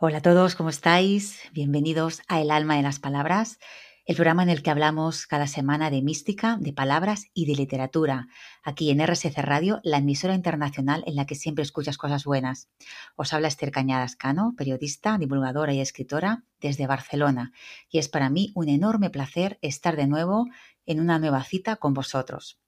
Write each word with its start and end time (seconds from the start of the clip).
Hola 0.00 0.18
a 0.18 0.22
todos, 0.22 0.54
¿cómo 0.54 0.68
estáis? 0.68 1.40
Bienvenidos 1.50 2.22
a 2.28 2.40
El 2.40 2.52
alma 2.52 2.76
de 2.76 2.82
las 2.82 3.00
palabras, 3.00 3.58
el 4.04 4.14
programa 4.14 4.44
en 4.44 4.48
el 4.48 4.62
que 4.62 4.70
hablamos 4.70 5.26
cada 5.26 5.48
semana 5.48 5.90
de 5.90 6.02
mística, 6.02 6.56
de 6.60 6.72
palabras 6.72 7.26
y 7.34 7.46
de 7.46 7.56
literatura, 7.56 8.28
aquí 8.62 8.92
en 8.92 9.04
RSC 9.04 9.36
Radio, 9.38 9.80
la 9.82 9.96
emisora 9.96 10.36
internacional 10.36 11.02
en 11.08 11.16
la 11.16 11.26
que 11.26 11.34
siempre 11.34 11.64
escuchas 11.64 11.98
cosas 11.98 12.22
buenas. 12.22 12.68
Os 13.16 13.32
habla 13.32 13.48
Esther 13.48 13.72
Cañadas 13.72 14.14
Cano, 14.14 14.54
periodista, 14.56 15.18
divulgadora 15.18 15.72
y 15.72 15.80
escritora 15.80 16.44
desde 16.60 16.86
Barcelona, 16.86 17.50
y 17.90 17.98
es 17.98 18.08
para 18.08 18.30
mí 18.30 18.52
un 18.54 18.68
enorme 18.68 19.10
placer 19.10 19.58
estar 19.62 19.96
de 19.96 20.06
nuevo 20.06 20.46
en 20.86 21.00
una 21.00 21.18
nueva 21.18 21.42
cita 21.42 21.74
con 21.74 21.92
vosotros. 21.92 22.60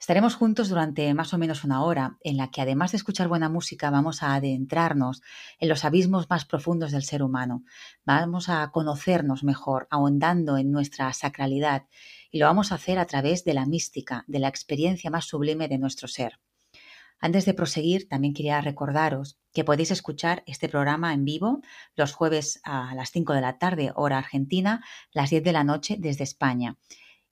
Estaremos 0.00 0.36
juntos 0.36 0.68
durante 0.68 1.12
más 1.12 1.34
o 1.34 1.38
menos 1.38 1.64
una 1.64 1.82
hora, 1.82 2.18
en 2.22 2.36
la 2.36 2.50
que 2.50 2.60
además 2.60 2.92
de 2.92 2.98
escuchar 2.98 3.26
buena 3.26 3.48
música, 3.48 3.90
vamos 3.90 4.22
a 4.22 4.34
adentrarnos 4.34 5.22
en 5.58 5.68
los 5.68 5.84
abismos 5.84 6.30
más 6.30 6.44
profundos 6.44 6.92
del 6.92 7.02
ser 7.02 7.22
humano. 7.22 7.64
Vamos 8.04 8.48
a 8.48 8.70
conocernos 8.70 9.42
mejor, 9.42 9.88
ahondando 9.90 10.56
en 10.56 10.70
nuestra 10.70 11.12
sacralidad, 11.12 11.86
y 12.30 12.38
lo 12.38 12.46
vamos 12.46 12.70
a 12.70 12.76
hacer 12.76 12.98
a 12.98 13.06
través 13.06 13.44
de 13.44 13.54
la 13.54 13.66
mística, 13.66 14.24
de 14.28 14.38
la 14.38 14.48
experiencia 14.48 15.10
más 15.10 15.24
sublime 15.24 15.66
de 15.66 15.78
nuestro 15.78 16.06
ser. 16.06 16.38
Antes 17.20 17.44
de 17.44 17.54
proseguir, 17.54 18.08
también 18.08 18.32
quería 18.32 18.60
recordaros 18.60 19.38
que 19.52 19.64
podéis 19.64 19.90
escuchar 19.90 20.44
este 20.46 20.68
programa 20.68 21.12
en 21.12 21.24
vivo 21.24 21.60
los 21.96 22.12
jueves 22.12 22.60
a 22.62 22.94
las 22.94 23.10
5 23.10 23.32
de 23.32 23.40
la 23.40 23.58
tarde, 23.58 23.90
hora 23.96 24.18
argentina, 24.18 24.84
las 25.10 25.30
10 25.30 25.42
de 25.42 25.52
la 25.52 25.64
noche 25.64 25.96
desde 25.98 26.22
España. 26.22 26.76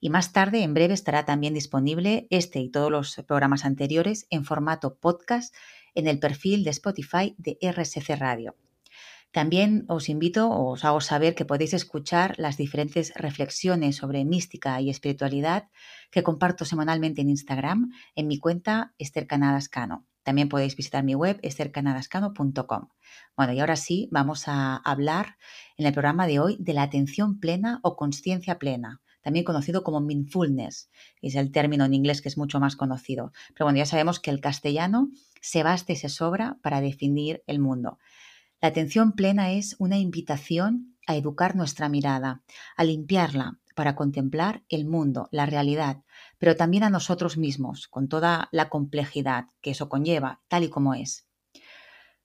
Y 0.06 0.08
más 0.08 0.32
tarde, 0.32 0.62
en 0.62 0.72
breve, 0.72 0.94
estará 0.94 1.24
también 1.24 1.52
disponible 1.52 2.28
este 2.30 2.60
y 2.60 2.70
todos 2.70 2.92
los 2.92 3.16
programas 3.26 3.64
anteriores 3.64 4.28
en 4.30 4.44
formato 4.44 4.98
podcast 5.00 5.52
en 5.96 6.06
el 6.06 6.20
perfil 6.20 6.62
de 6.62 6.70
Spotify 6.70 7.34
de 7.38 7.58
RSC 7.60 8.14
Radio. 8.14 8.54
También 9.32 9.84
os 9.88 10.08
invito 10.08 10.48
o 10.48 10.70
os 10.70 10.84
hago 10.84 11.00
saber 11.00 11.34
que 11.34 11.44
podéis 11.44 11.74
escuchar 11.74 12.36
las 12.38 12.56
diferentes 12.56 13.12
reflexiones 13.16 13.96
sobre 13.96 14.24
mística 14.24 14.80
y 14.80 14.90
espiritualidad 14.90 15.70
que 16.12 16.22
comparto 16.22 16.64
semanalmente 16.64 17.22
en 17.22 17.30
Instagram 17.30 17.90
en 18.14 18.28
mi 18.28 18.38
cuenta 18.38 18.94
Esther 18.98 19.26
Canadascano. 19.26 20.06
También 20.22 20.48
podéis 20.48 20.76
visitar 20.76 21.02
mi 21.02 21.16
web 21.16 21.40
estercanadascano.com. 21.42 22.90
Bueno, 23.36 23.52
y 23.54 23.58
ahora 23.58 23.74
sí, 23.74 24.08
vamos 24.12 24.46
a 24.46 24.76
hablar 24.76 25.36
en 25.76 25.84
el 25.84 25.92
programa 25.92 26.28
de 26.28 26.38
hoy 26.38 26.56
de 26.60 26.74
la 26.74 26.82
atención 26.82 27.40
plena 27.40 27.80
o 27.82 27.96
conciencia 27.96 28.60
plena 28.60 29.00
también 29.26 29.44
conocido 29.44 29.82
como 29.82 30.00
mindfulness, 30.00 30.88
es 31.20 31.34
el 31.34 31.50
término 31.50 31.84
en 31.84 31.94
inglés 31.94 32.22
que 32.22 32.28
es 32.28 32.38
mucho 32.38 32.60
más 32.60 32.76
conocido. 32.76 33.32
Pero 33.54 33.66
bueno, 33.66 33.78
ya 33.78 33.84
sabemos 33.84 34.20
que 34.20 34.30
el 34.30 34.40
castellano 34.40 35.10
se 35.40 35.64
basta 35.64 35.92
y 35.92 35.96
se 35.96 36.08
sobra 36.08 36.58
para 36.62 36.80
definir 36.80 37.42
el 37.48 37.58
mundo. 37.58 37.98
La 38.60 38.68
atención 38.68 39.14
plena 39.14 39.50
es 39.50 39.74
una 39.80 39.98
invitación 39.98 40.96
a 41.08 41.16
educar 41.16 41.56
nuestra 41.56 41.88
mirada, 41.88 42.44
a 42.76 42.84
limpiarla 42.84 43.58
para 43.74 43.96
contemplar 43.96 44.62
el 44.68 44.86
mundo, 44.86 45.28
la 45.32 45.44
realidad, 45.44 46.04
pero 46.38 46.54
también 46.54 46.84
a 46.84 46.90
nosotros 46.90 47.36
mismos, 47.36 47.88
con 47.88 48.06
toda 48.06 48.48
la 48.52 48.68
complejidad 48.68 49.46
que 49.60 49.72
eso 49.72 49.88
conlleva, 49.88 50.40
tal 50.46 50.62
y 50.62 50.68
como 50.68 50.94
es. 50.94 51.26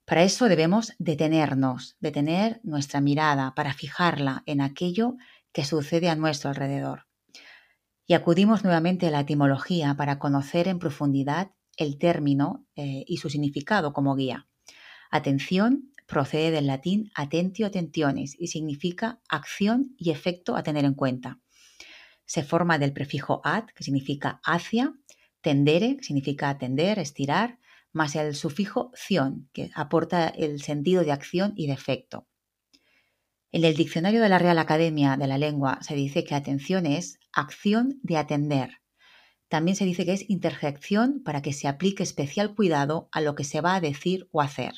Para 0.04 0.22
eso 0.22 0.48
debemos 0.48 0.94
detenernos, 1.00 1.96
detener 1.98 2.60
nuestra 2.62 3.00
mirada 3.00 3.56
para 3.56 3.74
fijarla 3.74 4.44
en 4.46 4.60
aquello 4.60 5.16
que 5.52 5.64
sucede 5.64 6.08
a 6.08 6.16
nuestro 6.16 6.50
alrededor. 6.50 7.06
Y 8.06 8.14
acudimos 8.14 8.64
nuevamente 8.64 9.06
a 9.06 9.10
la 9.10 9.20
etimología 9.20 9.94
para 9.94 10.18
conocer 10.18 10.68
en 10.68 10.78
profundidad 10.78 11.52
el 11.76 11.98
término 11.98 12.66
eh, 12.76 13.04
y 13.06 13.18
su 13.18 13.30
significado 13.30 13.92
como 13.92 14.14
guía. 14.14 14.48
Atención 15.10 15.92
procede 16.06 16.50
del 16.50 16.66
latín 16.66 17.10
atentio 17.14 17.66
attentiones 17.66 18.34
y 18.38 18.48
significa 18.48 19.20
acción 19.28 19.94
y 19.96 20.10
efecto 20.10 20.56
a 20.56 20.62
tener 20.62 20.84
en 20.84 20.94
cuenta. 20.94 21.40
Se 22.24 22.42
forma 22.42 22.78
del 22.78 22.92
prefijo 22.92 23.40
at, 23.44 23.66
que 23.74 23.84
significa 23.84 24.40
hacia, 24.44 24.94
tendere, 25.40 25.96
que 25.96 26.04
significa 26.04 26.48
atender, 26.48 26.98
estirar, 26.98 27.58
más 27.92 28.16
el 28.16 28.34
sufijo 28.34 28.90
ción, 28.94 29.48
que 29.52 29.70
aporta 29.74 30.28
el 30.28 30.62
sentido 30.62 31.04
de 31.04 31.12
acción 31.12 31.52
y 31.56 31.66
de 31.66 31.74
efecto. 31.74 32.26
En 33.54 33.66
el 33.66 33.76
diccionario 33.76 34.22
de 34.22 34.30
la 34.30 34.38
Real 34.38 34.58
Academia 34.58 35.18
de 35.18 35.26
la 35.26 35.36
Lengua 35.36 35.78
se 35.82 35.94
dice 35.94 36.24
que 36.24 36.34
atención 36.34 36.86
es 36.86 37.20
acción 37.32 38.00
de 38.02 38.16
atender. 38.16 38.80
También 39.48 39.76
se 39.76 39.84
dice 39.84 40.06
que 40.06 40.14
es 40.14 40.30
interjección 40.30 41.22
para 41.22 41.42
que 41.42 41.52
se 41.52 41.68
aplique 41.68 42.02
especial 42.02 42.54
cuidado 42.54 43.10
a 43.12 43.20
lo 43.20 43.34
que 43.34 43.44
se 43.44 43.60
va 43.60 43.74
a 43.74 43.80
decir 43.82 44.26
o 44.32 44.40
hacer. 44.40 44.72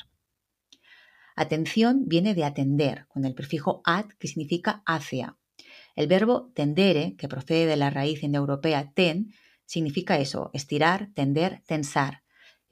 Atención 1.37 2.03
viene 2.05 2.35
de 2.35 2.43
atender, 2.43 3.07
con 3.07 3.23
el 3.23 3.33
prefijo 3.33 3.81
at, 3.85 4.07
que 4.19 4.27
significa 4.27 4.83
hacia. 4.85 5.37
El 5.95 6.07
verbo 6.07 6.51
tendere, 6.53 7.15
que 7.15 7.29
procede 7.29 7.67
de 7.67 7.77
la 7.77 7.89
raíz 7.89 8.23
indoeuropea 8.23 8.91
ten, 8.93 9.31
significa 9.65 10.19
eso, 10.19 10.49
estirar, 10.53 11.11
tender, 11.13 11.63
tensar. 11.65 12.23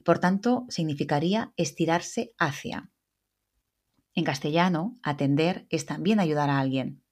Por 0.04 0.18
tanto, 0.18 0.66
significaría 0.68 1.54
estirarse 1.56 2.34
hacia. 2.36 2.90
En 4.14 4.24
castellano, 4.24 4.94
atender 5.02 5.66
es 5.70 5.86
también 5.86 6.20
ayudar 6.20 6.50
a 6.50 6.60
alguien. 6.60 7.02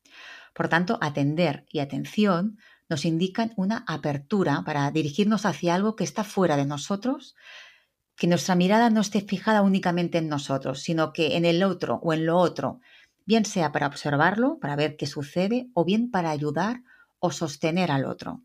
Por 0.55 0.69
tanto, 0.69 0.99
atender 1.01 1.65
y 1.71 1.81
atención 1.81 2.59
nos 2.89 3.05
indican 3.05 3.53
una 3.57 3.85
apertura 3.89 4.63
para 4.65 4.91
dirigirnos 4.91 5.47
hacia 5.47 5.75
algo 5.75 5.97
que 5.97 6.05
está 6.05 6.25
fuera 6.25 6.57
de 6.57 6.67
nosotros, 6.67 7.35
que 8.17 8.27
nuestra 8.27 8.55
mirada 8.55 8.91
no 8.91 9.01
esté 9.01 9.23
fijada 9.23 9.63
únicamente 9.63 10.19
en 10.19 10.29
nosotros, 10.29 10.81
sino 10.81 11.13
que 11.13 11.37
en 11.37 11.45
el 11.45 11.63
otro 11.63 12.01
o 12.03 12.13
en 12.13 12.27
lo 12.27 12.37
otro, 12.37 12.81
bien 13.25 13.45
sea 13.45 13.73
para 13.73 13.87
observarlo, 13.87 14.59
para 14.61 14.77
ver 14.77 14.97
qué 14.97 15.07
sucede, 15.07 15.71
o 15.75 15.85
bien 15.85 16.11
para 16.11 16.31
ayudar 16.31 16.83
o 17.19 17.31
sostener 17.31 17.91
al 17.91 18.05
otro. 18.05 18.43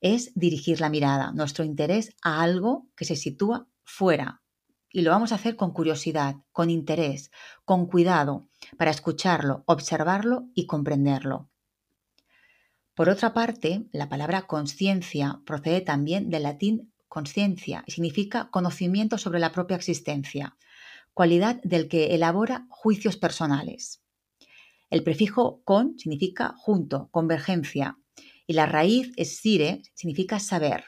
Es 0.00 0.32
dirigir 0.34 0.80
la 0.80 0.88
mirada, 0.88 1.32
nuestro 1.32 1.64
interés 1.64 2.14
a 2.22 2.42
algo 2.42 2.86
que 2.94 3.04
se 3.04 3.16
sitúa 3.16 3.66
fuera, 3.82 4.42
y 4.90 5.02
lo 5.02 5.10
vamos 5.10 5.32
a 5.32 5.36
hacer 5.36 5.56
con 5.56 5.72
curiosidad, 5.72 6.36
con 6.52 6.70
interés, 6.70 7.30
con 7.64 7.86
cuidado, 7.86 8.48
para 8.76 8.90
escucharlo, 8.90 9.62
observarlo 9.66 10.48
y 10.54 10.66
comprenderlo. 10.66 11.50
Por 12.94 13.08
otra 13.08 13.32
parte, 13.32 13.86
la 13.92 14.08
palabra 14.08 14.42
conciencia 14.42 15.40
procede 15.46 15.80
también 15.80 16.30
del 16.30 16.42
latín 16.42 16.92
conciencia 17.06 17.84
y 17.86 17.92
significa 17.92 18.50
conocimiento 18.50 19.18
sobre 19.18 19.38
la 19.38 19.52
propia 19.52 19.76
existencia, 19.76 20.56
cualidad 21.14 21.60
del 21.62 21.88
que 21.88 22.14
elabora 22.14 22.66
juicios 22.68 23.16
personales. 23.16 24.02
El 24.90 25.02
prefijo 25.04 25.62
con 25.64 25.98
significa 25.98 26.54
junto, 26.56 27.08
convergencia, 27.10 27.98
y 28.46 28.54
la 28.54 28.66
raíz 28.66 29.12
es 29.16 29.36
sire, 29.36 29.82
significa 29.94 30.38
saber. 30.38 30.84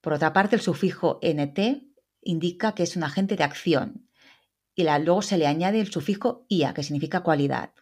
Por 0.00 0.14
otra 0.14 0.32
parte, 0.32 0.56
el 0.56 0.62
sufijo 0.62 1.20
nt 1.22 1.89
indica 2.22 2.74
que 2.74 2.82
es 2.82 2.96
un 2.96 3.04
agente 3.04 3.36
de 3.36 3.44
acción 3.44 4.10
y 4.74 4.84
luego 4.84 5.22
se 5.22 5.36
le 5.36 5.46
añade 5.46 5.80
el 5.80 5.92
sufijo 5.92 6.46
ia, 6.48 6.72
que 6.72 6.82
significa 6.82 7.22
cualidad. 7.22 7.74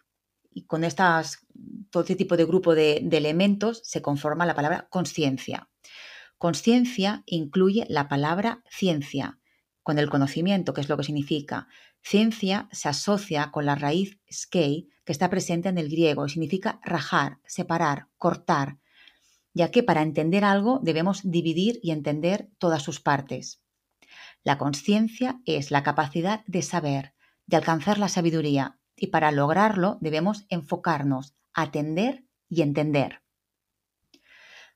Y 0.51 0.65
con 0.65 0.83
estas, 0.83 1.45
todo 1.91 2.03
este 2.03 2.15
tipo 2.15 2.35
de 2.35 2.45
grupo 2.45 2.75
de, 2.75 2.99
de 3.03 3.17
elementos 3.17 3.81
se 3.85 4.01
conforma 4.01 4.45
la 4.45 4.55
palabra 4.55 4.87
conciencia. 4.89 5.69
Conciencia 6.37 7.23
incluye 7.25 7.85
la 7.89 8.07
palabra 8.09 8.63
ciencia, 8.69 9.39
con 9.83 9.97
el 9.97 10.09
conocimiento, 10.09 10.73
que 10.73 10.81
es 10.81 10.89
lo 10.89 10.97
que 10.97 11.03
significa. 11.03 11.67
Ciencia 12.01 12.67
se 12.71 12.89
asocia 12.89 13.51
con 13.51 13.65
la 13.65 13.75
raíz 13.75 14.19
skei, 14.31 14.89
que 15.05 15.11
está 15.11 15.29
presente 15.29 15.69
en 15.69 15.77
el 15.77 15.89
griego 15.89 16.25
y 16.25 16.29
significa 16.29 16.79
rajar, 16.83 17.39
separar, 17.45 18.07
cortar, 18.17 18.77
ya 19.53 19.71
que 19.71 19.83
para 19.83 20.01
entender 20.01 20.43
algo 20.43 20.79
debemos 20.83 21.21
dividir 21.23 21.79
y 21.81 21.91
entender 21.91 22.49
todas 22.57 22.83
sus 22.83 22.99
partes. 22.99 23.61
La 24.43 24.57
conciencia 24.57 25.41
es 25.45 25.71
la 25.71 25.83
capacidad 25.83 26.43
de 26.45 26.61
saber, 26.61 27.13
de 27.45 27.57
alcanzar 27.57 27.97
la 27.97 28.09
sabiduría, 28.09 28.79
y 28.95 29.07
para 29.07 29.31
lograrlo 29.31 29.97
debemos 30.01 30.45
enfocarnos, 30.49 31.35
atender 31.53 32.25
y 32.47 32.61
entender. 32.61 33.21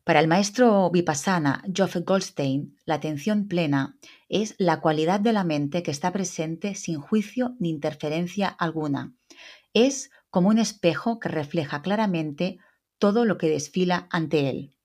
Para 0.03 0.19
el 0.19 0.27
maestro 0.27 0.89
vipassana 0.91 1.63
Geoff 1.73 1.95
Goldstein, 2.03 2.77
la 2.83 2.95
atención 2.95 3.47
plena 3.47 3.97
es 4.27 4.53
la 4.57 4.81
cualidad 4.81 5.21
de 5.21 5.31
la 5.31 5.45
mente 5.45 5.81
que 5.81 5.91
está 5.91 6.11
presente 6.11 6.75
sin 6.75 6.99
juicio 6.99 7.55
ni 7.59 7.69
interferencia 7.69 8.49
alguna. 8.49 9.13
Es 9.73 10.11
como 10.29 10.49
un 10.49 10.59
espejo 10.59 11.19
que 11.19 11.29
refleja 11.29 11.81
claramente 11.81 12.57
todo 12.97 13.23
lo 13.23 13.37
que 13.37 13.47
desfila 13.47 14.07
ante 14.11 14.49
él. 14.49 14.75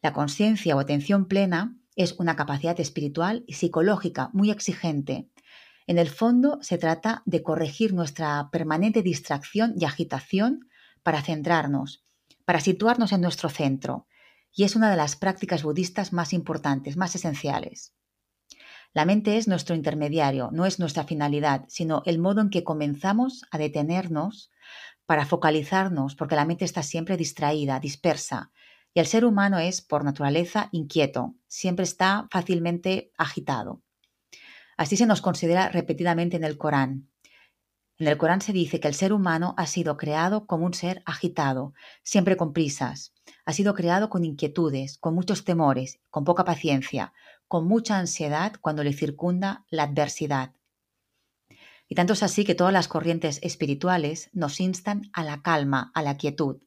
La 0.00 0.12
conciencia 0.12 0.76
o 0.76 0.80
atención 0.80 1.26
plena 1.26 1.76
es 1.96 2.12
una 2.18 2.36
capacidad 2.36 2.78
espiritual 2.80 3.44
y 3.46 3.54
psicológica 3.54 4.30
muy 4.32 4.50
exigente. 4.50 5.28
En 5.86 5.98
el 5.98 6.08
fondo 6.08 6.58
se 6.62 6.78
trata 6.78 7.22
de 7.26 7.42
corregir 7.42 7.92
nuestra 7.92 8.48
permanente 8.50 9.02
distracción 9.02 9.74
y 9.78 9.84
agitación 9.84 10.68
para 11.02 11.22
centrarnos, 11.22 12.04
para 12.44 12.60
situarnos 12.60 13.12
en 13.12 13.20
nuestro 13.20 13.48
centro, 13.48 14.06
y 14.52 14.64
es 14.64 14.76
una 14.76 14.90
de 14.90 14.96
las 14.96 15.16
prácticas 15.16 15.62
budistas 15.62 16.12
más 16.12 16.32
importantes, 16.32 16.96
más 16.96 17.14
esenciales. 17.14 17.92
La 18.92 19.04
mente 19.04 19.36
es 19.36 19.48
nuestro 19.48 19.74
intermediario, 19.74 20.50
no 20.52 20.66
es 20.66 20.78
nuestra 20.78 21.04
finalidad, 21.04 21.64
sino 21.68 22.02
el 22.06 22.20
modo 22.20 22.40
en 22.40 22.50
que 22.50 22.62
comenzamos 22.62 23.44
a 23.50 23.58
detenernos 23.58 24.52
para 25.04 25.26
focalizarnos, 25.26 26.14
porque 26.14 26.36
la 26.36 26.44
mente 26.44 26.64
está 26.64 26.82
siempre 26.82 27.16
distraída, 27.16 27.80
dispersa, 27.80 28.52
y 28.94 29.00
el 29.00 29.06
ser 29.06 29.24
humano 29.24 29.58
es, 29.58 29.82
por 29.82 30.04
naturaleza, 30.04 30.68
inquieto, 30.70 31.34
siempre 31.48 31.82
está 31.82 32.28
fácilmente 32.30 33.12
agitado. 33.18 33.82
Así 34.76 34.96
se 34.96 35.06
nos 35.06 35.20
considera 35.20 35.68
repetidamente 35.68 36.36
en 36.36 36.44
el 36.44 36.56
Corán. 36.56 37.10
En 37.98 38.08
el 38.08 38.16
Corán 38.16 38.40
se 38.40 38.52
dice 38.52 38.78
que 38.78 38.88
el 38.88 38.94
ser 38.94 39.12
humano 39.12 39.54
ha 39.56 39.66
sido 39.66 39.96
creado 39.96 40.46
como 40.46 40.64
un 40.64 40.74
ser 40.74 41.02
agitado, 41.06 41.74
siempre 42.04 42.36
con 42.36 42.52
prisas. 42.52 43.12
Ha 43.44 43.52
sido 43.52 43.74
creado 43.74 44.08
con 44.10 44.24
inquietudes, 44.24 44.98
con 44.98 45.14
muchos 45.14 45.44
temores, 45.44 46.00
con 46.10 46.24
poca 46.24 46.44
paciencia, 46.44 47.12
con 47.48 47.66
mucha 47.66 47.98
ansiedad 47.98 48.54
cuando 48.60 48.84
le 48.84 48.92
circunda 48.92 49.64
la 49.70 49.84
adversidad. 49.84 50.54
Y 51.88 51.94
tanto 51.94 52.14
es 52.14 52.22
así 52.22 52.44
que 52.44 52.54
todas 52.54 52.72
las 52.72 52.88
corrientes 52.88 53.40
espirituales 53.42 54.30
nos 54.32 54.60
instan 54.60 55.10
a 55.12 55.22
la 55.22 55.42
calma, 55.42 55.90
a 55.94 56.02
la 56.02 56.16
quietud. 56.16 56.63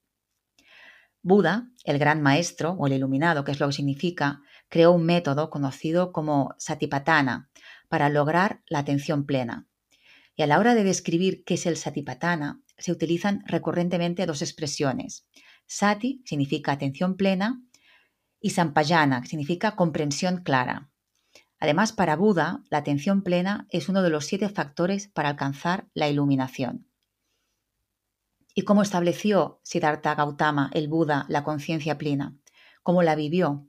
Buda, 1.28 1.68
el 1.84 2.00
gran 2.00 2.22
maestro 2.22 2.72
o 2.80 2.88
el 2.88 2.94
iluminado, 2.94 3.44
que 3.44 3.52
es 3.52 3.60
lo 3.60 3.68
que 3.68 3.74
significa, 3.74 4.40
creó 4.70 4.94
un 4.94 5.06
método 5.06 5.50
conocido 5.50 6.14
como 6.14 6.56
Satipatthana 6.58 7.50
para 7.90 8.08
lograr 8.08 8.62
la 8.68 8.80
atención 8.80 9.26
plena. 9.26 9.68
Y 10.38 10.44
a 10.44 10.48
la 10.48 10.58
hora 10.58 10.74
de 10.74 10.86
describir 10.86 11.44
qué 11.44 11.56
es 11.56 11.66
el 11.66 11.76
Satipatthana, 11.76 12.62
se 12.78 12.94
utilizan 12.94 13.44
recurrentemente 13.46 14.26
dos 14.26 14.42
expresiones. 14.42 15.28
Sati 15.66 16.22
significa 16.26 16.72
atención 16.72 17.18
plena 17.18 17.62
y 18.40 18.52
Sampayana 18.52 19.26
significa 19.26 19.76
comprensión 19.76 20.44
clara. 20.44 20.92
Además, 21.60 21.92
para 21.92 22.16
Buda, 22.16 22.64
la 22.70 22.78
atención 22.78 23.22
plena 23.22 23.68
es 23.70 23.90
uno 23.90 24.02
de 24.02 24.12
los 24.12 24.26
siete 24.26 24.48
factores 24.48 25.10
para 25.10 25.28
alcanzar 25.28 25.90
la 25.94 26.08
iluminación. 26.08 26.88
¿Y 28.58 28.64
cómo 28.64 28.82
estableció 28.82 29.60
Siddhartha 29.62 30.16
Gautama, 30.16 30.72
el 30.74 30.88
Buda, 30.88 31.28
la 31.30 31.44
conciencia 31.44 32.00
plena? 32.00 32.36
¿Cómo 32.82 33.04
la 33.04 33.14
vivió? 33.14 33.68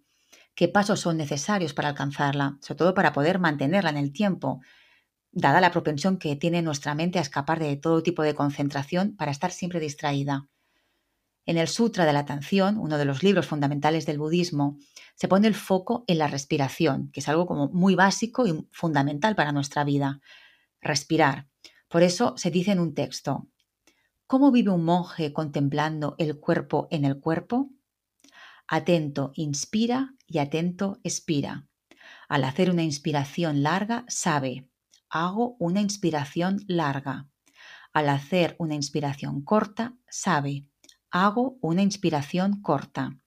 ¿Qué 0.54 0.66
pasos 0.66 1.00
son 1.00 1.18
necesarios 1.18 1.74
para 1.74 1.90
alcanzarla? 1.90 2.56
Sobre 2.62 2.78
todo 2.78 2.94
para 2.94 3.12
poder 3.12 3.38
mantenerla 3.38 3.90
en 3.90 3.98
el 3.98 4.14
tiempo, 4.14 4.62
dada 5.30 5.60
la 5.60 5.72
propensión 5.72 6.16
que 6.16 6.36
tiene 6.36 6.62
nuestra 6.62 6.94
mente 6.94 7.18
a 7.18 7.20
escapar 7.20 7.58
de 7.58 7.76
todo 7.76 8.02
tipo 8.02 8.22
de 8.22 8.34
concentración 8.34 9.14
para 9.14 9.30
estar 9.30 9.50
siempre 9.50 9.78
distraída. 9.78 10.48
En 11.44 11.58
el 11.58 11.68
Sutra 11.68 12.06
de 12.06 12.14
la 12.14 12.20
Atención, 12.20 12.78
uno 12.78 12.96
de 12.96 13.04
los 13.04 13.22
libros 13.22 13.46
fundamentales 13.46 14.06
del 14.06 14.16
budismo, 14.16 14.78
se 15.16 15.28
pone 15.28 15.48
el 15.48 15.54
foco 15.54 16.04
en 16.06 16.16
la 16.16 16.28
respiración, 16.28 17.10
que 17.12 17.20
es 17.20 17.28
algo 17.28 17.44
como 17.44 17.68
muy 17.68 17.94
básico 17.94 18.46
y 18.46 18.66
fundamental 18.72 19.36
para 19.36 19.52
nuestra 19.52 19.84
vida. 19.84 20.22
Respirar. 20.80 21.46
Por 21.88 22.02
eso 22.02 22.32
se 22.38 22.50
dice 22.50 22.72
en 22.72 22.80
un 22.80 22.94
texto, 22.94 23.48
¿Cómo 24.30 24.52
vive 24.52 24.70
un 24.70 24.84
monje 24.84 25.32
contemplando 25.32 26.14
el 26.18 26.38
cuerpo 26.38 26.86
en 26.90 27.06
el 27.06 27.18
cuerpo? 27.18 27.70
Atento 28.66 29.32
inspira 29.32 30.16
y 30.26 30.36
atento 30.36 31.00
expira. 31.02 31.66
Al 32.28 32.44
hacer 32.44 32.70
una 32.70 32.82
inspiración 32.82 33.62
larga, 33.62 34.04
sabe, 34.06 34.68
hago 35.08 35.56
una 35.58 35.80
inspiración 35.80 36.62
larga. 36.68 37.30
Al 37.94 38.10
hacer 38.10 38.54
una 38.58 38.74
inspiración 38.74 39.40
corta, 39.40 39.96
sabe, 40.10 40.66
hago 41.10 41.56
una 41.62 41.80
inspiración 41.80 42.60
corta. 42.60 43.18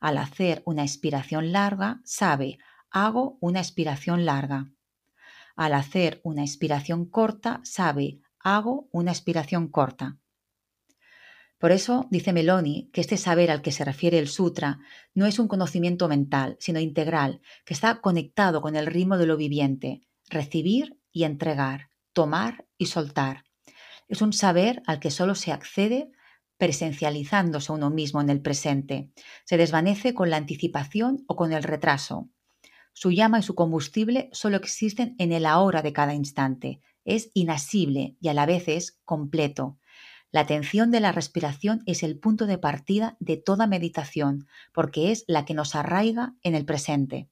Al 0.00 0.18
hacer 0.18 0.62
una 0.66 0.82
expiración 0.82 1.50
larga, 1.50 2.02
sabe, 2.04 2.58
hago 2.90 3.38
una 3.40 3.60
expiración 3.60 4.26
larga. 4.26 4.70
Al 5.56 5.72
hacer 5.72 6.20
una 6.24 6.42
expiración 6.42 7.06
corta, 7.06 7.62
sabe, 7.64 8.20
hago 8.38 8.90
una 8.92 9.12
expiración 9.12 9.68
corta. 9.68 10.18
Por 11.58 11.72
eso 11.72 12.06
dice 12.10 12.32
Meloni 12.32 12.90
que 12.92 13.00
este 13.00 13.16
saber 13.16 13.50
al 13.50 13.62
que 13.62 13.72
se 13.72 13.84
refiere 13.84 14.18
el 14.18 14.28
sutra 14.28 14.78
no 15.14 15.26
es 15.26 15.38
un 15.38 15.48
conocimiento 15.48 16.08
mental, 16.08 16.56
sino 16.60 16.80
integral, 16.80 17.40
que 17.64 17.72
está 17.72 18.00
conectado 18.00 18.60
con 18.60 18.76
el 18.76 18.86
ritmo 18.86 19.16
de 19.16 19.26
lo 19.26 19.36
viviente, 19.36 20.02
recibir 20.28 20.98
y 21.12 21.24
entregar, 21.24 21.88
tomar 22.12 22.66
y 22.76 22.86
soltar. 22.86 23.44
Es 24.08 24.20
un 24.22 24.32
saber 24.32 24.82
al 24.86 25.00
que 25.00 25.10
solo 25.10 25.34
se 25.34 25.52
accede 25.52 26.10
presencializándose 26.58 27.72
uno 27.72 27.90
mismo 27.90 28.20
en 28.20 28.30
el 28.30 28.40
presente. 28.40 29.10
Se 29.44 29.56
desvanece 29.56 30.14
con 30.14 30.30
la 30.30 30.36
anticipación 30.36 31.24
o 31.26 31.36
con 31.36 31.52
el 31.52 31.62
retraso. 31.62 32.28
Su 32.92 33.10
llama 33.10 33.40
y 33.40 33.42
su 33.42 33.54
combustible 33.54 34.30
solo 34.32 34.56
existen 34.56 35.16
en 35.18 35.32
el 35.32 35.44
ahora 35.44 35.82
de 35.82 35.92
cada 35.92 36.14
instante. 36.14 36.80
Es 37.04 37.30
inasible 37.34 38.16
y 38.20 38.28
a 38.28 38.34
la 38.34 38.46
vez 38.46 38.68
es 38.68 38.98
completo. 39.04 39.78
La 40.32 40.40
atención 40.40 40.90
de 40.90 41.00
la 41.00 41.12
respiración 41.12 41.82
es 41.86 42.02
el 42.02 42.18
punto 42.18 42.46
de 42.46 42.58
partida 42.58 43.16
de 43.20 43.36
toda 43.36 43.66
meditación, 43.66 44.46
porque 44.72 45.12
es 45.12 45.24
la 45.28 45.44
que 45.44 45.54
nos 45.54 45.74
arraiga 45.74 46.34
en 46.42 46.54
el 46.54 46.64
presente. 46.64 47.28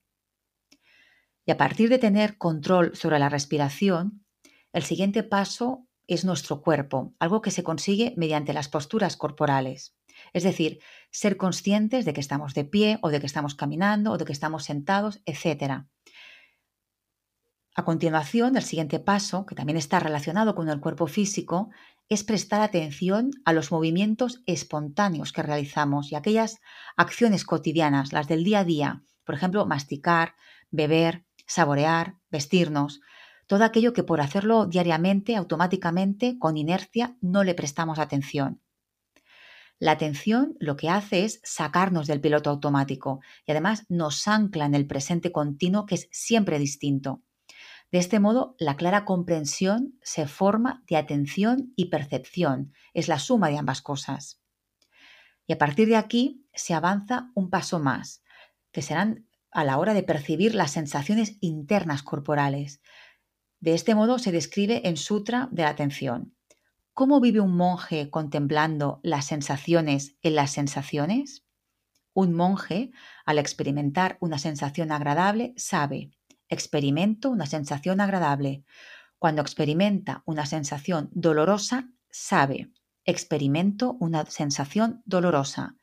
Y 1.47 1.51
a 1.51 1.57
partir 1.57 1.89
de 1.91 1.99
tener 1.99 2.39
control 2.39 2.97
sobre 2.97 3.19
la 3.19 3.29
respiración, 3.29 4.25
el 4.73 4.83
siguiente 4.83 5.23
paso 5.23 5.87
es 6.07 6.25
nuestro 6.25 6.63
cuerpo, 6.63 7.15
algo 7.19 7.43
que 7.43 7.51
se 7.51 7.63
consigue 7.63 8.15
mediante 8.17 8.53
las 8.53 8.69
posturas 8.69 9.17
corporales. 9.17 9.97
Es 10.33 10.43
decir, 10.43 10.81
ser 11.11 11.37
conscientes 11.37 12.05
de 12.05 12.13
que 12.13 12.21
estamos 12.21 12.55
de 12.55 12.65
pie 12.65 12.99
o 13.03 13.11
de 13.11 13.21
que 13.21 13.27
estamos 13.27 13.55
caminando 13.55 14.13
o 14.13 14.19
de 14.19 14.25
que 14.25 14.33
estamos 14.33 14.65
sentados, 14.65 15.21
etc. 15.27 15.87
A 17.77 17.85
continuación, 17.85 18.57
el 18.57 18.63
siguiente 18.63 19.01
paso, 19.01 19.47
que 19.47 19.57
también 19.57 19.77
está 19.77 19.99
relacionado 19.99 20.55
con 20.55 20.69
el 20.69 20.79
cuerpo 20.79 21.09
físico, 21.09 21.71
es 22.09 22.23
prestar 22.23 22.61
atención 22.61 23.33
a 23.45 23.53
los 23.53 23.73
movimientos 23.73 24.43
espontáneos 24.47 25.33
que 25.33 25.43
realizamos 25.43 26.13
y 26.13 26.15
aquellas 26.15 26.61
acciones 26.97 27.45
cotidianas, 27.45 28.13
las 28.13 28.29
del 28.29 28.45
día 28.45 28.61
a 28.61 28.65
día, 28.65 29.03
por 29.25 29.35
ejemplo, 29.35 29.67
masticar, 29.67 30.37
beber, 30.71 31.25
saborear, 31.49 32.15
vestirnos, 32.31 33.01
todo 33.49 33.65
aquello 33.65 33.93
que 33.93 34.05
por 34.05 34.21
hacerlo 34.21 34.67
diariamente, 34.67 35.35
automáticamente, 35.35 36.39
con 36.39 36.57
inercia, 36.57 37.17
no 37.21 37.43
le 37.43 37.55
prestamos 37.55 37.99
atención. 37.99 38.63
La 39.81 39.91
atención 39.91 40.55
lo 40.61 40.77
que 40.77 40.91
hace 40.91 41.25
es 41.25 41.41
sacarnos 41.43 42.07
del 42.07 42.21
piloto 42.21 42.51
automático 42.51 43.21
y 43.45 43.51
además 43.51 43.85
nos 43.89 44.29
ancla 44.29 44.65
en 44.65 44.77
el 44.77 44.87
presente 44.87 45.33
continuo 45.33 45.87
que 45.87 45.97
es 45.97 46.09
siempre 46.13 46.61
distinto. 46.61 47.23
De 47.91 47.99
este 47.99 48.19
modo, 48.19 48.57
la 48.59 48.77
clara 48.77 49.05
comprensión 49.05 49.99
se 50.03 50.27
forma 50.27 50.83
de 50.89 50.97
atención 50.97 51.73
y 51.77 51.87
percepción, 51.87 52.73
es 52.93 53.09
la 53.09 53.19
suma 53.19 53.49
de 53.49 53.59
ambas 53.59 53.83
cosas. 53.83 54.41
Y 55.47 55.53
a 55.53 55.59
partir 55.59 55.89
de 55.89 55.97
aquí 55.97 56.47
se 56.55 56.75
avanza 56.75 57.31
un 57.35 57.51
paso 57.51 57.79
más, 57.79 58.23
que 58.73 58.83
serán 58.83 59.29
a 59.51 59.65
la 59.65 59.79
hora 59.79 59.95
de 59.95 60.03
percibir 60.03 60.55
las 60.55 60.73
sensaciones 60.73 61.37
internas 61.41 62.03
corporales. 62.03 62.81
De 63.61 63.75
este 63.75 63.95
modo 63.95 64.19
se 64.19 64.33
describe 64.33 64.89
en 64.89 64.97
Sutra 64.97 65.49
de 65.53 65.63
la 65.63 65.71
Atención. 65.71 66.35
¿Cómo 66.93 67.21
vive 67.21 67.41
un 67.41 67.57
monje 67.57 68.11
contemplando 68.11 69.01
las 69.03 69.27
sensaciones 69.27 70.17
en 70.23 70.35
las 70.35 70.51
sensaciones? 70.53 71.45
Un 72.13 72.35
monje, 72.35 72.91
al 73.25 73.39
experimentar 73.39 74.17
una 74.21 74.39
sensación 74.39 74.93
agradable, 74.93 75.55
sabe, 75.57 76.11
experimento 76.55 77.31
una 77.31 77.47
sensación 77.47 78.01
agradable. 78.01 78.65
Cuando 79.19 79.43
experimenta 79.43 80.23
una 80.25 80.47
sensación 80.47 81.11
dolorosa, 81.13 81.91
sabe, 82.11 82.71
experimento 83.05 83.97
una 84.01 84.25
sensación 84.27 85.03
dolorosa. 85.05 85.77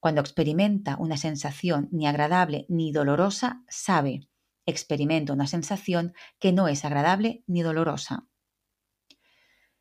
Cuando 0.00 0.20
experimenta 0.20 0.96
una 0.98 1.16
sensación 1.16 1.88
ni 1.90 2.06
agradable 2.06 2.66
ni 2.68 2.92
dolorosa, 2.92 3.62
sabe, 3.68 4.28
experimento 4.66 5.32
una 5.32 5.46
sensación 5.46 6.12
que 6.38 6.52
no 6.52 6.68
es 6.68 6.84
agradable 6.84 7.42
ni 7.46 7.62
dolorosa. 7.62 8.26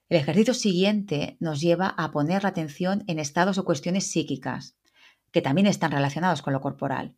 El 0.10 0.18
ejercicio 0.18 0.54
siguiente 0.54 1.36
nos 1.42 1.60
lleva 1.60 1.90
a 1.90 2.12
poner 2.12 2.44
la 2.44 2.50
atención 2.50 3.04
en 3.08 3.20
estados 3.20 3.58
o 3.58 3.66
cuestiones 3.66 4.10
psíquicas, 4.10 4.78
que 5.32 5.42
también 5.42 5.68
están 5.68 5.92
relacionados 5.92 6.42
con 6.42 6.54
lo 6.54 6.62
corporal. 6.62 7.18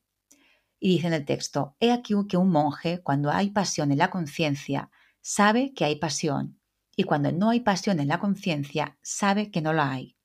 Y 0.80 0.90
dice 0.90 1.08
en 1.08 1.14
el 1.14 1.26
texto, 1.26 1.76
he 1.80 1.92
aquí 1.92 2.14
que 2.28 2.38
un 2.38 2.52
monje, 2.52 3.02
cuando 3.02 3.32
hay 3.32 3.52
pasión 3.52 3.92
en 3.92 3.98
la 3.98 4.10
conciencia, 4.10 4.90
sabe 5.22 5.74
que 5.74 5.86
hay 5.86 5.98
pasión, 5.98 6.60
y 6.96 7.04
cuando 7.04 7.32
no 7.32 7.50
hay 7.50 7.60
pasión 7.60 8.00
en 8.00 8.08
la 8.08 8.20
conciencia, 8.20 8.98
sabe 9.02 9.52
que 9.52 9.62
no 9.62 9.74
la 9.74 9.92
hay. 9.92 10.18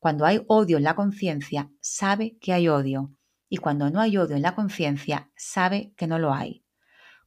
Cuando 0.00 0.26
hay 0.26 0.44
odio 0.48 0.76
en 0.78 0.82
la 0.82 0.96
conciencia, 0.96 1.70
sabe 1.80 2.36
que 2.38 2.52
hay 2.52 2.68
odio, 2.68 3.14
y 3.48 3.58
cuando 3.58 3.90
no 3.90 4.00
hay 4.00 4.16
odio 4.16 4.34
en 4.34 4.42
la 4.42 4.54
conciencia, 4.54 5.30
sabe 5.36 5.92
que 5.96 6.06
no 6.06 6.18
lo 6.18 6.34
hay. 6.34 6.64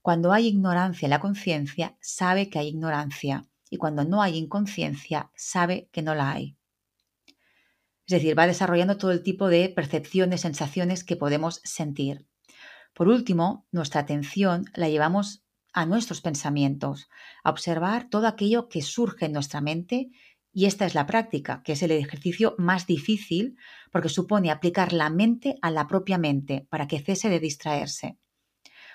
Cuando 0.01 0.33
hay 0.33 0.47
ignorancia 0.47 1.05
en 1.05 1.11
la 1.11 1.19
conciencia, 1.19 1.97
sabe 2.01 2.49
que 2.49 2.59
hay 2.59 2.67
ignorancia, 2.67 3.47
y 3.69 3.77
cuando 3.77 4.03
no 4.03 4.21
hay 4.21 4.37
inconsciencia, 4.37 5.31
sabe 5.35 5.89
que 5.91 6.01
no 6.01 6.13
la 6.13 6.31
hay. 6.31 6.57
Es 8.07 8.13
decir, 8.13 8.37
va 8.37 8.45
desarrollando 8.45 8.97
todo 8.97 9.11
el 9.11 9.23
tipo 9.23 9.47
de 9.47 9.69
percepciones, 9.69 10.41
sensaciones 10.41 11.03
que 11.03 11.15
podemos 11.15 11.61
sentir. 11.63 12.27
Por 12.95 13.09
último, 13.09 13.67
nuestra 13.73 13.99
atención 14.01 14.65
la 14.73 14.87
llevamos 14.87 15.43
a 15.73 15.85
nuestros 15.85 16.21
pensamientos, 16.21 17.09
a 17.43 17.49
observar 17.49 18.09
todo 18.09 18.25
aquello 18.25 18.69
que 18.69 18.81
surge 18.81 19.25
en 19.25 19.33
nuestra 19.33 19.59
mente 19.59 20.11
y 20.53 20.65
esta 20.65 20.85
es 20.85 20.95
la 20.95 21.05
práctica, 21.05 21.61
que 21.65 21.73
es 21.73 21.83
el 21.83 21.91
ejercicio 21.91 22.55
más 22.57 22.87
difícil 22.87 23.57
porque 23.91 24.07
supone 24.07 24.49
aplicar 24.49 24.93
la 24.93 25.09
mente 25.09 25.57
a 25.61 25.71
la 25.71 25.87
propia 25.87 26.17
mente 26.17 26.65
para 26.69 26.87
que 26.87 27.01
cese 27.01 27.27
de 27.27 27.41
distraerse. 27.41 28.17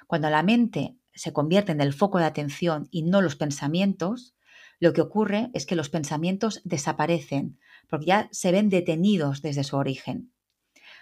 Cuando 0.07 0.31
la 0.31 0.43
mente 0.43 0.97
se 1.13 1.35
convierte 1.35 1.73
en 1.73 1.83
el 1.83 1.93
foco 1.93 2.17
de 2.17 2.25
atención 2.25 2.89
y 2.91 3.03
no 3.03 3.21
los 3.21 3.37
pensamientos, 3.37 4.35
lo 4.79 4.95
que 4.95 5.03
ocurre 5.03 5.51
es 5.53 5.67
que 5.67 5.77
los 5.77 5.91
pensamientos 5.91 6.63
desaparecen 6.65 7.59
porque 7.91 8.07
ya 8.07 8.29
se 8.33 8.51
ven 8.51 8.71
detenidos 8.71 9.43
desde 9.43 9.63
su 9.63 9.77
origen. 9.77 10.33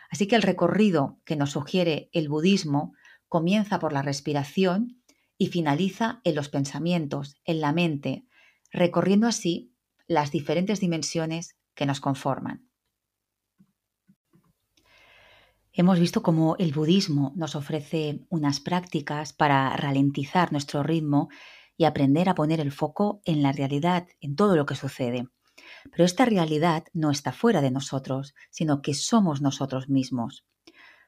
Así 0.09 0.27
que 0.27 0.37
el 0.37 0.43
recorrido 0.43 1.21
que 1.25 1.37
nos 1.37 1.53
sugiere 1.53 2.09
el 2.13 2.29
budismo 2.29 2.95
comienza 3.29 3.79
por 3.79 3.93
la 3.93 4.03
respiración 4.03 5.03
y 5.37 5.49
finaliza 5.49 6.21
en 6.25 6.35
los 6.35 6.49
pensamientos, 6.49 7.41
en 7.45 7.61
la 7.61 7.73
mente, 7.73 8.27
recorriendo 8.73 9.27
así 9.27 9.73
las 10.07 10.31
diferentes 10.31 10.81
dimensiones 10.81 11.57
que 11.75 11.87
nos 11.87 12.01
conforman. 12.01 12.69
Hemos 15.73 16.01
visto 16.01 16.23
cómo 16.23 16.57
el 16.59 16.73
budismo 16.73 17.33
nos 17.37 17.55
ofrece 17.55 18.27
unas 18.31 18.59
prácticas 18.59 19.33
para 19.33 19.77
ralentizar 19.77 20.51
nuestro 20.51 20.83
ritmo 20.83 21.29
y 21.77 21.85
aprender 21.85 22.29
a 22.29 22.35
poner 22.35 22.59
el 22.59 22.73
foco 22.73 23.21
en 23.25 23.43
la 23.43 23.53
realidad, 23.53 24.09
en 24.21 24.35
todo 24.35 24.57
lo 24.57 24.67
que 24.67 24.75
sucede. 24.75 25.29
Pero 25.91 26.05
esta 26.05 26.25
realidad 26.25 26.85
no 26.93 27.11
está 27.11 27.33
fuera 27.33 27.61
de 27.61 27.71
nosotros, 27.71 28.35
sino 28.51 28.83
que 28.83 28.95
somos 28.95 29.41
nosotros 29.41 29.89
mismos. 29.89 30.45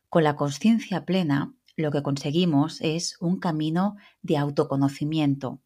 Con 0.09 0.25
la 0.25 0.37
conciencia 0.37 1.05
plena, 1.05 1.55
lo 1.77 1.91
que 1.91 2.03
conseguimos 2.03 2.81
es 2.81 3.17
un 3.21 3.39
camino 3.39 3.97
de 4.23 4.37
autoconocimiento. 4.37 5.63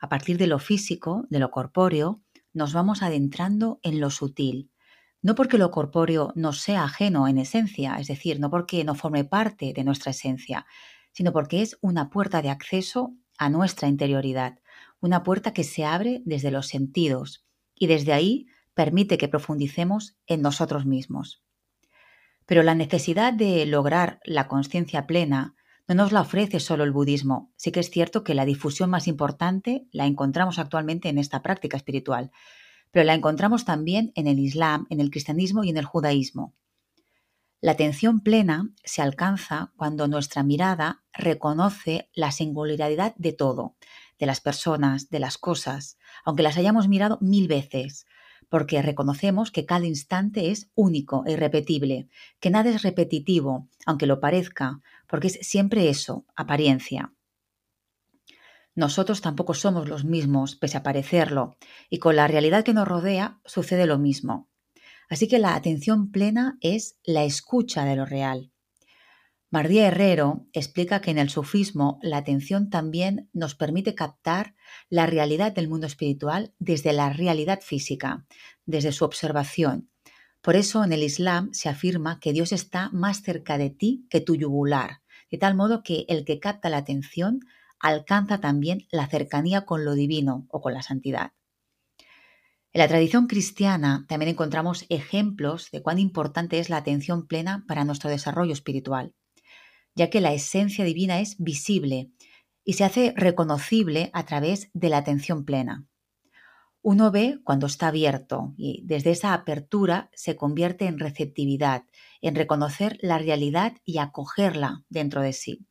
A 0.00 0.08
partir 0.08 0.38
de 0.38 0.46
lo 0.46 0.58
físico, 0.58 1.26
de 1.30 1.40
lo 1.40 1.50
corpóreo, 1.50 2.22
nos 2.52 2.72
vamos 2.72 3.02
adentrando 3.02 3.80
en 3.82 4.00
lo 4.00 4.10
sutil. 4.10 4.70
No 5.20 5.34
porque 5.34 5.58
lo 5.58 5.70
corpóreo 5.70 6.32
no 6.36 6.52
sea 6.52 6.84
ajeno 6.84 7.26
en 7.26 7.38
esencia, 7.38 7.96
es 7.96 8.06
decir, 8.06 8.38
no 8.38 8.50
porque 8.50 8.84
no 8.84 8.94
forme 8.94 9.24
parte 9.24 9.72
de 9.72 9.84
nuestra 9.84 10.12
esencia, 10.12 10.64
sino 11.12 11.32
porque 11.32 11.62
es 11.62 11.76
una 11.80 12.08
puerta 12.08 12.40
de 12.40 12.50
acceso 12.50 13.14
a 13.36 13.50
nuestra 13.50 13.88
interioridad, 13.88 14.60
una 15.00 15.24
puerta 15.24 15.52
que 15.52 15.64
se 15.64 15.84
abre 15.84 16.22
desde 16.24 16.52
los 16.52 16.68
sentidos 16.68 17.47
y 17.78 17.86
desde 17.86 18.12
ahí 18.12 18.46
permite 18.74 19.18
que 19.18 19.28
profundicemos 19.28 20.16
en 20.26 20.42
nosotros 20.42 20.86
mismos. 20.86 21.42
Pero 22.46 22.62
la 22.62 22.74
necesidad 22.74 23.32
de 23.32 23.66
lograr 23.66 24.20
la 24.24 24.48
conciencia 24.48 25.06
plena 25.06 25.54
no 25.88 25.94
nos 25.94 26.12
la 26.12 26.20
ofrece 26.20 26.60
solo 26.60 26.84
el 26.84 26.92
budismo. 26.92 27.52
Sí 27.56 27.72
que 27.72 27.80
es 27.80 27.90
cierto 27.90 28.22
que 28.22 28.34
la 28.34 28.44
difusión 28.44 28.90
más 28.90 29.08
importante 29.08 29.86
la 29.90 30.06
encontramos 30.06 30.58
actualmente 30.58 31.08
en 31.08 31.18
esta 31.18 31.42
práctica 31.42 31.76
espiritual, 31.76 32.30
pero 32.90 33.04
la 33.04 33.14
encontramos 33.14 33.64
también 33.64 34.12
en 34.14 34.26
el 34.26 34.38
Islam, 34.38 34.86
en 34.90 35.00
el 35.00 35.10
cristianismo 35.10 35.64
y 35.64 35.70
en 35.70 35.78
el 35.78 35.84
judaísmo. 35.84 36.54
La 37.60 37.72
atención 37.72 38.20
plena 38.20 38.70
se 38.84 39.02
alcanza 39.02 39.72
cuando 39.76 40.06
nuestra 40.06 40.44
mirada 40.44 41.02
reconoce 41.12 42.08
la 42.14 42.30
singularidad 42.30 43.14
de 43.16 43.32
todo, 43.32 43.74
de 44.18 44.26
las 44.26 44.40
personas, 44.40 45.10
de 45.10 45.20
las 45.20 45.38
cosas, 45.38 45.98
aunque 46.24 46.42
las 46.42 46.56
hayamos 46.56 46.88
mirado 46.88 47.18
mil 47.20 47.48
veces, 47.48 48.06
porque 48.48 48.82
reconocemos 48.82 49.50
que 49.50 49.66
cada 49.66 49.86
instante 49.86 50.50
es 50.50 50.70
único 50.74 51.24
e 51.26 51.32
irrepetible, 51.32 52.08
que 52.40 52.50
nada 52.50 52.70
es 52.70 52.82
repetitivo, 52.82 53.68
aunque 53.86 54.06
lo 54.06 54.20
parezca, 54.20 54.80
porque 55.06 55.28
es 55.28 55.38
siempre 55.42 55.88
eso, 55.88 56.24
apariencia. 56.34 57.12
Nosotros 58.74 59.20
tampoco 59.20 59.54
somos 59.54 59.88
los 59.88 60.04
mismos, 60.04 60.54
pese 60.54 60.78
a 60.78 60.82
parecerlo, 60.82 61.56
y 61.90 61.98
con 61.98 62.16
la 62.16 62.28
realidad 62.28 62.64
que 62.64 62.74
nos 62.74 62.86
rodea 62.86 63.40
sucede 63.44 63.86
lo 63.86 63.98
mismo. 63.98 64.48
Así 65.08 65.26
que 65.26 65.38
la 65.38 65.54
atención 65.54 66.10
plena 66.10 66.58
es 66.60 66.98
la 67.02 67.24
escucha 67.24 67.84
de 67.84 67.96
lo 67.96 68.04
real. 68.04 68.52
Mardía 69.50 69.86
Herrero 69.86 70.46
explica 70.52 71.00
que 71.00 71.10
en 71.10 71.18
el 71.18 71.30
sufismo 71.30 71.98
la 72.02 72.18
atención 72.18 72.68
también 72.68 73.30
nos 73.32 73.54
permite 73.54 73.94
captar 73.94 74.54
la 74.90 75.06
realidad 75.06 75.52
del 75.52 75.68
mundo 75.68 75.86
espiritual 75.86 76.54
desde 76.58 76.92
la 76.92 77.10
realidad 77.12 77.60
física, 77.62 78.26
desde 78.66 78.92
su 78.92 79.04
observación, 79.04 79.88
por 80.40 80.56
eso 80.56 80.84
en 80.84 80.92
el 80.92 81.02
Islam 81.02 81.52
se 81.52 81.68
afirma 81.68 82.20
que 82.20 82.32
Dios 82.32 82.52
está 82.52 82.90
más 82.90 83.22
cerca 83.22 83.58
de 83.58 83.70
ti 83.70 84.06
que 84.08 84.20
tu 84.20 84.36
yugular, 84.36 85.02
de 85.30 85.38
tal 85.38 85.54
modo 85.54 85.82
que 85.82 86.04
el 86.08 86.24
que 86.24 86.38
capta 86.38 86.70
la 86.70 86.78
atención 86.78 87.40
alcanza 87.80 88.40
también 88.40 88.86
la 88.90 89.08
cercanía 89.08 89.66
con 89.66 89.84
lo 89.84 89.94
divino 89.94 90.46
o 90.48 90.60
con 90.60 90.74
la 90.74 90.82
santidad. 90.82 91.32
En 92.72 92.80
la 92.80 92.88
tradición 92.88 93.26
cristiana 93.26 94.04
también 94.08 94.30
encontramos 94.30 94.84
ejemplos 94.88 95.70
de 95.70 95.82
cuán 95.82 95.98
importante 95.98 96.58
es 96.60 96.70
la 96.70 96.76
atención 96.76 97.26
plena 97.26 97.64
para 97.66 97.84
nuestro 97.84 98.10
desarrollo 98.10 98.52
espiritual, 98.52 99.14
ya 99.98 100.10
que 100.10 100.20
la 100.20 100.32
esencia 100.32 100.84
divina 100.84 101.18
es 101.18 101.36
visible 101.38 102.12
y 102.64 102.74
se 102.74 102.84
hace 102.84 103.12
reconocible 103.16 104.10
a 104.12 104.24
través 104.24 104.70
de 104.72 104.90
la 104.90 104.98
atención 104.98 105.44
plena. 105.44 105.88
Uno 106.82 107.10
ve 107.10 107.40
cuando 107.42 107.66
está 107.66 107.88
abierto 107.88 108.54
y 108.56 108.82
desde 108.84 109.10
esa 109.10 109.34
apertura 109.34 110.08
se 110.14 110.36
convierte 110.36 110.86
en 110.86 111.00
receptividad, 111.00 111.82
en 112.20 112.36
reconocer 112.36 112.96
la 113.02 113.18
realidad 113.18 113.72
y 113.84 113.98
acogerla 113.98 114.84
dentro 114.88 115.20
de 115.20 115.32
sí. 115.32 115.66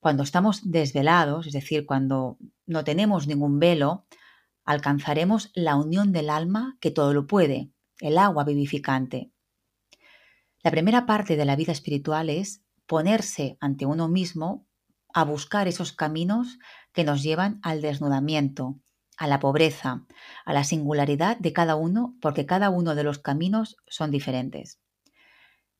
Cuando 0.00 0.22
estamos 0.22 0.70
desvelados, 0.70 1.46
es 1.46 1.54
decir, 1.54 1.86
cuando 1.86 2.36
no 2.66 2.84
tenemos 2.84 3.26
ningún 3.26 3.58
velo, 3.58 4.04
alcanzaremos 4.66 5.50
la 5.54 5.76
unión 5.76 6.12
del 6.12 6.28
alma 6.28 6.76
que 6.78 6.90
todo 6.90 7.14
lo 7.14 7.26
puede, 7.26 7.70
el 8.00 8.18
agua 8.18 8.44
vivificante. 8.44 9.32
La 10.62 10.70
primera 10.70 11.06
parte 11.06 11.36
de 11.36 11.46
la 11.46 11.56
vida 11.56 11.72
espiritual 11.72 12.28
es 12.28 12.67
ponerse 12.88 13.58
ante 13.60 13.86
uno 13.86 14.08
mismo 14.08 14.66
a 15.14 15.22
buscar 15.24 15.68
esos 15.68 15.92
caminos 15.92 16.58
que 16.92 17.04
nos 17.04 17.22
llevan 17.22 17.60
al 17.62 17.82
desnudamiento, 17.82 18.80
a 19.16 19.26
la 19.26 19.38
pobreza, 19.38 20.06
a 20.44 20.52
la 20.52 20.64
singularidad 20.64 21.36
de 21.38 21.52
cada 21.52 21.76
uno, 21.76 22.16
porque 22.20 22.46
cada 22.46 22.70
uno 22.70 22.94
de 22.94 23.04
los 23.04 23.18
caminos 23.18 23.76
son 23.86 24.10
diferentes. 24.10 24.80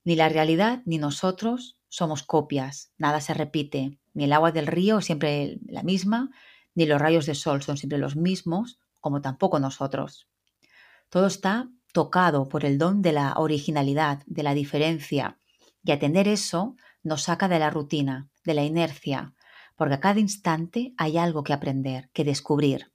Ni 0.04 0.16
la 0.16 0.28
realidad 0.28 0.82
ni 0.84 0.98
nosotros 0.98 1.80
somos 1.88 2.22
copias, 2.22 2.92
nada 2.98 3.20
se 3.20 3.34
repite, 3.34 3.98
ni 4.12 4.24
el 4.24 4.32
agua 4.32 4.52
del 4.52 4.66
río 4.66 4.98
es 4.98 5.06
siempre 5.06 5.58
la 5.66 5.82
misma, 5.82 6.30
ni 6.74 6.84
los 6.84 7.00
rayos 7.00 7.26
de 7.26 7.34
sol 7.34 7.62
son 7.62 7.78
siempre 7.78 7.98
los 7.98 8.16
mismos, 8.16 8.78
como 9.00 9.22
tampoco 9.22 9.58
nosotros. 9.60 10.28
Todo 11.08 11.26
está 11.26 11.70
tocado 11.92 12.48
por 12.48 12.64
el 12.64 12.76
don 12.76 13.00
de 13.00 13.12
la 13.12 13.32
originalidad, 13.36 14.22
de 14.26 14.42
la 14.42 14.52
diferencia, 14.54 15.38
y 15.82 15.92
atender 15.92 16.28
eso 16.28 16.76
nos 17.08 17.22
saca 17.24 17.48
de 17.48 17.58
la 17.58 17.70
rutina, 17.70 18.28
de 18.44 18.54
la 18.54 18.64
inercia, 18.64 19.34
porque 19.76 19.94
a 19.94 20.00
cada 20.00 20.20
instante 20.20 20.94
hay 20.96 21.18
algo 21.18 21.42
que 21.42 21.52
aprender, 21.52 22.10
que 22.12 22.24
descubrir. 22.24 22.92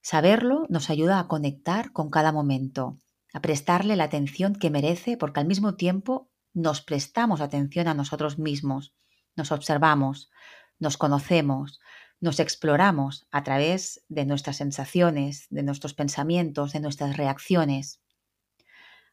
Saberlo 0.00 0.66
nos 0.68 0.88
ayuda 0.88 1.18
a 1.18 1.28
conectar 1.28 1.92
con 1.92 2.10
cada 2.10 2.32
momento, 2.32 2.98
a 3.34 3.40
prestarle 3.40 3.96
la 3.96 4.04
atención 4.04 4.54
que 4.54 4.70
merece 4.70 5.16
porque 5.16 5.40
al 5.40 5.46
mismo 5.46 5.74
tiempo 5.74 6.30
nos 6.54 6.80
prestamos 6.80 7.40
atención 7.40 7.88
a 7.88 7.94
nosotros 7.94 8.38
mismos, 8.38 8.94
nos 9.34 9.52
observamos, 9.52 10.30
nos 10.78 10.96
conocemos, 10.96 11.80
nos 12.20 12.40
exploramos 12.40 13.26
a 13.30 13.42
través 13.42 14.04
de 14.08 14.24
nuestras 14.24 14.56
sensaciones, 14.56 15.46
de 15.50 15.62
nuestros 15.62 15.92
pensamientos, 15.92 16.72
de 16.72 16.80
nuestras 16.80 17.16
reacciones. 17.16 18.00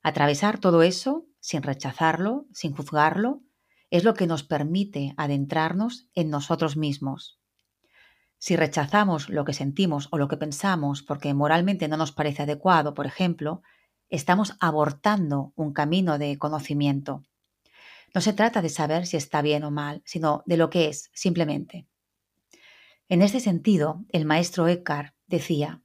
Atravesar 0.01 0.59
todo 0.59 0.83
eso 0.83 1.25
sin 1.39 1.63
rechazarlo, 1.63 2.45
sin 2.53 2.73
juzgarlo, 2.73 3.41
es 3.93 4.03
lo 4.03 4.15
que 4.15 4.25
nos 4.25 4.41
permite 4.41 5.13
adentrarnos 5.17 6.07
en 6.15 6.31
nosotros 6.31 6.77
mismos. 6.77 7.39
Si 8.39 8.55
rechazamos 8.55 9.29
lo 9.29 9.45
que 9.45 9.53
sentimos 9.53 10.07
o 10.09 10.17
lo 10.17 10.27
que 10.27 10.35
pensamos 10.35 11.03
porque 11.03 11.35
moralmente 11.35 11.87
no 11.87 11.95
nos 11.95 12.11
parece 12.11 12.41
adecuado, 12.41 12.95
por 12.95 13.05
ejemplo, 13.05 13.61
estamos 14.09 14.55
abortando 14.59 15.53
un 15.55 15.73
camino 15.73 16.17
de 16.17 16.39
conocimiento. 16.39 17.21
No 18.15 18.21
se 18.21 18.33
trata 18.33 18.63
de 18.63 18.69
saber 18.69 19.05
si 19.05 19.15
está 19.15 19.43
bien 19.43 19.63
o 19.63 19.69
mal, 19.69 20.01
sino 20.05 20.41
de 20.47 20.57
lo 20.57 20.71
que 20.71 20.87
es, 20.87 21.11
simplemente. 21.13 21.85
En 23.09 23.21
este 23.21 23.39
sentido, 23.39 24.03
el 24.09 24.25
maestro 24.25 24.67
Eckhart 24.67 25.13
decía, 25.27 25.83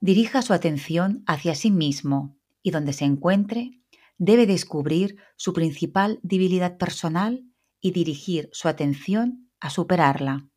dirija 0.00 0.42
su 0.42 0.54
atención 0.54 1.22
hacia 1.28 1.54
sí 1.54 1.70
mismo 1.70 2.36
y 2.64 2.72
donde 2.72 2.92
se 2.92 3.04
encuentre, 3.04 3.80
debe 4.18 4.46
descubrir 4.46 5.16
su 5.36 5.52
principal 5.52 6.18
debilidad 6.22 6.76
personal 6.76 7.44
y 7.80 7.92
dirigir 7.92 8.50
su 8.52 8.68
atención 8.68 9.50
a 9.60 9.70
superarla. 9.70 10.48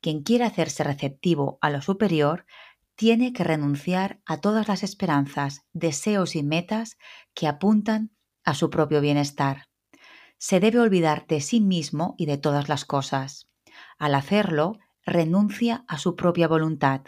Quien 0.00 0.22
quiera 0.22 0.46
hacerse 0.46 0.84
receptivo 0.84 1.58
a 1.60 1.70
lo 1.70 1.82
superior 1.82 2.46
tiene 2.96 3.32
que 3.32 3.42
renunciar 3.42 4.20
a 4.24 4.40
todas 4.40 4.68
las 4.68 4.82
esperanzas, 4.82 5.62
deseos 5.72 6.36
y 6.36 6.42
metas 6.42 6.96
que 7.34 7.48
apuntan 7.48 8.12
a 8.44 8.54
su 8.54 8.70
propio 8.70 9.00
bienestar. 9.00 9.66
Se 10.38 10.60
debe 10.60 10.78
olvidar 10.78 11.26
de 11.26 11.40
sí 11.40 11.60
mismo 11.60 12.14
y 12.18 12.26
de 12.26 12.38
todas 12.38 12.68
las 12.68 12.84
cosas. 12.84 13.48
Al 13.98 14.14
hacerlo, 14.14 14.78
renuncia 15.04 15.84
a 15.88 15.98
su 15.98 16.14
propia 16.14 16.46
voluntad. 16.46 17.02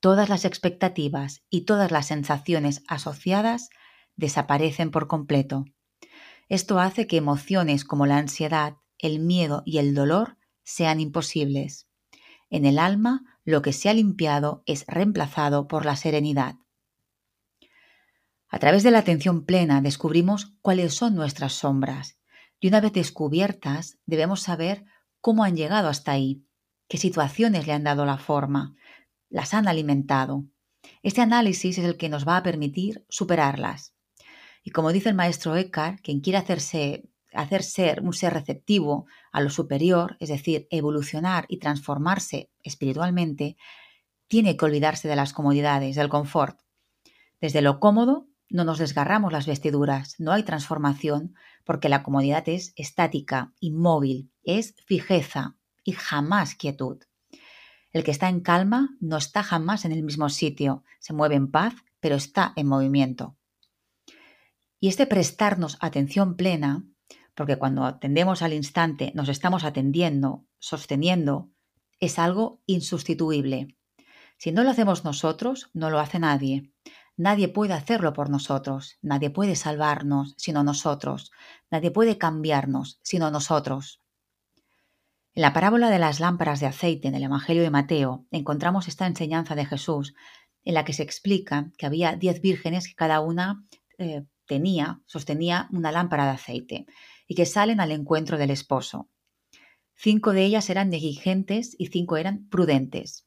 Todas 0.00 0.28
las 0.28 0.44
expectativas 0.44 1.42
y 1.50 1.62
todas 1.62 1.90
las 1.90 2.06
sensaciones 2.06 2.82
asociadas 2.86 3.70
desaparecen 4.16 4.90
por 4.90 5.06
completo. 5.08 5.64
Esto 6.48 6.78
hace 6.78 7.06
que 7.06 7.16
emociones 7.16 7.84
como 7.84 8.06
la 8.06 8.18
ansiedad, 8.18 8.76
el 8.98 9.18
miedo 9.18 9.62
y 9.64 9.78
el 9.78 9.94
dolor 9.94 10.36
sean 10.62 11.00
imposibles. 11.00 11.88
En 12.50 12.64
el 12.66 12.78
alma, 12.78 13.40
lo 13.44 13.62
que 13.62 13.72
se 13.72 13.88
ha 13.88 13.94
limpiado 13.94 14.62
es 14.66 14.84
reemplazado 14.86 15.68
por 15.68 15.84
la 15.84 15.96
serenidad. 15.96 16.56
A 18.48 18.58
través 18.58 18.82
de 18.82 18.90
la 18.90 19.00
atención 19.00 19.44
plena 19.44 19.80
descubrimos 19.80 20.54
cuáles 20.62 20.94
son 20.94 21.14
nuestras 21.14 21.54
sombras 21.54 22.18
y 22.60 22.68
una 22.68 22.80
vez 22.80 22.92
descubiertas 22.92 23.98
debemos 24.06 24.42
saber 24.42 24.84
cómo 25.20 25.44
han 25.44 25.56
llegado 25.56 25.88
hasta 25.88 26.12
ahí, 26.12 26.46
qué 26.88 26.96
situaciones 26.96 27.66
le 27.66 27.72
han 27.72 27.84
dado 27.84 28.06
la 28.06 28.18
forma, 28.18 28.76
las 29.28 29.54
han 29.54 29.66
alimentado. 29.66 30.44
Este 31.02 31.20
análisis 31.20 31.78
es 31.78 31.84
el 31.84 31.96
que 31.96 32.08
nos 32.08 32.28
va 32.28 32.36
a 32.36 32.42
permitir 32.42 33.04
superarlas. 33.08 33.93
Y 34.64 34.70
como 34.70 34.92
dice 34.92 35.10
el 35.10 35.14
maestro 35.14 35.54
Eckhart, 35.56 36.00
quien 36.00 36.20
quiere 36.20 36.38
hacerse, 36.38 37.04
hacer 37.34 37.62
ser 37.62 38.00
un 38.00 38.14
ser 38.14 38.32
receptivo 38.32 39.06
a 39.30 39.42
lo 39.42 39.50
superior, 39.50 40.16
es 40.20 40.30
decir, 40.30 40.66
evolucionar 40.70 41.44
y 41.48 41.58
transformarse 41.58 42.50
espiritualmente, 42.62 43.58
tiene 44.26 44.56
que 44.56 44.64
olvidarse 44.64 45.06
de 45.06 45.16
las 45.16 45.34
comodidades, 45.34 45.96
del 45.96 46.08
confort. 46.08 46.58
Desde 47.42 47.60
lo 47.60 47.78
cómodo 47.78 48.26
no 48.48 48.64
nos 48.64 48.78
desgarramos 48.78 49.32
las 49.32 49.46
vestiduras, 49.46 50.14
no 50.18 50.32
hay 50.32 50.44
transformación, 50.44 51.34
porque 51.64 51.90
la 51.90 52.02
comodidad 52.02 52.48
es 52.48 52.72
estática, 52.76 53.52
inmóvil, 53.60 54.30
es 54.44 54.74
fijeza 54.86 55.56
y 55.84 55.92
jamás 55.92 56.54
quietud. 56.54 57.02
El 57.92 58.02
que 58.02 58.10
está 58.10 58.30
en 58.30 58.40
calma 58.40 58.96
no 58.98 59.18
está 59.18 59.42
jamás 59.42 59.84
en 59.84 59.92
el 59.92 60.02
mismo 60.02 60.30
sitio, 60.30 60.84
se 61.00 61.12
mueve 61.12 61.34
en 61.34 61.50
paz, 61.50 61.74
pero 62.00 62.16
está 62.16 62.54
en 62.56 62.66
movimiento. 62.66 63.36
Y 64.84 64.88
este 64.88 65.06
prestarnos 65.06 65.78
atención 65.80 66.36
plena, 66.36 66.84
porque 67.34 67.56
cuando 67.56 67.86
atendemos 67.86 68.42
al 68.42 68.52
instante 68.52 69.12
nos 69.14 69.30
estamos 69.30 69.64
atendiendo, 69.64 70.44
sosteniendo, 70.58 71.48
es 72.00 72.18
algo 72.18 72.60
insustituible. 72.66 73.78
Si 74.36 74.52
no 74.52 74.62
lo 74.62 74.68
hacemos 74.68 75.02
nosotros, 75.02 75.70
no 75.72 75.88
lo 75.88 76.00
hace 76.00 76.18
nadie. 76.18 76.70
Nadie 77.16 77.48
puede 77.48 77.72
hacerlo 77.72 78.12
por 78.12 78.28
nosotros, 78.28 78.98
nadie 79.00 79.30
puede 79.30 79.56
salvarnos 79.56 80.34
sino 80.36 80.62
nosotros, 80.62 81.30
nadie 81.70 81.90
puede 81.90 82.18
cambiarnos 82.18 83.00
sino 83.02 83.30
nosotros. 83.30 84.02
En 85.32 85.40
la 85.40 85.54
parábola 85.54 85.88
de 85.88 85.98
las 85.98 86.20
lámparas 86.20 86.60
de 86.60 86.66
aceite 86.66 87.08
en 87.08 87.14
el 87.14 87.22
Evangelio 87.22 87.62
de 87.62 87.70
Mateo 87.70 88.26
encontramos 88.30 88.86
esta 88.86 89.06
enseñanza 89.06 89.54
de 89.54 89.64
Jesús 89.64 90.14
en 90.62 90.74
la 90.74 90.84
que 90.84 90.92
se 90.92 91.04
explica 91.04 91.72
que 91.78 91.86
había 91.86 92.16
diez 92.16 92.42
vírgenes 92.42 92.86
que 92.86 92.94
cada 92.94 93.22
una 93.22 93.64
eh, 93.96 94.26
tenía, 94.46 95.00
sostenía 95.06 95.68
una 95.72 95.92
lámpara 95.92 96.24
de 96.24 96.30
aceite 96.32 96.86
y 97.26 97.34
que 97.34 97.46
salen 97.46 97.80
al 97.80 97.92
encuentro 97.92 98.38
del 98.38 98.50
esposo. 98.50 99.08
Cinco 99.94 100.32
de 100.32 100.44
ellas 100.44 100.70
eran 100.70 100.90
negligentes 100.90 101.76
y 101.78 101.86
cinco 101.86 102.16
eran 102.16 102.48
prudentes. 102.48 103.26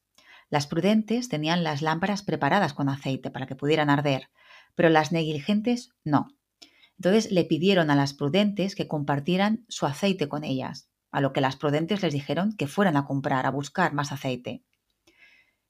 Las 0.50 0.66
prudentes 0.66 1.28
tenían 1.28 1.62
las 1.62 1.82
lámparas 1.82 2.22
preparadas 2.22 2.74
con 2.74 2.88
aceite 2.88 3.30
para 3.30 3.46
que 3.46 3.56
pudieran 3.56 3.90
arder, 3.90 4.30
pero 4.74 4.88
las 4.88 5.12
negligentes 5.12 5.90
no. 6.04 6.28
Entonces 6.96 7.30
le 7.30 7.44
pidieron 7.44 7.90
a 7.90 7.96
las 7.96 8.14
prudentes 8.14 8.74
que 8.74 8.88
compartieran 8.88 9.64
su 9.68 9.86
aceite 9.86 10.28
con 10.28 10.44
ellas, 10.44 10.90
a 11.10 11.20
lo 11.20 11.32
que 11.32 11.40
las 11.40 11.56
prudentes 11.56 12.02
les 12.02 12.12
dijeron 12.12 12.56
que 12.56 12.66
fueran 12.66 12.96
a 12.96 13.04
comprar, 13.04 13.46
a 13.46 13.50
buscar 13.50 13.92
más 13.92 14.12
aceite. 14.12 14.62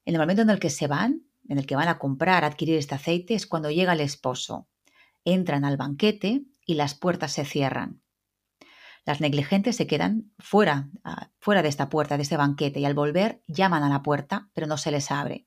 En 0.05 0.15
el 0.15 0.21
momento 0.21 0.43
en 0.43 0.51
el 0.51 0.59
que 0.59 0.71
se 0.71 0.87
van, 0.87 1.23
en 1.49 1.59
el 1.59 1.67
que 1.67 1.77
van 1.77 1.89
a 1.89 1.99
comprar, 1.99 2.45
a 2.45 2.47
adquirir 2.47 2.77
este 2.77 2.95
aceite, 2.95 3.35
es 3.35 3.47
cuando 3.47 3.71
llega 3.71 3.93
el 3.93 4.01
esposo. 4.01 4.69
Entran 5.31 5.67
al 5.67 5.77
banquete 5.77 6.47
y 6.65 6.75
las 6.77 6.95
puertas 6.95 7.33
se 7.33 7.45
cierran. 7.45 8.01
Las 9.05 9.21
negligentes 9.21 9.77
se 9.77 9.87
quedan 9.87 10.33
fuera, 10.39 10.89
ah, 11.05 11.29
fuera 11.39 11.61
de 11.63 11.69
esta 11.69 11.91
puerta, 11.91 12.17
de 12.17 12.23
este 12.23 12.39
banquete, 12.39 12.81
y 12.81 12.87
al 12.87 12.95
volver 12.95 13.43
llaman 13.47 13.83
a 13.83 13.91
la 13.91 14.03
puerta, 14.03 14.49
pero 14.55 14.67
no 14.67 14.79
se 14.79 14.91
les 14.91 15.11
abre. 15.11 15.47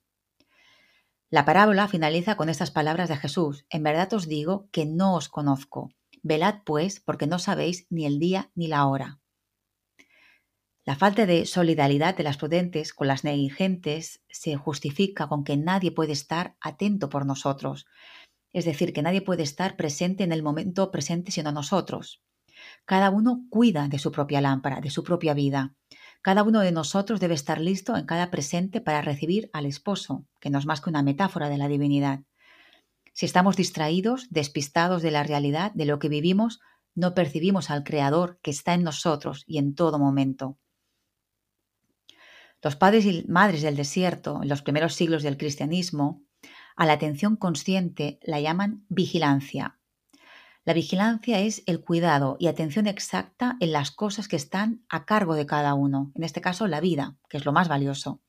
La 1.32 1.46
parábola 1.46 1.88
finaliza 1.88 2.38
con 2.38 2.48
estas 2.48 2.70
palabras 2.70 3.10
de 3.10 3.17
Jesús. 3.17 3.65
En 3.72 3.82
verdad 3.82 4.13
os 4.13 4.28
digo 4.28 4.70
que 4.72 4.86
no 4.86 5.15
os 5.15 5.30
conozco. 5.30 5.89
Velad 6.22 6.60
pues, 6.63 7.00
porque 7.00 7.26
no 7.26 7.39
sabéis 7.39 7.88
ni 7.89 8.06
el 8.06 8.20
día 8.20 8.52
ni 8.54 8.67
la 8.67 8.86
hora. 8.86 9.20
La 10.84 10.96
falta 10.96 11.26
de 11.26 11.46
solidaridad 11.46 12.15
de 12.15 12.24
las 12.24 12.38
prudentes 12.38 12.94
con 12.94 13.08
las 13.08 13.24
negligentes 13.24 14.24
se 14.30 14.56
justifica 14.58 15.28
con 15.28 15.44
que 15.44 15.56
nadie 15.56 15.91
puede 15.91 16.12
estar 16.12 16.56
atento 16.60 17.10
por 17.10 17.26
nosotros, 17.26 17.86
es 18.54 18.66
decir, 18.66 18.94
que 18.94 19.02
nadie 19.02 19.22
puede 19.22 19.44
estar 19.44 19.76
presente 19.76 20.24
en 20.24 20.32
el 20.32 20.44
momento 20.44 20.92
presente 20.92 21.32
sino 21.32 21.52
nosotros. 21.52 22.22
Cada 22.86 23.10
uno 23.10 23.46
cuida 23.50 23.88
de 23.88 24.00
su 24.00 24.12
propia 24.12 24.42
lámpara, 24.42 24.82
de 24.82 24.90
su 24.90 25.04
propia 25.04 25.34
vida. 25.34 25.76
Cada 26.22 26.44
uno 26.44 26.60
de 26.60 26.72
nosotros 26.72 27.20
debe 27.20 27.34
estar 27.34 27.60
listo 27.60 27.98
en 27.98 28.06
cada 28.06 28.30
presente 28.30 28.82
para 28.82 29.02
recibir 29.02 29.50
al 29.54 29.66
esposo, 29.66 30.26
que 30.40 30.50
no 30.50 30.60
es 30.60 30.66
más 30.66 30.82
que 30.82 30.90
una 30.90 31.02
metáfora 31.02 31.50
de 31.50 31.58
la 31.58 31.68
divinidad. 31.68 32.22
Si 33.14 33.26
estamos 33.26 33.56
distraídos, 33.56 34.28
despistados 34.30 35.02
de 35.02 35.12
la 35.12 35.24
realidad, 35.24 35.72
de 35.74 35.86
lo 35.86 36.00
que 36.00 36.10
vivimos, 36.10 36.60
no 36.94 37.14
percibimos 37.14 37.70
al 37.70 37.84
Creador 37.84 38.40
que 38.42 38.52
está 38.52 38.74
en 38.74 38.84
nosotros 38.84 39.44
y 39.48 39.58
en 39.58 39.76
todo 39.76 39.98
momento. 39.98 40.58
Los 42.62 42.76
padres 42.76 43.06
y 43.06 43.26
madres 43.28 43.64
del 43.64 43.76
desierto, 43.76 44.40
en 44.44 44.50
los 44.50 44.62
primeros 44.62 44.94
siglos 44.94 45.24
del 45.24 45.38
cristianismo, 45.38 46.22
a 46.75 46.86
la 46.86 46.93
atención 46.93 47.36
consciente 47.36 48.19
la 48.23 48.39
llaman 48.39 48.86
vigilancia, 48.89 49.81
la 50.63 50.73
vigilancia 50.73 51.39
es 51.39 51.63
el 51.65 51.81
cuidado 51.81 52.38
y 52.39 52.45
atención 52.45 52.86
exacta 52.86 53.57
en 53.60 53.71
las 53.71 53.89
cosas 53.89 54.27
que 54.27 54.36
están 54.36 54.86
a 54.89 55.05
cargo 55.05 55.34
de 55.34 55.47
cada 55.47 55.73
uno, 55.73 56.12
en 56.13 56.23
este 56.23 56.39
caso 56.39 56.67
la 56.67 56.79
vida, 56.79 57.17
que 57.29 57.38
es 57.38 57.45
lo 57.45 57.51
más 57.51 57.67
valioso. 57.67 58.21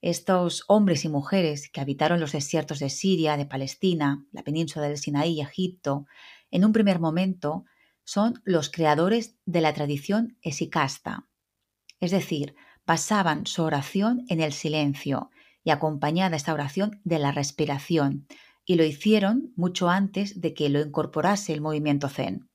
Estos 0.00 0.62
hombres 0.68 1.04
y 1.04 1.08
mujeres 1.08 1.68
que 1.68 1.80
habitaron 1.80 2.20
los 2.20 2.30
desiertos 2.30 2.78
de 2.78 2.90
Siria, 2.90 3.36
de 3.36 3.46
Palestina, 3.46 4.24
la 4.30 4.44
península 4.44 4.86
del 4.86 4.98
Sinaí 4.98 5.32
y 5.32 5.40
Egipto, 5.40 6.06
en 6.52 6.64
un 6.64 6.72
primer 6.72 7.00
momento 7.00 7.64
son 8.04 8.40
los 8.44 8.70
creadores 8.70 9.36
de 9.44 9.60
la 9.62 9.72
tradición 9.74 10.38
esicasta. 10.42 11.26
Es 11.98 12.12
decir, 12.12 12.54
basaban 12.86 13.46
su 13.46 13.64
oración 13.64 14.24
en 14.28 14.40
el 14.40 14.52
silencio 14.52 15.30
y 15.64 15.70
acompañada 15.70 16.36
esta 16.36 16.54
oración 16.54 17.00
de 17.04 17.18
la 17.18 17.32
respiración, 17.32 18.26
y 18.64 18.76
lo 18.76 18.84
hicieron 18.84 19.52
mucho 19.56 19.88
antes 19.88 20.40
de 20.40 20.54
que 20.54 20.68
lo 20.68 20.80
incorporase 20.80 21.52
el 21.52 21.60
movimiento 21.60 22.08
zen. 22.08 22.48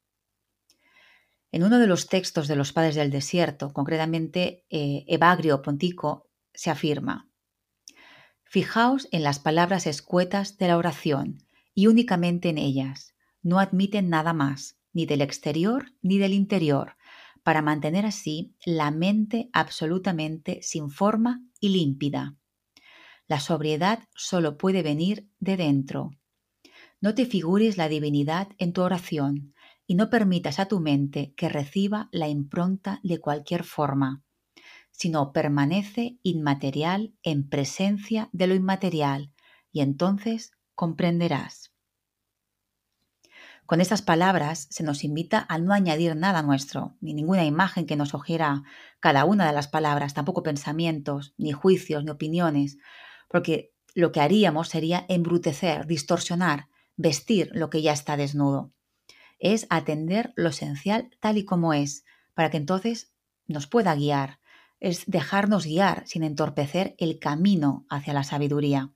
En 1.52 1.64
uno 1.64 1.80
de 1.80 1.88
los 1.88 2.08
textos 2.08 2.48
de 2.48 2.56
los 2.56 2.74
padres 2.74 2.96
del 2.96 3.12
desierto, 3.12 3.72
concretamente 3.74 4.66
eh, 4.70 5.06
Evagrio 5.08 5.62
Pontico, 5.62 6.30
se 6.54 6.70
afirma, 6.70 7.28
Fijaos 8.50 9.10
en 9.12 9.24
las 9.24 9.40
palabras 9.40 9.88
escuetas 9.88 10.58
de 10.58 10.70
la 10.70 10.78
oración 10.78 11.44
y 11.74 11.88
únicamente 11.88 12.48
en 12.48 12.58
ellas. 12.58 13.14
No 13.42 13.60
admiten 13.60 14.10
nada 14.10 14.32
más, 14.32 14.80
ni 14.94 15.06
del 15.06 15.22
exterior 15.22 15.92
ni 16.02 16.18
del 16.18 16.34
interior, 16.34 16.96
para 17.44 17.62
mantener 17.62 18.06
así 18.06 18.56
la 18.66 18.90
mente 18.90 19.50
absolutamente 19.52 20.60
sin 20.62 20.90
forma 20.90 21.44
y 21.60 21.70
límpida. 21.70 22.37
La 23.28 23.40
sobriedad 23.42 24.00
solo 24.16 24.58
puede 24.58 24.84
venir 24.84 25.30
de 25.40 25.58
dentro. 25.58 26.12
No 27.02 27.14
te 27.14 27.26
figures 27.26 27.78
la 27.78 27.90
divinidad 27.90 28.48
en 28.58 28.72
tu 28.74 28.82
oración 28.82 29.54
y 29.86 29.96
no 29.96 30.10
permitas 30.10 30.60
a 30.60 30.68
tu 30.68 30.80
mente 30.80 31.34
que 31.36 31.50
reciba 31.50 32.08
la 32.12 32.30
impronta 32.30 33.00
de 33.04 33.20
cualquier 33.20 33.64
forma, 33.64 34.24
sino 34.92 35.34
permanece 35.34 36.18
inmaterial 36.24 37.14
en 37.22 37.48
presencia 37.50 38.30
de 38.32 38.48
lo 38.48 38.56
inmaterial 38.56 39.34
y 39.72 39.82
entonces 39.82 40.52
comprenderás. 40.74 41.74
Con 43.66 43.82
estas 43.82 44.02
palabras 44.02 44.68
se 44.70 44.84
nos 44.84 45.04
invita 45.04 45.46
a 45.50 45.58
no 45.60 45.74
añadir 45.74 46.16
nada 46.16 46.42
nuestro, 46.42 46.96
ni 47.02 47.14
ninguna 47.14 47.44
imagen 47.44 47.86
que 47.86 47.98
nos 47.98 48.10
sugiera 48.10 48.64
cada 49.02 49.26
una 49.26 49.46
de 49.46 49.52
las 49.52 49.68
palabras, 49.68 50.14
tampoco 50.14 50.42
pensamientos, 50.42 51.34
ni 51.38 51.52
juicios, 51.52 52.06
ni 52.06 52.12
opiniones, 52.12 52.78
porque 53.28 53.74
lo 53.94 54.12
que 54.12 54.22
haríamos 54.22 54.70
sería 54.70 55.06
embrutecer, 55.10 55.88
distorsionar, 55.88 56.68
vestir 56.96 57.50
lo 57.54 57.70
que 57.70 57.82
ya 57.82 57.94
está 57.94 58.18
desnudo. 58.18 58.72
Es 59.40 59.68
atender 59.70 60.34
lo 60.36 60.50
esencial 60.50 61.10
tal 61.20 61.38
y 61.38 61.46
como 61.46 61.74
es, 61.74 62.06
para 62.34 62.50
que 62.50 62.58
entonces 62.58 63.12
nos 63.48 63.68
pueda 63.68 63.96
guiar, 63.96 64.40
es 64.80 65.06
dejarnos 65.08 65.66
guiar 65.66 66.04
sin 66.08 66.24
entorpecer 66.24 66.96
el 67.00 67.20
camino 67.20 67.86
hacia 67.90 68.14
la 68.14 68.24
sabiduría. 68.24 68.94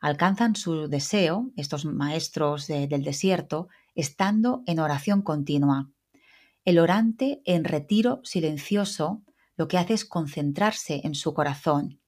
Alcanzan 0.00 0.54
su 0.54 0.88
deseo, 0.88 1.50
estos 1.56 1.86
maestros 1.86 2.66
del 2.66 3.04
desierto, 3.04 3.68
estando 3.94 4.62
en 4.66 4.80
oración 4.80 5.22
continua. 5.22 5.90
El 6.66 6.78
orante 6.78 7.40
en 7.46 7.64
retiro 7.64 8.20
silencioso 8.22 9.22
lo 9.56 9.66
que 9.66 9.78
hace 9.78 9.94
es 9.94 10.04
concentrarse 10.04 11.00
en 11.04 11.14
su 11.14 11.32
corazón 11.32 12.00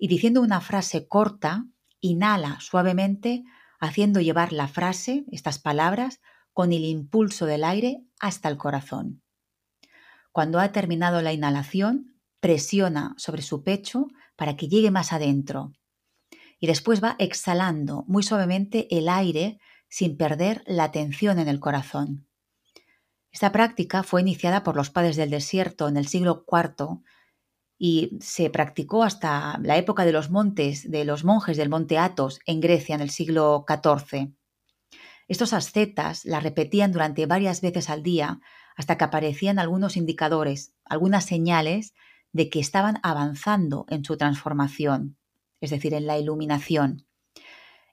y 0.00 0.08
diciendo 0.08 0.40
una 0.40 0.62
frase 0.62 1.06
corta, 1.06 1.66
inhala 2.00 2.58
suavemente, 2.60 3.44
haciendo 3.78 4.20
llevar 4.22 4.50
la 4.54 4.66
frase, 4.66 5.26
estas 5.30 5.58
palabras, 5.58 6.22
con 6.54 6.72
el 6.72 6.86
impulso 6.86 7.44
del 7.44 7.64
aire 7.64 8.02
hasta 8.18 8.48
el 8.48 8.56
corazón. 8.56 9.22
Cuando 10.32 10.58
ha 10.58 10.72
terminado 10.72 11.20
la 11.20 11.34
inhalación, 11.34 12.18
presiona 12.40 13.14
sobre 13.18 13.42
su 13.42 13.62
pecho 13.62 14.06
para 14.36 14.56
que 14.56 14.68
llegue 14.68 14.90
más 14.90 15.12
adentro. 15.12 15.72
Y 16.58 16.66
después 16.66 17.04
va 17.04 17.16
exhalando 17.18 18.04
muy 18.08 18.22
suavemente 18.22 18.88
el 18.96 19.06
aire 19.06 19.58
sin 19.90 20.16
perder 20.16 20.62
la 20.66 20.92
tensión 20.92 21.38
en 21.38 21.48
el 21.48 21.60
corazón. 21.60 22.26
Esta 23.32 23.52
práctica 23.52 24.02
fue 24.02 24.22
iniciada 24.22 24.62
por 24.62 24.76
los 24.76 24.88
padres 24.88 25.16
del 25.16 25.28
desierto 25.28 25.88
en 25.88 25.98
el 25.98 26.06
siglo 26.06 26.46
IV 26.50 27.02
y 27.82 28.18
se 28.20 28.50
practicó 28.50 29.04
hasta 29.04 29.58
la 29.62 29.78
época 29.78 30.04
de 30.04 30.12
los 30.12 30.28
montes, 30.28 30.90
de 30.90 31.06
los 31.06 31.24
monjes 31.24 31.56
del 31.56 31.70
monte 31.70 31.96
Athos 31.96 32.38
en 32.44 32.60
Grecia 32.60 32.94
en 32.94 33.00
el 33.00 33.08
siglo 33.08 33.64
XIV. 33.66 34.34
Estos 35.28 35.54
ascetas 35.54 36.26
la 36.26 36.40
repetían 36.40 36.92
durante 36.92 37.24
varias 37.24 37.62
veces 37.62 37.88
al 37.88 38.02
día 38.02 38.40
hasta 38.76 38.98
que 38.98 39.04
aparecían 39.04 39.58
algunos 39.58 39.96
indicadores, 39.96 40.74
algunas 40.84 41.24
señales 41.24 41.94
de 42.32 42.50
que 42.50 42.60
estaban 42.60 42.98
avanzando 43.02 43.86
en 43.88 44.04
su 44.04 44.18
transformación, 44.18 45.16
es 45.62 45.70
decir, 45.70 45.94
en 45.94 46.06
la 46.06 46.18
iluminación. 46.18 47.06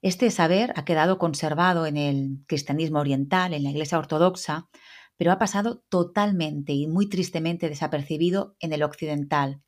Este 0.02 0.30
saber 0.32 0.73
ha 0.76 0.84
quedado 0.84 1.17
conservado 1.17 1.86
en 1.86 1.95
el 1.95 2.43
cristianismo 2.45 3.00
oriental, 3.00 3.54
en 3.54 3.63
la 3.63 3.69
Iglesia 3.69 3.97
ortodoxa, 3.97 4.67
pero 5.15 5.32
ha 5.32 5.39
pasado 5.39 5.82
totalmente 5.88 6.73
y 6.73 6.88
muy 6.88 7.08
tristemente 7.08 7.69
desapercibido 7.69 8.58
en 8.60 8.73
el 8.73 8.84
occidental. 8.84 9.62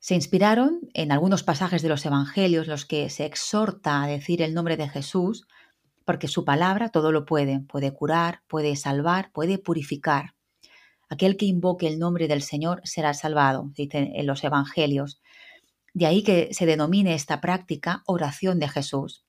Se 0.00 0.14
inspiraron 0.14 0.80
en 0.94 1.10
algunos 1.10 1.42
pasajes 1.42 1.82
de 1.82 1.88
los 1.88 2.06
Evangelios 2.06 2.68
los 2.68 2.86
que 2.86 3.10
se 3.10 3.24
exhorta 3.24 4.02
a 4.02 4.06
decir 4.06 4.42
el 4.42 4.54
nombre 4.54 4.76
de 4.76 4.88
Jesús, 4.88 5.46
porque 6.04 6.28
su 6.28 6.44
palabra 6.44 6.90
todo 6.90 7.10
lo 7.10 7.24
puede, 7.24 7.60
puede 7.60 7.92
curar, 7.92 8.42
puede 8.46 8.76
salvar, 8.76 9.32
puede 9.32 9.58
purificar. 9.58 10.34
Aquel 11.10 11.36
que 11.36 11.46
invoque 11.46 11.88
el 11.88 11.98
nombre 11.98 12.28
del 12.28 12.42
Señor 12.42 12.80
será 12.84 13.12
salvado, 13.12 13.70
dicen 13.74 14.12
en 14.14 14.26
los 14.26 14.44
Evangelios. 14.44 15.20
De 15.94 16.06
ahí 16.06 16.22
que 16.22 16.48
se 16.52 16.66
denomine 16.66 17.14
esta 17.14 17.40
práctica 17.40 18.02
oración 18.06 18.60
de 18.60 18.68
Jesús. 18.68 19.24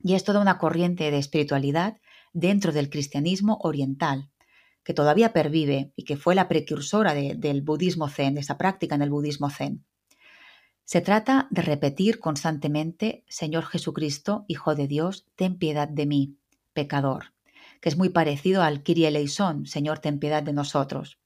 Y 0.00 0.14
es 0.14 0.22
toda 0.22 0.40
una 0.40 0.58
corriente 0.58 1.10
de 1.10 1.18
espiritualidad 1.18 1.96
dentro 2.32 2.72
del 2.72 2.90
cristianismo 2.90 3.58
oriental 3.62 4.30
que 4.88 4.94
todavía 4.94 5.34
pervive 5.34 5.92
y 5.96 6.04
que 6.04 6.16
fue 6.16 6.34
la 6.34 6.48
precursora 6.48 7.12
del 7.12 7.60
budismo 7.60 8.08
zen, 8.08 8.36
de 8.36 8.40
esa 8.40 8.56
práctica 8.56 8.94
en 8.94 9.02
el 9.02 9.10
budismo 9.10 9.50
zen. 9.50 9.84
Se 10.84 11.02
trata 11.02 11.46
de 11.50 11.60
repetir 11.60 12.20
constantemente, 12.20 13.22
Señor 13.28 13.66
Jesucristo, 13.66 14.46
Hijo 14.48 14.74
de 14.74 14.88
Dios, 14.88 15.26
ten 15.36 15.58
piedad 15.58 15.88
de 15.88 16.06
mí, 16.06 16.38
pecador, 16.72 17.34
que 17.82 17.90
es 17.90 17.98
muy 17.98 18.08
parecido 18.08 18.62
al 18.62 18.82
Kyrie 18.82 19.08
eleison, 19.08 19.66
Señor, 19.66 19.98
ten 19.98 20.18
piedad 20.18 20.42
de 20.42 20.54
nosotros. 20.54 21.18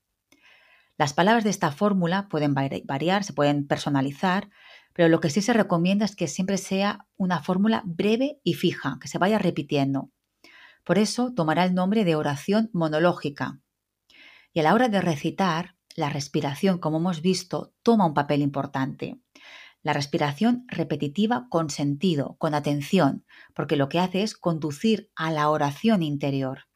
Las 0.98 1.14
palabras 1.14 1.44
de 1.44 1.50
esta 1.50 1.70
fórmula 1.70 2.26
pueden 2.28 2.54
variar, 2.54 3.22
se 3.22 3.32
pueden 3.32 3.68
personalizar, 3.68 4.50
pero 4.92 5.08
lo 5.08 5.20
que 5.20 5.30
sí 5.30 5.40
se 5.40 5.52
recomienda 5.52 6.04
es 6.04 6.16
que 6.16 6.26
siempre 6.26 6.58
sea 6.58 7.06
una 7.16 7.44
fórmula 7.44 7.84
breve 7.86 8.40
y 8.42 8.54
fija, 8.54 8.98
que 9.00 9.06
se 9.06 9.18
vaya 9.18 9.38
repitiendo. 9.38 10.10
Por 10.84 10.98
eso 10.98 11.32
tomará 11.32 11.64
el 11.64 11.74
nombre 11.74 12.04
de 12.04 12.16
oración 12.16 12.70
monológica. 12.72 13.60
Y 14.52 14.60
a 14.60 14.62
la 14.64 14.74
hora 14.74 14.88
de 14.88 15.00
recitar, 15.00 15.76
la 15.94 16.10
respiración, 16.10 16.78
como 16.78 16.98
hemos 16.98 17.22
visto, 17.22 17.74
toma 17.82 18.06
un 18.06 18.14
papel 18.14 18.42
importante. 18.42 19.20
La 19.82 19.92
respiración 19.92 20.64
repetitiva 20.68 21.46
con 21.50 21.70
sentido, 21.70 22.36
con 22.38 22.54
atención, 22.54 23.24
porque 23.54 23.76
lo 23.76 23.88
que 23.88 23.98
hace 23.98 24.22
es 24.22 24.34
conducir 24.34 25.10
a 25.16 25.30
la 25.30 25.50
oración 25.50 26.02
interior. 26.02 26.68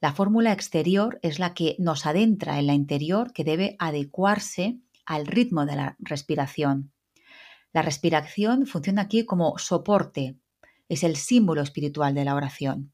La 0.00 0.12
fórmula 0.12 0.52
exterior 0.52 1.18
es 1.22 1.38
la 1.38 1.54
que 1.54 1.76
nos 1.78 2.04
adentra 2.04 2.58
en 2.58 2.66
la 2.66 2.74
interior 2.74 3.32
que 3.32 3.44
debe 3.44 3.76
adecuarse 3.78 4.78
al 5.06 5.26
ritmo 5.26 5.64
de 5.64 5.76
la 5.76 5.96
respiración. 5.98 6.92
La 7.72 7.82
respiración 7.82 8.66
funciona 8.66 9.02
aquí 9.02 9.24
como 9.24 9.56
soporte, 9.58 10.38
es 10.88 11.02
el 11.02 11.16
símbolo 11.16 11.62
espiritual 11.62 12.14
de 12.14 12.24
la 12.24 12.34
oración. 12.34 12.92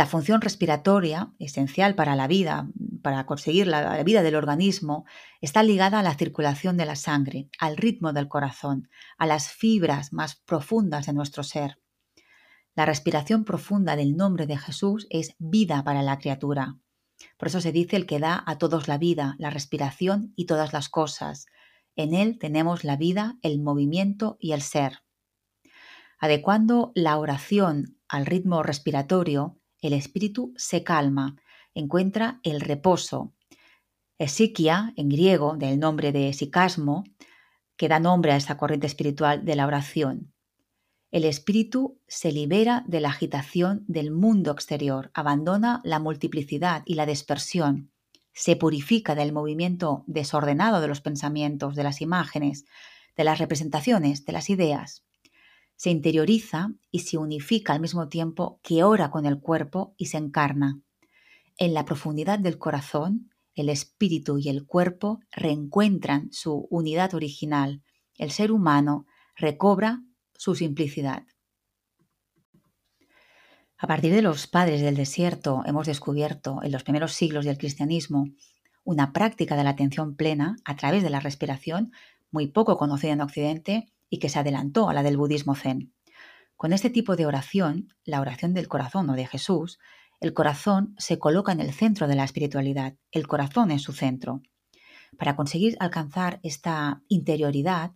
La 0.00 0.06
función 0.06 0.40
respiratoria, 0.40 1.34
esencial 1.38 1.94
para 1.94 2.16
la 2.16 2.26
vida, 2.26 2.70
para 3.02 3.26
conseguir 3.26 3.66
la, 3.66 4.02
vida 4.02 4.22
del 4.22 4.34
organismo, 4.34 5.04
está 5.42 5.62
ligada 5.62 5.98
a 5.98 6.02
la 6.02 6.14
circulación 6.14 6.78
de 6.78 6.86
la 6.86 6.96
sangre, 6.96 7.50
al 7.58 7.76
ritmo 7.76 8.14
del 8.14 8.26
corazón, 8.26 8.88
a 9.18 9.26
las 9.26 9.50
fibras 9.50 10.14
más 10.14 10.36
profundas 10.36 11.04
de 11.04 11.12
nuestro 11.12 11.42
ser. 11.42 11.82
La 12.74 12.86
respiración 12.86 13.44
profunda 13.44 13.94
del 13.94 14.16
nombre 14.16 14.46
de 14.46 14.56
Jesús 14.56 15.06
es 15.10 15.34
vida 15.38 15.84
para 15.84 16.02
la 16.02 16.18
criatura. 16.18 16.78
Por 17.36 17.48
eso 17.48 17.60
se 17.60 17.70
dice 17.70 17.96
el 17.96 18.06
que 18.06 18.20
da 18.20 18.42
a 18.46 18.56
todos 18.56 18.88
la 18.88 18.96
vida, 18.96 19.36
la 19.38 19.50
respiración 19.50 20.32
y 20.34 20.46
todas 20.46 20.72
las 20.72 20.88
cosas. 20.88 21.44
En 21.94 22.14
él 22.14 22.38
tenemos 22.38 22.84
la 22.84 22.96
vida, 22.96 23.36
el 23.42 23.60
movimiento 23.60 24.38
y 24.40 24.52
el 24.52 24.62
ser. 24.62 25.00
Adecuando 26.18 26.90
la 26.94 27.18
oración 27.18 27.98
al 28.08 28.24
ritmo 28.24 28.62
respiratorio, 28.62 29.59
el 29.80 29.92
espíritu 29.92 30.52
se 30.56 30.84
calma, 30.84 31.36
encuentra 31.74 32.40
el 32.42 32.60
reposo. 32.60 33.32
Esiquia, 34.18 34.92
en 34.96 35.08
griego, 35.08 35.56
del 35.56 35.78
nombre 35.78 36.12
de 36.12 36.32
sicasmo, 36.32 37.04
que 37.76 37.88
da 37.88 37.98
nombre 37.98 38.32
a 38.32 38.36
esa 38.36 38.58
corriente 38.58 38.86
espiritual 38.86 39.44
de 39.44 39.56
la 39.56 39.66
oración. 39.66 40.32
El 41.10 41.24
espíritu 41.24 41.98
se 42.06 42.30
libera 42.30 42.84
de 42.86 43.00
la 43.00 43.08
agitación 43.08 43.84
del 43.88 44.10
mundo 44.10 44.52
exterior, 44.52 45.10
abandona 45.14 45.80
la 45.82 45.98
multiplicidad 45.98 46.82
y 46.84 46.94
la 46.94 47.06
dispersión, 47.06 47.90
se 48.32 48.54
purifica 48.54 49.14
del 49.14 49.32
movimiento 49.32 50.04
desordenado 50.06 50.80
de 50.80 50.88
los 50.88 51.00
pensamientos, 51.00 51.74
de 51.74 51.82
las 51.82 52.00
imágenes, 52.00 52.64
de 53.16 53.24
las 53.24 53.38
representaciones, 53.38 54.24
de 54.24 54.32
las 54.32 54.50
ideas 54.50 55.04
se 55.80 55.88
interioriza 55.88 56.74
y 56.90 56.98
se 56.98 57.16
unifica 57.16 57.72
al 57.72 57.80
mismo 57.80 58.10
tiempo 58.10 58.60
que 58.62 58.84
ora 58.84 59.10
con 59.10 59.24
el 59.24 59.40
cuerpo 59.40 59.94
y 59.96 60.06
se 60.06 60.18
encarna. 60.18 60.78
En 61.56 61.72
la 61.72 61.86
profundidad 61.86 62.38
del 62.38 62.58
corazón, 62.58 63.30
el 63.54 63.70
espíritu 63.70 64.36
y 64.36 64.50
el 64.50 64.66
cuerpo 64.66 65.20
reencuentran 65.32 66.30
su 66.32 66.66
unidad 66.68 67.14
original. 67.14 67.82
El 68.18 68.30
ser 68.30 68.52
humano 68.52 69.06
recobra 69.34 70.02
su 70.36 70.54
simplicidad. 70.54 71.22
A 73.78 73.86
partir 73.86 74.12
de 74.12 74.20
los 74.20 74.46
padres 74.48 74.82
del 74.82 74.96
desierto 74.96 75.62
hemos 75.64 75.86
descubierto 75.86 76.60
en 76.62 76.72
los 76.72 76.82
primeros 76.82 77.14
siglos 77.14 77.46
del 77.46 77.56
cristianismo 77.56 78.28
una 78.84 79.14
práctica 79.14 79.56
de 79.56 79.64
la 79.64 79.70
atención 79.70 80.14
plena 80.14 80.56
a 80.66 80.76
través 80.76 81.02
de 81.02 81.08
la 81.08 81.20
respiración 81.20 81.90
muy 82.30 82.48
poco 82.48 82.76
conocida 82.76 83.12
en 83.12 83.22
Occidente 83.22 83.90
y 84.10 84.18
que 84.18 84.28
se 84.28 84.38
adelantó 84.38 84.90
a 84.90 84.92
la 84.92 85.02
del 85.02 85.16
budismo 85.16 85.54
zen. 85.54 85.94
Con 86.56 86.74
este 86.74 86.90
tipo 86.90 87.16
de 87.16 87.24
oración, 87.24 87.94
la 88.04 88.20
oración 88.20 88.52
del 88.52 88.68
corazón 88.68 89.08
o 89.08 89.14
de 89.14 89.26
Jesús, 89.26 89.78
el 90.20 90.34
corazón 90.34 90.94
se 90.98 91.18
coloca 91.18 91.52
en 91.52 91.60
el 91.60 91.72
centro 91.72 92.06
de 92.06 92.16
la 92.16 92.24
espiritualidad, 92.24 92.96
el 93.12 93.26
corazón 93.26 93.70
en 93.70 93.78
su 93.78 93.92
centro. 93.92 94.42
Para 95.16 95.36
conseguir 95.36 95.76
alcanzar 95.80 96.40
esta 96.42 97.02
interioridad, 97.08 97.92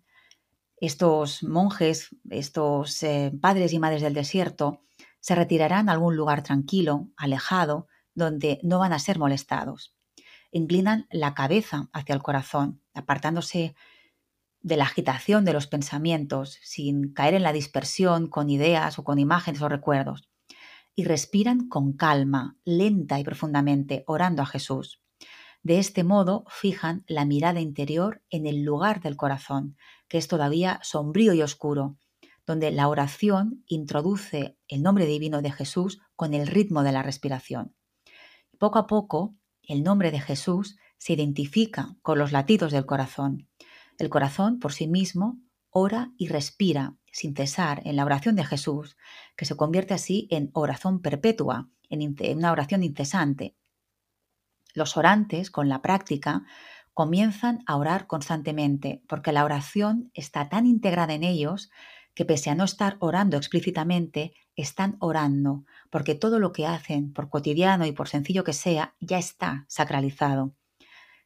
estos 0.79 1.43
monjes, 1.43 2.17
estos 2.31 3.03
eh, 3.03 3.33
padres 3.41 3.75
y 3.75 3.79
madres 3.79 4.01
del 4.01 4.15
desierto, 4.15 4.81
se 5.21 5.35
retirarán 5.35 5.89
a 5.89 5.93
algún 5.93 6.17
lugar 6.17 6.43
tranquilo, 6.43 7.09
alejado, 7.17 7.89
donde 8.15 8.59
no 8.63 8.79
van 8.79 8.93
a 8.93 8.99
ser 8.99 9.19
molestados. 9.19 9.95
Inclinan 10.51 11.07
la 11.11 11.35
cabeza 11.35 11.89
hacia 11.93 12.15
el 12.15 12.23
corazón, 12.23 12.81
apartándose 12.95 13.75
de 14.65 14.79
la 14.79 14.85
agitación 14.85 15.45
de 15.45 15.53
los 15.53 15.67
pensamientos, 15.67 16.59
sin 16.63 17.13
caer 17.13 17.35
en 17.35 17.43
la 17.43 17.53
dispersión 17.53 18.29
con 18.29 18.49
ideas 18.49 18.99
o 18.99 19.05
con 19.05 19.19
imágenes 19.19 19.61
o 19.61 19.69
recuerdos. 19.69 20.27
Y 20.97 21.05
respiran 21.05 21.69
con 21.69 21.93
calma, 21.93 22.57
lenta 22.65 23.21
y 23.21 23.25
profundamente, 23.25 24.05
orando 24.07 24.43
a 24.43 24.47
Jesús. 24.47 25.03
De 25.63 25.79
este 25.79 26.03
modo 26.03 26.45
fijan 26.49 27.05
la 27.07 27.27
mirada 27.27 27.61
interior 27.61 28.23
en 28.31 28.47
el 28.47 28.63
lugar 28.63 29.03
del 29.03 29.17
corazón, 29.17 29.77
que 30.09 30.17
es 30.17 30.29
todavía 30.29 30.81
sombrío 30.83 31.35
y 31.35 31.43
oscuro, 31.43 31.99
donde 32.47 32.71
la 32.71 32.89
oración 32.89 33.65
introduce 33.67 34.57
el 34.67 34.83
nombre 34.83 35.05
divino 35.05 35.43
de 35.43 35.53
Jesús 35.53 36.01
con 36.17 36.33
el 36.33 36.47
ritmo 36.47 36.83
de 36.83 36.93
la 36.93 37.03
respiración. 37.03 37.75
Poco 38.59 38.79
a 38.79 38.87
poco, 38.87 39.35
el 39.63 39.83
nombre 39.83 40.11
de 40.11 40.21
Jesús 40.21 40.79
se 40.97 41.13
identifica 41.13 41.97
con 42.01 42.19
los 42.19 42.33
latidos 42.33 42.73
del 42.73 42.87
corazón 42.87 43.49
el 43.99 44.09
corazón 44.09 44.59
por 44.59 44.73
sí 44.73 44.87
mismo 44.87 45.39
ora 45.71 46.13
y 46.17 46.29
respira 46.29 46.95
sin 47.13 47.35
cesar 47.35 47.83
en 47.85 47.97
la 47.97 48.05
oración 48.05 48.37
de 48.37 48.45
Jesús, 48.45 48.97
que 49.37 49.45
se 49.45 49.57
convierte 49.57 49.95
así 49.95 50.29
en 50.31 50.51
oración 50.53 51.01
perpetua, 51.01 51.69
en 51.89 52.17
una 52.37 52.53
oración 52.53 52.83
incesante. 52.83 53.57
Los 54.73 54.97
orantes, 54.97 55.51
con 55.51 55.69
la 55.69 55.83
práctica, 55.83 56.45
comienzan 56.93 57.63
a 57.67 57.77
orar 57.77 58.07
constantemente, 58.07 59.03
porque 59.09 59.33
la 59.33 59.45
oración 59.45 60.11
está 60.15 60.49
tan 60.49 60.67
integrada 60.67 61.15
en 61.15 61.25
ellos 61.25 61.71
que 62.15 62.25
pese 62.25 62.51
a 62.51 62.55
no 62.55 62.65
estar 62.65 62.97
orando 63.01 63.37
explícitamente, 63.37 64.33
están 64.55 64.97
orando, 65.01 65.65
porque 65.91 66.15
todo 66.15 66.39
lo 66.39 66.53
que 66.53 66.67
hacen, 66.67 67.13
por 67.13 67.29
cotidiano 67.29 67.87
y 67.87 67.93
por 67.93 68.09
sencillo 68.09 68.45
que 68.45 68.53
sea, 68.53 68.95
ya 69.01 69.19
está 69.19 69.67
sacralizado. 69.69 70.55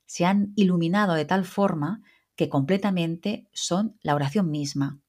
Se 0.06 0.24
han 0.24 0.52
iluminado 0.56 1.12
de 1.12 1.26
tal 1.26 1.44
forma 1.44 2.02
que 2.38 2.48
completamente 2.48 3.48
son 3.52 3.98
la 4.00 4.14
oración 4.14 4.48
misma. 4.48 5.00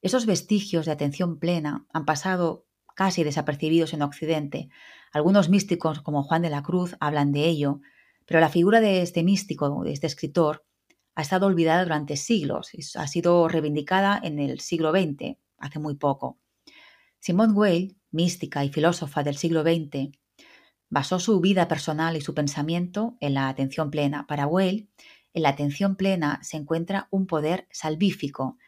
Esos 0.00 0.26
vestigios 0.26 0.86
de 0.86 0.92
atención 0.92 1.40
plena 1.40 1.88
han 1.92 2.04
pasado 2.04 2.68
casi 2.94 3.24
desapercibidos 3.24 3.92
en 3.94 4.02
Occidente. 4.02 4.68
Algunos 5.12 5.48
místicos 5.48 6.00
como 6.00 6.22
Juan 6.22 6.42
de 6.42 6.50
la 6.50 6.62
Cruz 6.62 6.94
hablan 7.00 7.32
de 7.32 7.46
ello, 7.48 7.80
pero 8.26 8.38
la 8.38 8.48
figura 8.48 8.80
de 8.80 9.02
este 9.02 9.24
místico, 9.24 9.82
de 9.82 9.92
este 9.92 10.06
escritor, 10.06 10.64
ha 11.16 11.22
estado 11.22 11.46
olvidada 11.46 11.82
durante 11.82 12.16
siglos 12.16 12.72
y 12.72 12.82
ha 12.96 13.08
sido 13.08 13.48
reivindicada 13.48 14.20
en 14.22 14.38
el 14.38 14.60
siglo 14.60 14.92
XX, 14.92 15.36
hace 15.58 15.80
muy 15.80 15.96
poco. 15.96 16.38
Simone 17.18 17.54
Weil, 17.54 17.96
mística 18.12 18.64
y 18.64 18.68
filósofa 18.68 19.24
del 19.24 19.36
siglo 19.36 19.62
XX, 19.62 20.16
basó 20.90 21.18
su 21.18 21.40
vida 21.40 21.66
personal 21.66 22.16
y 22.16 22.20
su 22.20 22.34
pensamiento 22.34 23.16
en 23.18 23.34
la 23.34 23.48
atención 23.48 23.90
plena. 23.90 24.28
Para 24.28 24.46
Weil, 24.46 24.90
en 25.34 25.42
la 25.42 25.50
atención 25.50 25.96
plena 25.96 26.40
se 26.42 26.56
encuentra 26.56 27.08
un 27.10 27.26
poder 27.26 27.66
salvífico, 27.70 28.58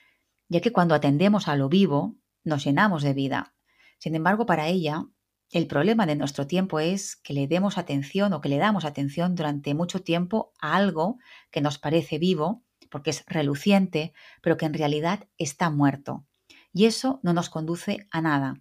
ya 0.48 0.60
que 0.60 0.72
cuando 0.72 0.94
atendemos 0.94 1.48
a 1.48 1.56
lo 1.56 1.68
vivo, 1.68 2.16
nos 2.44 2.64
llenamos 2.64 3.02
de 3.02 3.14
vida. 3.14 3.54
Sin 3.98 4.14
embargo, 4.14 4.46
para 4.46 4.68
ella, 4.68 5.06
el 5.50 5.66
problema 5.66 6.06
de 6.06 6.16
nuestro 6.16 6.46
tiempo 6.46 6.80
es 6.80 7.16
que 7.16 7.32
le 7.32 7.46
demos 7.46 7.78
atención 7.78 8.32
o 8.32 8.40
que 8.40 8.48
le 8.48 8.58
damos 8.58 8.84
atención 8.84 9.34
durante 9.34 9.74
mucho 9.74 10.02
tiempo 10.02 10.52
a 10.60 10.76
algo 10.76 11.18
que 11.50 11.60
nos 11.60 11.78
parece 11.78 12.18
vivo, 12.18 12.64
porque 12.90 13.10
es 13.10 13.24
reluciente, 13.26 14.12
pero 14.42 14.56
que 14.56 14.66
en 14.66 14.74
realidad 14.74 15.28
está 15.38 15.70
muerto. 15.70 16.26
Y 16.72 16.86
eso 16.86 17.20
no 17.22 17.32
nos 17.32 17.50
conduce 17.50 18.06
a 18.10 18.20
nada. 18.20 18.60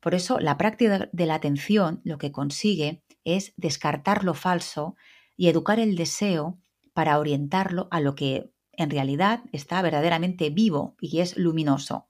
Por 0.00 0.14
eso 0.14 0.38
la 0.38 0.56
práctica 0.56 1.08
de 1.12 1.26
la 1.26 1.34
atención 1.34 2.00
lo 2.04 2.18
que 2.18 2.30
consigue 2.30 3.02
es 3.24 3.52
descartar 3.56 4.24
lo 4.24 4.34
falso 4.34 4.96
y 5.36 5.48
educar 5.48 5.80
el 5.80 5.96
deseo 5.96 6.58
para 6.98 7.20
orientarlo 7.20 7.86
a 7.92 8.00
lo 8.00 8.16
que 8.16 8.50
en 8.72 8.90
realidad 8.90 9.44
está 9.52 9.80
verdaderamente 9.82 10.50
vivo 10.50 10.96
y 11.00 11.20
es 11.20 11.36
luminoso. 11.36 12.08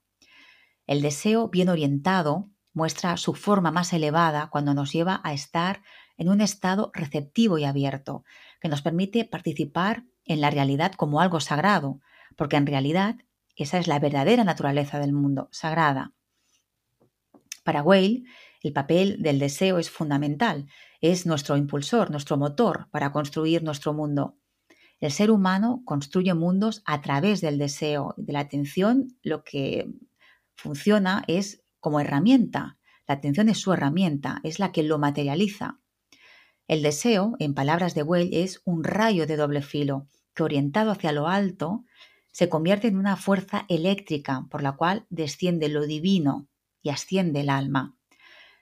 El 0.87 1.03
deseo 1.03 1.47
bien 1.47 1.69
orientado 1.69 2.49
muestra 2.73 3.15
su 3.17 3.35
forma 3.35 3.69
más 3.69 3.93
elevada 3.93 4.49
cuando 4.49 4.73
nos 4.73 4.91
lleva 4.91 5.21
a 5.23 5.33
estar 5.33 5.83
en 6.17 6.27
un 6.27 6.41
estado 6.41 6.89
receptivo 6.95 7.59
y 7.59 7.65
abierto, 7.65 8.23
que 8.59 8.67
nos 8.67 8.81
permite 8.81 9.25
participar 9.25 10.05
en 10.25 10.41
la 10.41 10.49
realidad 10.49 10.93
como 10.93 11.21
algo 11.21 11.39
sagrado, 11.39 11.99
porque 12.35 12.55
en 12.55 12.65
realidad 12.65 13.17
esa 13.55 13.77
es 13.77 13.85
la 13.85 13.99
verdadera 13.99 14.43
naturaleza 14.43 14.97
del 14.97 15.13
mundo, 15.13 15.49
sagrada. 15.51 16.13
Para 17.63 17.83
Weil, 17.83 18.25
el 18.63 18.73
papel 18.73 19.21
del 19.21 19.37
deseo 19.37 19.77
es 19.77 19.91
fundamental, 19.91 20.65
es 20.99 21.27
nuestro 21.27 21.57
impulsor, 21.57 22.09
nuestro 22.09 22.37
motor 22.37 22.87
para 22.89 23.11
construir 23.11 23.61
nuestro 23.61 23.93
mundo. 23.93 24.39
El 24.99 25.11
ser 25.11 25.31
humano 25.31 25.81
construye 25.85 26.33
mundos 26.33 26.81
a 26.85 27.01
través 27.01 27.41
del 27.41 27.57
deseo, 27.57 28.13
de 28.17 28.33
la 28.33 28.41
atención, 28.41 29.17
lo 29.23 29.43
que 29.43 29.89
funciona 30.55 31.23
es 31.27 31.63
como 31.79 31.99
herramienta. 31.99 32.77
La 33.07 33.15
atención 33.15 33.49
es 33.49 33.59
su 33.59 33.71
herramienta, 33.71 34.41
es 34.43 34.59
la 34.59 34.71
que 34.71 34.83
lo 34.83 34.99
materializa. 34.99 35.79
El 36.67 36.83
deseo, 36.83 37.35
en 37.39 37.53
palabras 37.53 37.95
de 37.95 38.03
Weil, 38.03 38.29
es 38.33 38.61
un 38.65 38.83
rayo 38.83 39.25
de 39.25 39.37
doble 39.37 39.61
filo 39.61 40.07
que 40.35 40.43
orientado 40.43 40.91
hacia 40.91 41.11
lo 41.11 41.27
alto 41.27 41.85
se 42.31 42.47
convierte 42.47 42.87
en 42.87 42.97
una 42.97 43.15
fuerza 43.15 43.65
eléctrica 43.69 44.45
por 44.49 44.61
la 44.61 44.73
cual 44.73 45.05
desciende 45.09 45.67
lo 45.69 45.87
divino 45.87 46.47
y 46.81 46.89
asciende 46.89 47.41
el 47.41 47.49
alma. 47.49 47.98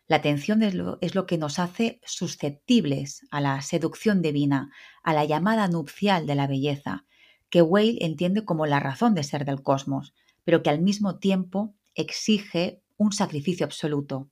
La 0.07 0.17
atención 0.17 0.63
es 0.63 0.73
lo, 0.73 1.25
que 1.25 1.37
nos 1.37 1.59
hace 1.59 1.99
susceptibles 2.05 3.25
a 3.29 3.41
la 3.41 3.61
seducción 3.61 4.21
divina, 4.21 4.71
a 5.03 5.13
la 5.13 5.25
llamada 5.25 5.67
nupcial 5.67 6.25
de 6.25 6.35
la 6.35 6.47
belleza, 6.47 7.05
que 7.49 7.61
Weil 7.61 7.97
entiende 8.01 8.45
como 8.45 8.65
la 8.65 8.79
razón 8.79 9.15
de 9.15 9.23
ser 9.23 9.43
del 9.43 9.61
cosmos, 9.61 10.13
pero 10.45 10.63
que 10.63 10.69
al 10.69 10.79
mismo 10.79 11.19
tiempo 11.19 11.75
exige 11.93 12.81
un 12.95 13.11
sacrificio 13.11 13.65
absoluto. 13.65 14.29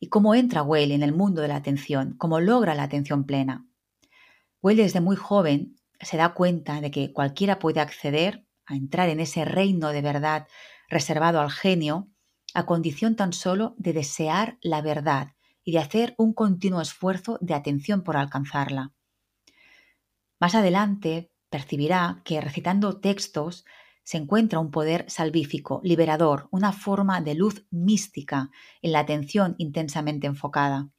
¿Y 0.00 0.08
cómo 0.08 0.34
entra 0.34 0.62
Weil 0.62 0.90
en 0.90 1.04
el 1.04 1.12
mundo 1.12 1.42
de 1.42 1.48
la 1.48 1.56
atención? 1.56 2.16
¿Cómo 2.16 2.40
logra 2.40 2.74
la 2.74 2.82
atención 2.82 3.24
plena? 3.24 3.68
Weil 4.62 4.78
desde 4.78 5.00
muy 5.00 5.14
joven 5.14 5.76
se 6.00 6.16
da 6.16 6.34
cuenta 6.34 6.80
de 6.80 6.90
que 6.90 7.12
cualquiera 7.12 7.60
puede 7.60 7.78
acceder 7.78 8.44
a 8.66 8.74
entrar 8.74 9.10
en 9.10 9.20
ese 9.20 9.44
reino 9.44 9.90
de 9.90 10.02
verdad 10.02 10.48
reservado 10.88 11.40
al 11.40 11.50
genio 11.50 12.08
a 12.54 12.66
condición 12.66 13.16
tan 13.16 13.32
solo 13.32 13.74
de 13.78 13.92
desear 13.92 14.58
la 14.62 14.82
verdad 14.82 15.34
y 15.64 15.72
de 15.72 15.78
hacer 15.78 16.14
un 16.18 16.32
continuo 16.32 16.80
esfuerzo 16.80 17.38
de 17.40 17.54
atención 17.54 18.02
por 18.02 18.16
alcanzarla. 18.16 18.92
Más 20.40 20.54
adelante 20.54 21.30
percibirá 21.50 22.22
que 22.24 22.40
recitando 22.40 22.98
textos 23.00 23.64
se 24.02 24.16
encuentra 24.16 24.58
un 24.58 24.70
poder 24.70 25.04
salvífico, 25.08 25.80
liberador, 25.84 26.48
una 26.50 26.72
forma 26.72 27.20
de 27.20 27.34
luz 27.34 27.66
mística 27.70 28.50
en 28.82 28.92
la 28.92 29.00
atención 29.00 29.54
intensamente 29.58 30.26
enfocada. 30.26 30.90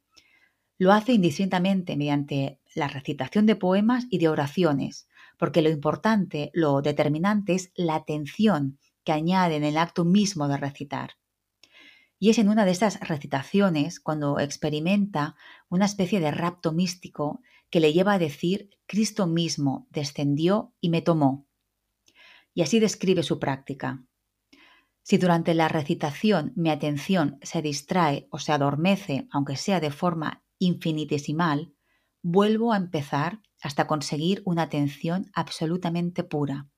Lo 0.78 0.92
hace 0.92 1.12
indistintamente 1.12 1.96
mediante 1.96 2.60
la 2.74 2.88
recitación 2.88 3.46
de 3.46 3.56
poemas 3.56 4.06
y 4.10 4.18
de 4.18 4.28
oraciones, 4.28 5.08
porque 5.38 5.62
lo 5.62 5.70
importante, 5.70 6.50
lo 6.54 6.82
determinante 6.82 7.54
es 7.54 7.72
la 7.74 7.96
atención 7.96 8.78
que 9.04 9.12
añade 9.12 9.56
en 9.56 9.64
el 9.64 9.76
acto 9.76 10.04
mismo 10.04 10.48
de 10.48 10.56
recitar. 10.56 11.10
Y 12.22 12.30
es 12.30 12.38
en 12.38 12.48
una 12.48 12.64
de 12.64 12.70
estas 12.70 13.00
recitaciones 13.00 13.98
cuando 13.98 14.38
experimenta 14.38 15.34
una 15.68 15.86
especie 15.86 16.20
de 16.20 16.30
rapto 16.30 16.70
místico 16.70 17.40
que 17.68 17.80
le 17.80 17.92
lleva 17.92 18.12
a 18.12 18.20
decir, 18.20 18.70
Cristo 18.86 19.26
mismo 19.26 19.88
descendió 19.90 20.72
y 20.80 20.88
me 20.90 21.02
tomó, 21.02 21.48
y 22.54 22.62
así 22.62 22.78
describe 22.78 23.24
su 23.24 23.40
práctica. 23.40 24.04
Si 25.02 25.18
durante 25.18 25.52
la 25.52 25.66
recitación 25.66 26.52
mi 26.54 26.70
atención 26.70 27.40
se 27.42 27.60
distrae 27.60 28.28
o 28.30 28.38
se 28.38 28.52
adormece, 28.52 29.26
aunque 29.32 29.56
sea 29.56 29.80
de 29.80 29.90
forma 29.90 30.44
infinitesimal, 30.60 31.74
vuelvo 32.22 32.72
a 32.72 32.76
empezar 32.76 33.40
hasta 33.60 33.88
conseguir 33.88 34.42
una 34.44 34.62
atención 34.62 35.28
absolutamente 35.34 36.22
pura. 36.22 36.68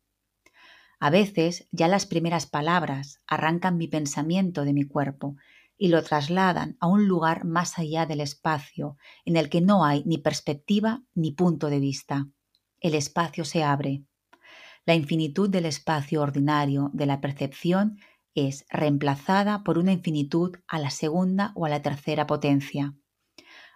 A 1.05 1.11
veces 1.11 1.69
ya 1.71 1.87
las 1.87 2.07
primeras 2.07 2.47
palabras 2.47 3.21
arrancan 3.27 3.77
mi 3.77 3.89
pensamiento 3.89 4.65
de 4.65 4.73
mi 4.73 4.85
cuerpo 4.85 5.37
y 5.77 5.89
lo 5.89 6.03
trasladan 6.03 6.79
a 6.81 6.87
un 6.87 7.07
lugar 7.09 7.45
más 7.45 7.79
allá 7.79 8.07
del 8.07 8.23
espacio, 8.23 8.97
en 9.27 9.37
el 9.37 9.51
que 9.51 9.61
no 9.61 9.85
hay 9.85 10.03
ni 10.07 10.17
perspectiva 10.17 11.05
ni 11.15 11.33
punto 11.33 11.69
de 11.69 11.79
vista. 11.79 12.27
El 12.81 12.95
espacio 12.95 13.45
se 13.45 13.63
abre, 13.63 14.05
la 14.87 14.95
infinitud 14.95 15.51
del 15.51 15.67
espacio 15.67 16.23
ordinario 16.23 16.91
de 16.95 17.05
la 17.05 17.21
percepción 17.21 17.99
es 18.35 18.65
reemplazada 18.71 19.63
por 19.63 19.77
una 19.77 19.93
infinitud 19.93 20.57
a 20.67 20.79
la 20.79 20.89
segunda 20.89 21.53
o 21.55 21.67
a 21.67 21.69
la 21.69 21.83
tercera 21.83 22.27
potencia. 22.27 22.95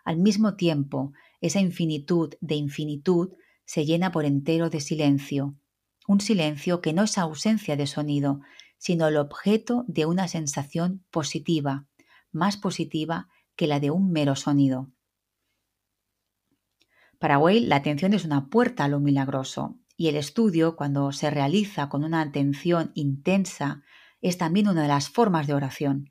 Al 0.03 0.17
mismo 0.17 0.57
tiempo, 0.57 1.13
esa 1.43 1.61
infinitud 1.61 2.37
de 2.41 2.55
infinitud 2.55 3.35
se 3.67 3.85
llena 3.85 4.13
por 4.13 4.25
entero 4.25 4.71
de 4.71 4.81
silencio, 4.81 5.59
un 6.09 6.23
silencio 6.23 6.81
que 6.81 6.95
no 6.95 7.03
es 7.03 7.19
ausencia 7.19 7.77
de 7.77 7.87
sonido, 7.87 8.41
sino 8.79 9.09
el 9.09 9.19
objeto 9.19 9.85
de 9.89 10.07
una 10.07 10.27
sensación 10.27 11.05
positiva, 11.11 11.87
más 12.33 12.57
positiva 12.57 13.29
que 13.57 13.67
la 13.67 13.79
de 13.79 13.91
un 13.91 14.11
mero 14.11 14.35
sonido. 14.35 14.91
Para 17.19 17.39
Weil, 17.39 17.69
la 17.69 17.77
atención 17.77 18.15
es 18.15 18.25
una 18.25 18.49
puerta 18.49 18.85
a 18.85 18.89
lo 18.89 19.01
milagroso, 19.01 19.77
y 19.99 20.09
el 20.09 20.17
estudio, 20.17 20.77
cuando 20.77 21.13
se 21.13 21.29
realiza 21.29 21.91
con 21.91 22.05
una 22.05 22.23
atención 22.23 22.91
intensa, 22.95 23.83
es 24.23 24.39
también 24.39 24.67
una 24.69 24.83
de 24.83 24.89
las 24.89 25.11
formas 25.11 25.47
de 25.47 25.53
oración. 25.55 26.11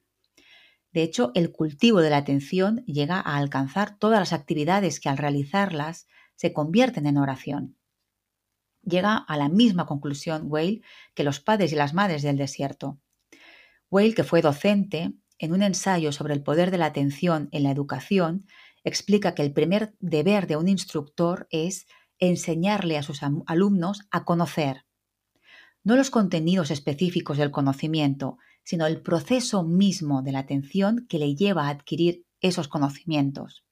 De 0.91 1.01
hecho, 1.01 1.31
el 1.33 1.51
cultivo 1.51 2.01
de 2.01 2.12
la 2.12 2.17
atención 2.17 2.86
llega 2.86 3.15
a 3.15 3.38
alcanzar 3.38 3.97
todas 3.97 4.19
las 4.19 4.33
actividades 4.33 4.99
que 4.99 5.10
al 5.10 5.17
realizarlas 5.17 6.05
se 6.36 6.53
convierten 6.53 7.07
en 7.07 7.17
oración. 7.17 7.76
Llega 8.88 9.17
a 9.17 9.38
la 9.38 9.50
misma 9.50 9.86
conclusión 9.86 10.43
Weil 10.45 10.84
que 11.13 11.23
los 11.23 11.39
padres 11.39 11.73
y 11.73 11.76
las 11.76 11.93
madres 11.93 12.21
del 12.21 12.38
desierto. 12.38 13.00
Weil, 13.89 14.15
que 14.15 14.23
fue 14.23 14.41
docente, 14.41 15.13
en 15.39 15.54
un 15.54 15.62
ensayo 15.62 16.12
sobre 16.12 16.34
el 16.34 16.41
poder 16.41 16.71
de 16.71 16.78
la 16.78 16.86
atención 16.86 17.50
en 17.52 17.63
la 17.63 17.71
educación, 17.71 18.47
explica 18.84 19.36
que 19.36 19.43
el 19.43 19.52
primer 19.52 19.95
deber 20.00 20.47
de 20.47 20.56
un 20.56 20.69
instructor 20.69 21.47
es 21.52 21.88
enseñarle 22.17 22.97
a 22.97 23.04
sus 23.04 23.21
alumnos 23.45 24.08
a 24.10 24.23
conocer, 24.23 24.86
no 25.84 25.95
los 25.95 26.10
contenidos 26.10 26.71
específicos 26.71 27.38
del 27.38 27.52
conocimiento, 27.52 28.38
sino 28.63 28.86
el 28.88 29.02
proceso 29.02 29.63
mismo 29.63 30.21
de 30.21 30.32
la 30.34 30.39
atención 30.39 31.06
que 31.08 31.19
le 31.19 31.36
lleva 31.36 31.67
a 31.67 31.69
adquirir 31.69 32.26
esos 32.41 32.67
conocimientos. 32.67 33.66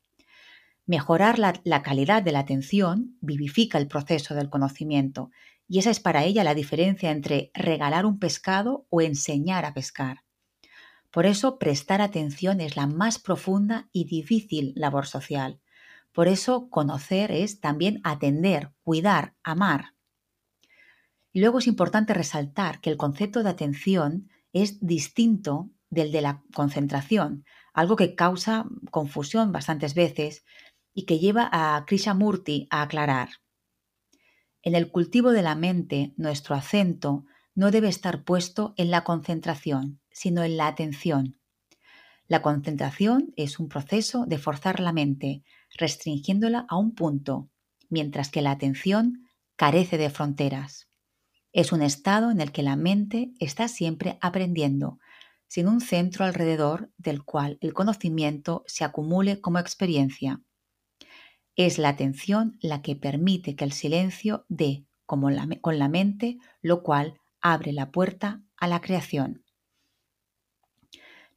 Mejorar 0.87 1.39
la, 1.39 1.81
calidad 1.81 2.21
de 2.21 2.31
la 2.31 2.39
atención 2.39 3.17
vivifica 3.19 3.79
el 3.79 3.87
proceso 3.87 4.35
del 4.35 4.51
conocimiento 4.51 5.31
y 5.67 5.79
esa 5.79 5.89
es 5.89 5.99
para 5.99 6.23
ella 6.25 6.43
la 6.43 6.53
diferencia 6.53 7.09
entre 7.09 7.49
regalar 7.55 8.05
un 8.05 8.19
pescado 8.19 8.85
o 8.89 9.01
enseñar 9.01 9.65
a 9.65 9.73
pescar. 9.73 10.19
Por 11.09 11.25
eso 11.25 11.57
prestar 11.57 12.01
atención 12.01 12.61
es 12.61 12.75
la 12.75 12.85
más 12.85 13.17
profunda 13.17 13.89
y 13.91 14.05
difícil 14.05 14.73
labor 14.75 15.07
social. 15.07 15.59
Por 16.11 16.27
eso 16.27 16.69
conocer 16.69 17.31
es 17.31 17.59
también 17.59 17.99
atender, 18.03 18.71
cuidar, 18.83 19.33
amar. 19.43 19.95
Luego 21.33 21.57
es 21.59 21.67
importante 21.67 22.13
resaltar 22.13 22.79
que 22.79 22.91
el 22.91 22.97
concepto 22.97 23.41
de 23.41 23.49
atención 23.49 24.29
es 24.53 24.85
distinto 24.85 25.71
del 25.89 26.11
de 26.11 26.21
la 26.21 26.43
concentración, 26.53 27.43
algo 27.73 27.95
que 27.95 28.15
causa 28.15 28.65
confusión 28.91 29.51
bastantes 29.51 29.95
veces 29.95 30.45
y 30.95 31.05
que 31.05 31.19
lleva 31.19 31.47
a 31.51 31.85
Krishnamurti 31.85 32.67
a 32.71 32.81
aclarar. 32.81 33.29
En 34.63 34.73
el 34.73 34.89
cultivo 34.89 35.31
de 35.31 35.43
la 35.43 35.53
mente, 35.53 36.13
nuestro 36.17 36.55
acento 36.55 37.25
no 37.53 37.69
debe 37.69 37.89
estar 37.89 38.23
puesto 38.23 38.73
en 38.77 38.89
la 38.89 39.03
concentración, 39.03 39.99
sino 40.09 40.43
en 40.43 40.57
la 40.57 40.65
atención. 40.65 41.37
La 42.27 42.41
concentración 42.41 43.33
es 43.35 43.59
un 43.59 43.69
proceso 43.69 44.25
de 44.25 44.39
forzar 44.39 44.79
la 44.79 44.91
mente, 44.91 45.43
restringiéndola 45.77 46.65
a 46.67 46.77
un 46.77 46.95
punto, 46.95 47.49
mientras 47.89 48.29
que 48.29 48.41
la 48.41 48.51
atención 48.51 49.27
carece 49.55 49.97
de 49.97 50.09
fronteras. 50.09 50.89
Es 51.53 51.71
un 51.71 51.81
estado 51.81 52.31
en 52.31 52.41
el 52.41 52.51
que 52.51 52.63
la 52.63 52.75
mente 52.75 53.31
está 53.39 53.67
siempre 53.67 54.17
aprendiendo, 54.21 54.99
sin 55.47 55.67
un 55.67 55.81
centro 55.81 56.25
alrededor 56.25 56.91
del 56.97 57.23
cual 57.23 57.57
el 57.61 57.73
conocimiento 57.73 58.63
se 58.65 58.83
acumule 58.83 59.39
como 59.39 59.59
experiencia. 59.59 60.41
Es 61.55 61.77
la 61.77 61.89
atención 61.89 62.57
la 62.61 62.81
que 62.81 62.95
permite 62.95 63.55
que 63.55 63.63
el 63.63 63.71
silencio 63.71 64.45
dé 64.49 64.85
con 65.05 65.79
la 65.79 65.89
mente, 65.89 66.37
lo 66.61 66.83
cual 66.83 67.19
abre 67.41 67.71
la 67.71 67.91
puerta 67.91 68.41
a 68.57 68.67
la 68.67 68.81
creación. 68.81 69.43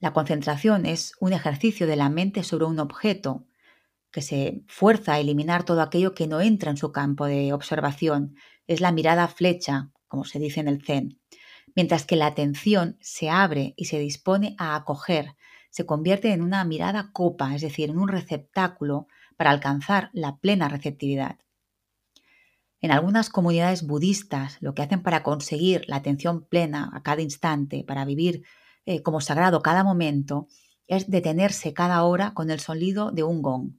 La 0.00 0.12
concentración 0.12 0.86
es 0.86 1.12
un 1.20 1.32
ejercicio 1.32 1.86
de 1.86 1.96
la 1.96 2.08
mente 2.08 2.42
sobre 2.44 2.64
un 2.64 2.78
objeto 2.78 3.46
que 4.10 4.22
se 4.22 4.62
fuerza 4.66 5.14
a 5.14 5.18
eliminar 5.20 5.64
todo 5.64 5.82
aquello 5.82 6.14
que 6.14 6.26
no 6.26 6.40
entra 6.40 6.70
en 6.70 6.76
su 6.76 6.92
campo 6.92 7.26
de 7.26 7.52
observación. 7.52 8.36
Es 8.66 8.80
la 8.80 8.92
mirada 8.92 9.28
flecha, 9.28 9.90
como 10.06 10.24
se 10.24 10.38
dice 10.38 10.60
en 10.60 10.68
el 10.68 10.84
Zen. 10.84 11.20
Mientras 11.74 12.06
que 12.06 12.16
la 12.16 12.26
atención 12.26 12.96
se 13.00 13.28
abre 13.28 13.74
y 13.76 13.84
se 13.84 13.98
dispone 13.98 14.56
a 14.58 14.74
acoger, 14.74 15.36
se 15.70 15.84
convierte 15.84 16.32
en 16.32 16.42
una 16.42 16.64
mirada 16.64 17.10
copa, 17.12 17.54
es 17.54 17.60
decir, 17.60 17.90
en 17.90 17.98
un 17.98 18.08
receptáculo 18.08 19.06
para 19.38 19.50
alcanzar 19.50 20.10
la 20.12 20.36
plena 20.36 20.68
receptividad. 20.68 21.38
En 22.80 22.90
algunas 22.90 23.30
comunidades 23.30 23.86
budistas, 23.86 24.58
lo 24.60 24.74
que 24.74 24.82
hacen 24.82 25.02
para 25.02 25.22
conseguir 25.22 25.84
la 25.86 25.96
atención 25.96 26.44
plena 26.44 26.90
a 26.92 27.02
cada 27.02 27.22
instante, 27.22 27.84
para 27.84 28.04
vivir 28.04 28.42
eh, 28.84 29.02
como 29.02 29.20
sagrado 29.20 29.62
cada 29.62 29.84
momento, 29.84 30.48
es 30.86 31.08
detenerse 31.08 31.72
cada 31.72 32.02
hora 32.02 32.34
con 32.34 32.50
el 32.50 32.60
sonido 32.60 33.12
de 33.12 33.22
un 33.22 33.40
gong. 33.42 33.78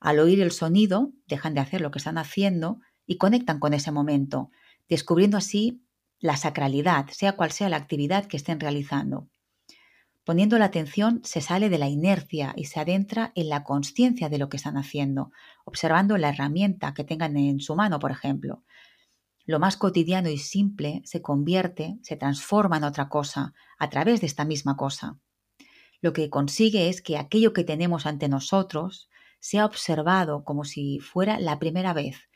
Al 0.00 0.20
oír 0.20 0.40
el 0.40 0.52
sonido, 0.52 1.12
dejan 1.26 1.54
de 1.54 1.60
hacer 1.60 1.80
lo 1.80 1.90
que 1.90 1.98
están 1.98 2.18
haciendo 2.18 2.80
y 3.06 3.18
conectan 3.18 3.58
con 3.58 3.74
ese 3.74 3.90
momento, 3.90 4.50
descubriendo 4.88 5.36
así 5.36 5.84
la 6.20 6.36
sacralidad, 6.36 7.08
sea 7.10 7.32
cual 7.36 7.50
sea 7.50 7.68
la 7.68 7.76
actividad 7.76 8.26
que 8.26 8.36
estén 8.36 8.60
realizando. 8.60 9.28
Poniendo 10.24 10.58
la 10.58 10.64
atención 10.64 11.20
se 11.22 11.42
sale 11.42 11.68
de 11.68 11.76
la 11.76 11.88
inercia 11.88 12.54
y 12.56 12.64
se 12.64 12.80
adentra 12.80 13.32
en 13.34 13.50
la 13.50 13.62
conciencia 13.62 14.30
de 14.30 14.38
lo 14.38 14.48
que 14.48 14.56
están 14.56 14.78
haciendo, 14.78 15.30
observando 15.66 16.16
la 16.16 16.30
herramienta 16.30 16.94
que 16.94 17.04
tengan 17.04 17.36
en 17.36 17.60
su 17.60 17.76
mano, 17.76 17.98
por 17.98 18.10
ejemplo. 18.10 18.64
Lo 19.44 19.58
más 19.60 19.76
cotidiano 19.76 20.30
y 20.30 20.38
simple 20.38 21.02
se 21.04 21.20
convierte, 21.20 21.98
se 22.02 22.16
transforma 22.16 22.78
en 22.78 22.84
otra 22.84 23.10
cosa 23.10 23.52
a 23.78 23.90
través 23.90 24.22
de 24.22 24.26
esta 24.26 24.46
misma 24.46 24.78
cosa. 24.78 25.18
Lo 26.00 26.14
que 26.14 26.30
consigue 26.30 26.88
es 26.88 27.02
que 27.02 27.18
aquello 27.18 27.52
que 27.52 27.64
tenemos 27.64 28.06
ante 28.06 28.28
nosotros 28.28 29.10
sea 29.40 29.66
observado 29.66 30.42
como 30.42 30.64
si 30.64 31.00
fuera 31.00 31.38
la 31.38 31.58
primera 31.58 31.92
vez, 31.92 32.30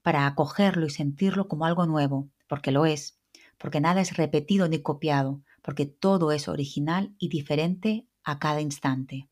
para 0.00 0.26
acogerlo 0.26 0.86
y 0.86 0.90
sentirlo 0.90 1.46
como 1.46 1.66
algo 1.66 1.84
nuevo, 1.84 2.30
porque 2.48 2.70
lo 2.70 2.86
es, 2.86 3.18
porque 3.58 3.82
nada 3.82 4.00
es 4.00 4.16
repetido 4.16 4.66
ni 4.66 4.80
copiado, 4.80 5.42
porque 5.64 5.86
todo 5.86 6.30
es 6.30 6.46
original 6.46 7.16
y 7.18 7.30
diferente 7.30 8.06
a 8.22 8.38
cada 8.38 8.60
instante. 8.60 9.30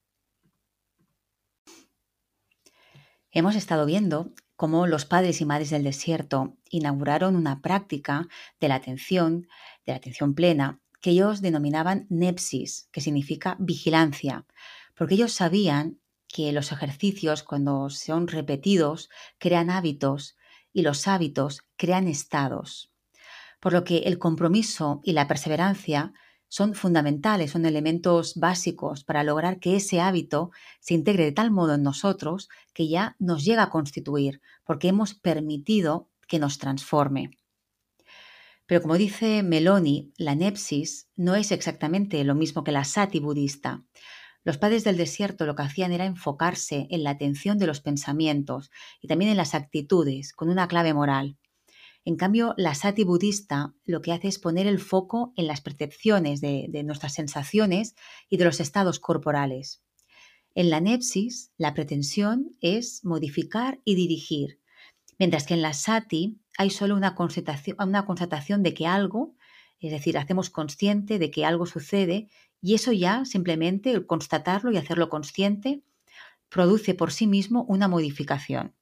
Hemos 3.30 3.54
estado 3.54 3.84
viendo 3.84 4.32
cómo 4.56 4.86
los 4.86 5.04
padres 5.04 5.42
y 5.42 5.44
madres 5.44 5.68
del 5.70 5.84
desierto 5.84 6.56
inauguraron 6.70 7.36
una 7.36 7.60
práctica 7.60 8.28
de 8.60 8.68
la 8.68 8.76
atención, 8.76 9.46
de 9.84 9.92
la 9.92 9.96
atención 9.96 10.34
plena, 10.34 10.80
que 11.02 11.10
ellos 11.10 11.42
denominaban 11.42 12.06
nepsis, 12.08 12.88
que 12.92 13.02
significa 13.02 13.56
vigilancia, 13.58 14.46
porque 14.94 15.16
ellos 15.16 15.32
sabían 15.32 16.00
que 16.28 16.52
los 16.52 16.72
ejercicios, 16.72 17.42
cuando 17.42 17.90
son 17.90 18.26
repetidos, 18.26 19.10
crean 19.38 19.68
hábitos 19.68 20.36
y 20.72 20.80
los 20.80 21.06
hábitos 21.08 21.62
crean 21.76 22.08
estados 22.08 22.91
por 23.62 23.72
lo 23.72 23.84
que 23.84 23.98
el 23.98 24.18
compromiso 24.18 25.00
y 25.04 25.12
la 25.12 25.28
perseverancia 25.28 26.12
son 26.48 26.74
fundamentales, 26.74 27.52
son 27.52 27.64
elementos 27.64 28.34
básicos 28.34 29.04
para 29.04 29.22
lograr 29.22 29.60
que 29.60 29.76
ese 29.76 30.00
hábito 30.00 30.50
se 30.80 30.94
integre 30.94 31.26
de 31.26 31.32
tal 31.32 31.52
modo 31.52 31.74
en 31.74 31.84
nosotros 31.84 32.48
que 32.74 32.88
ya 32.88 33.14
nos 33.20 33.44
llega 33.44 33.62
a 33.62 33.70
constituir, 33.70 34.40
porque 34.64 34.88
hemos 34.88 35.14
permitido 35.14 36.08
que 36.26 36.40
nos 36.40 36.58
transforme. 36.58 37.30
Pero 38.66 38.82
como 38.82 38.98
dice 38.98 39.44
Meloni, 39.44 40.12
la 40.16 40.34
nepsis 40.34 41.08
no 41.14 41.36
es 41.36 41.52
exactamente 41.52 42.24
lo 42.24 42.34
mismo 42.34 42.64
que 42.64 42.72
la 42.72 42.82
sati 42.82 43.20
budista. 43.20 43.84
Los 44.42 44.58
padres 44.58 44.82
del 44.82 44.96
desierto 44.96 45.46
lo 45.46 45.54
que 45.54 45.62
hacían 45.62 45.92
era 45.92 46.04
enfocarse 46.04 46.88
en 46.90 47.04
la 47.04 47.10
atención 47.10 47.58
de 47.58 47.68
los 47.68 47.80
pensamientos 47.80 48.72
y 49.00 49.06
también 49.06 49.30
en 49.30 49.36
las 49.36 49.54
actitudes, 49.54 50.32
con 50.32 50.48
una 50.48 50.66
clave 50.66 50.94
moral. 50.94 51.38
En 52.04 52.16
cambio, 52.16 52.54
la 52.56 52.74
sati 52.74 53.04
budista 53.04 53.74
lo 53.84 54.02
que 54.02 54.12
hace 54.12 54.28
es 54.28 54.38
poner 54.38 54.66
el 54.66 54.80
foco 54.80 55.32
en 55.36 55.46
las 55.46 55.60
percepciones 55.60 56.40
de, 56.40 56.82
nuestras 56.84 57.14
sensaciones 57.14 57.94
y 58.28 58.38
de 58.38 58.44
los 58.44 58.58
estados 58.58 58.98
corporales. 58.98 59.82
En 60.54 60.68
la 60.68 60.80
nepsis, 60.80 61.52
la 61.56 61.74
pretensión 61.74 62.50
es 62.60 63.04
modificar 63.04 63.80
y 63.84 63.94
dirigir, 63.94 64.60
mientras 65.18 65.46
que 65.46 65.54
en 65.54 65.62
la 65.62 65.74
sati 65.74 66.40
hay 66.58 66.70
solo 66.70 66.96
una 66.96 67.14
constatación, 67.14 67.76
una 67.80 68.04
constatación 68.04 68.62
de 68.62 68.74
que 68.74 68.86
algo, 68.86 69.36
es 69.78 69.92
decir, 69.92 70.18
hacemos 70.18 70.50
consciente 70.50 71.18
de 71.18 71.30
que 71.30 71.46
algo 71.46 71.66
sucede 71.66 72.28
y 72.60 72.74
eso 72.74 72.92
ya 72.92 73.24
simplemente 73.24 73.92
el 73.92 74.06
constatarlo 74.06 74.72
y 74.72 74.76
hacerlo 74.76 75.08
consciente 75.08 75.82
produce 76.48 76.94
por 76.94 77.12
sí 77.12 77.26
mismo 77.26 77.64
una 77.68 77.88
modificación. 77.88 78.74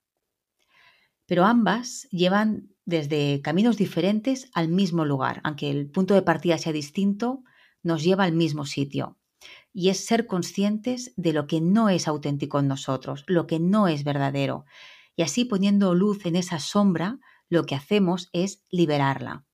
Pero 1.27 1.45
ambas 1.45 2.09
llevan 2.11 2.71
desde 2.91 3.41
caminos 3.41 3.79
diferentes 3.79 4.51
al 4.53 4.69
mismo 4.69 5.07
lugar, 5.07 5.41
aunque 5.45 5.71
el 5.71 5.91
punto 5.91 6.13
de 6.13 6.23
partida 6.23 6.59
sea 6.59 6.73
distinto, 6.73 7.43
nos 7.83 8.05
lleva 8.05 8.25
al 8.25 8.33
mismo 8.33 8.67
sitio. 8.67 9.17
Y 9.73 9.89
es 9.89 10.05
ser 10.05 10.27
conscientes 10.27 11.15
de 11.17 11.33
lo 11.33 11.47
que 11.47 11.63
no 11.63 11.89
es 11.89 12.07
auténtico 12.09 12.59
en 12.59 12.69
nosotros, 12.69 13.25
lo 13.27 13.47
que 13.47 13.59
no 13.59 13.89
es 13.89 14.05
verdadero. 14.05 14.67
Y 15.17 15.23
así 15.23 15.47
poniendo 15.47 15.95
luz 15.95 16.27
en 16.27 16.37
esa 16.37 16.59
sombra, 16.59 17.19
lo 17.49 17.65
que 17.65 17.75
hacemos 17.75 18.29
es 18.33 18.65
liberarla. 18.71 19.47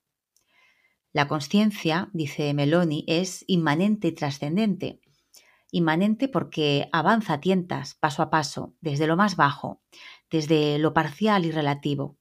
La 1.13 1.29
conciencia, 1.29 2.11
dice 2.13 2.53
Meloni, 2.53 3.05
es 3.07 3.45
inmanente 3.47 4.09
y 4.09 4.13
trascendente. 4.13 5.01
Inmanente 5.71 6.29
porque 6.29 6.89
avanza 6.93 7.35
a 7.35 7.41
tientas, 7.41 7.95
paso 7.95 8.23
a 8.23 8.31
paso, 8.31 8.75
desde 8.81 9.07
lo 9.07 9.17
más 9.17 9.37
bajo, 9.37 9.83
desde 10.31 10.79
lo 10.79 10.95
parcial 10.95 11.45
y 11.45 11.51
relativo 11.51 12.19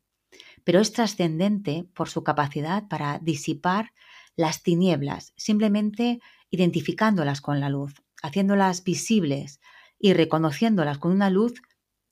pero 0.65 0.81
es 0.81 0.91
trascendente 0.91 1.87
por 1.93 2.09
su 2.09 2.23
capacidad 2.23 2.89
para 2.89 3.19
disipar 3.19 3.93
las 4.35 4.63
tinieblas, 4.63 5.31
simplemente 5.37 6.19
identificándolas 6.49 7.39
con 7.39 7.61
la 7.61 7.69
luz, 7.69 8.03
haciéndolas 8.21 8.83
visibles 8.83 9.61
y 9.97 10.13
reconociéndolas 10.13 10.97
con 10.97 11.11
una 11.11 11.29
luz 11.29 11.53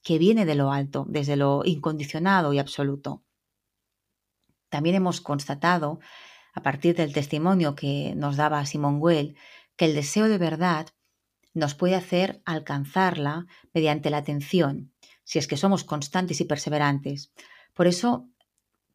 que 0.04 0.18
viene 0.18 0.46
de 0.46 0.56
lo 0.56 0.72
alto, 0.72 1.06
desde 1.10 1.36
lo 1.36 1.64
incondicionado 1.66 2.54
y 2.54 2.60
absoluto. 2.60 3.24
También 4.70 4.96
hemos 4.96 5.20
constatado, 5.20 6.00
a 6.54 6.62
partir 6.62 6.96
del 6.96 7.14
testimonio 7.14 7.76
que 7.76 8.14
nos 8.16 8.38
daba 8.38 8.66
Simón 8.66 8.98
Well, 9.00 9.36
que 9.76 9.86
el 9.86 9.96
deseo 9.96 10.30
de 10.30 10.38
verdad 10.38 10.88
nos 11.54 11.74
puede 11.74 11.96
hacer 11.96 12.42
alcanzarla 12.46 13.48
mediante 13.74 14.10
la 14.10 14.18
atención, 14.18 14.94
si 15.24 15.40
es 15.40 15.48
que 15.48 15.58
somos 15.58 15.84
constantes 15.84 16.42
y 16.42 16.46
perseverantes. 16.46 17.32
Por 17.74 17.88
eso 17.88 18.30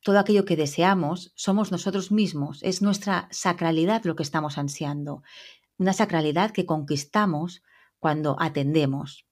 todo 0.03 0.19
aquello 0.19 0.45
que 0.45 0.57
deseamos 0.57 1.33
somos 1.35 1.73
nosotros 1.73 2.13
mismos, 2.13 2.63
es 2.63 2.83
nuestra 2.83 3.29
sacralidad 3.31 4.05
lo 4.05 4.17
que 4.17 4.23
estamos 4.23 4.59
ansiando, 4.59 5.23
una 5.77 5.93
sacralidad 5.93 6.53
que 6.53 6.67
conquistamos 6.67 7.63
cuando 7.99 8.37
atendemos. 8.41 9.27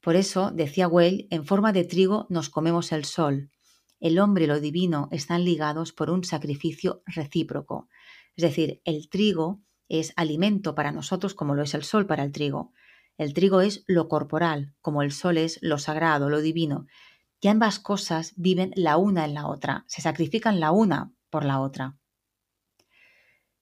Por 0.00 0.16
eso, 0.16 0.50
decía 0.50 0.88
Weil, 0.88 1.26
en 1.30 1.44
forma 1.44 1.72
de 1.72 1.84
trigo 1.84 2.26
nos 2.30 2.48
comemos 2.48 2.92
el 2.92 3.04
sol. 3.04 3.50
El 4.00 4.18
hombre 4.18 4.44
y 4.44 4.46
lo 4.46 4.60
divino 4.60 5.08
están 5.12 5.44
ligados 5.44 5.92
por 5.92 6.10
un 6.10 6.24
sacrificio 6.24 7.02
recíproco. 7.04 7.88
Es 8.34 8.42
decir, 8.42 8.80
el 8.84 9.10
trigo 9.10 9.60
es 9.88 10.14
alimento 10.16 10.74
para 10.74 10.92
nosotros 10.92 11.34
como 11.34 11.54
lo 11.54 11.62
es 11.62 11.74
el 11.74 11.84
sol 11.84 12.06
para 12.06 12.24
el 12.24 12.32
trigo. 12.32 12.72
El 13.18 13.34
trigo 13.34 13.60
es 13.60 13.84
lo 13.86 14.08
corporal, 14.08 14.74
como 14.80 15.02
el 15.02 15.12
sol 15.12 15.36
es 15.36 15.58
lo 15.60 15.76
sagrado, 15.76 16.30
lo 16.30 16.40
divino. 16.40 16.86
Y 17.40 17.48
ambas 17.48 17.78
cosas 17.78 18.34
viven 18.36 18.72
la 18.76 18.96
una 18.96 19.24
en 19.24 19.34
la 19.34 19.46
otra, 19.46 19.84
se 19.88 20.02
sacrifican 20.02 20.60
la 20.60 20.72
una 20.72 21.12
por 21.30 21.44
la 21.44 21.60
otra. 21.60 21.96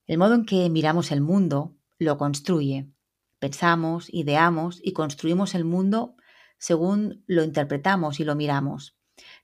El 0.07 0.19
modo 0.19 0.35
en 0.35 0.47
que 0.47 0.69
miramos 0.71 1.13
el 1.13 1.21
mundo 1.21 1.77
lo 1.99 2.17
construye. 2.19 2.89
Pensamos, 3.39 4.09
ideamos 4.13 4.81
y 4.83 4.93
construimos 4.93 5.55
el 5.55 5.65
mundo 5.65 6.17
según 6.59 7.23
lo 7.27 7.45
interpretamos 7.45 8.19
y 8.19 8.25
lo 8.25 8.35
miramos. 8.35 8.97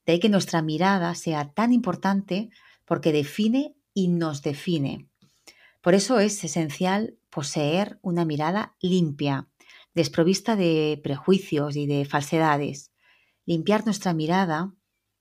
De 0.06 0.14
ahí 0.14 0.20
que 0.20 0.28
nuestra 0.28 0.62
mirada 0.62 1.14
sea 1.14 1.52
tan 1.52 1.72
importante 1.72 2.50
porque 2.84 3.12
define 3.12 3.76
y 3.92 4.08
nos 4.08 4.42
define. 4.42 5.08
Por 5.80 5.94
eso 5.94 6.18
es 6.18 6.42
esencial 6.42 7.18
poseer 7.30 7.98
una 8.02 8.24
mirada 8.24 8.74
limpia, 8.80 9.48
desprovista 9.94 10.56
de 10.56 11.00
prejuicios 11.02 11.76
y 11.76 11.86
de 11.86 12.04
falsedades. 12.04 12.93
Limpiar 13.46 13.84
nuestra 13.84 14.14
mirada 14.14 14.72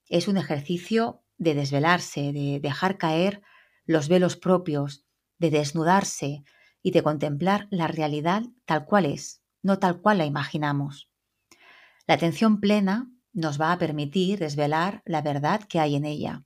es 0.08 0.28
un 0.28 0.36
ejercicio 0.36 1.22
de 1.36 1.54
desvelarse, 1.54 2.32
de 2.32 2.58
dejar 2.62 2.96
caer 2.96 3.42
los 3.84 4.08
velos 4.08 4.36
propios, 4.36 5.04
de 5.38 5.50
desnudarse 5.50 6.42
y 6.82 6.92
de 6.92 7.02
contemplar 7.02 7.68
la 7.70 7.86
realidad 7.86 8.44
tal 8.64 8.86
cual 8.86 9.04
es, 9.04 9.42
no 9.62 9.78
tal 9.78 10.00
cual 10.00 10.18
la 10.18 10.24
imaginamos. 10.24 11.10
La 12.06 12.14
atención 12.14 12.60
plena 12.60 13.10
nos 13.32 13.60
va 13.60 13.72
a 13.72 13.78
permitir 13.78 14.38
desvelar 14.38 15.02
la 15.04 15.20
verdad 15.20 15.62
que 15.64 15.80
hay 15.80 15.96
en 15.96 16.04
ella, 16.06 16.44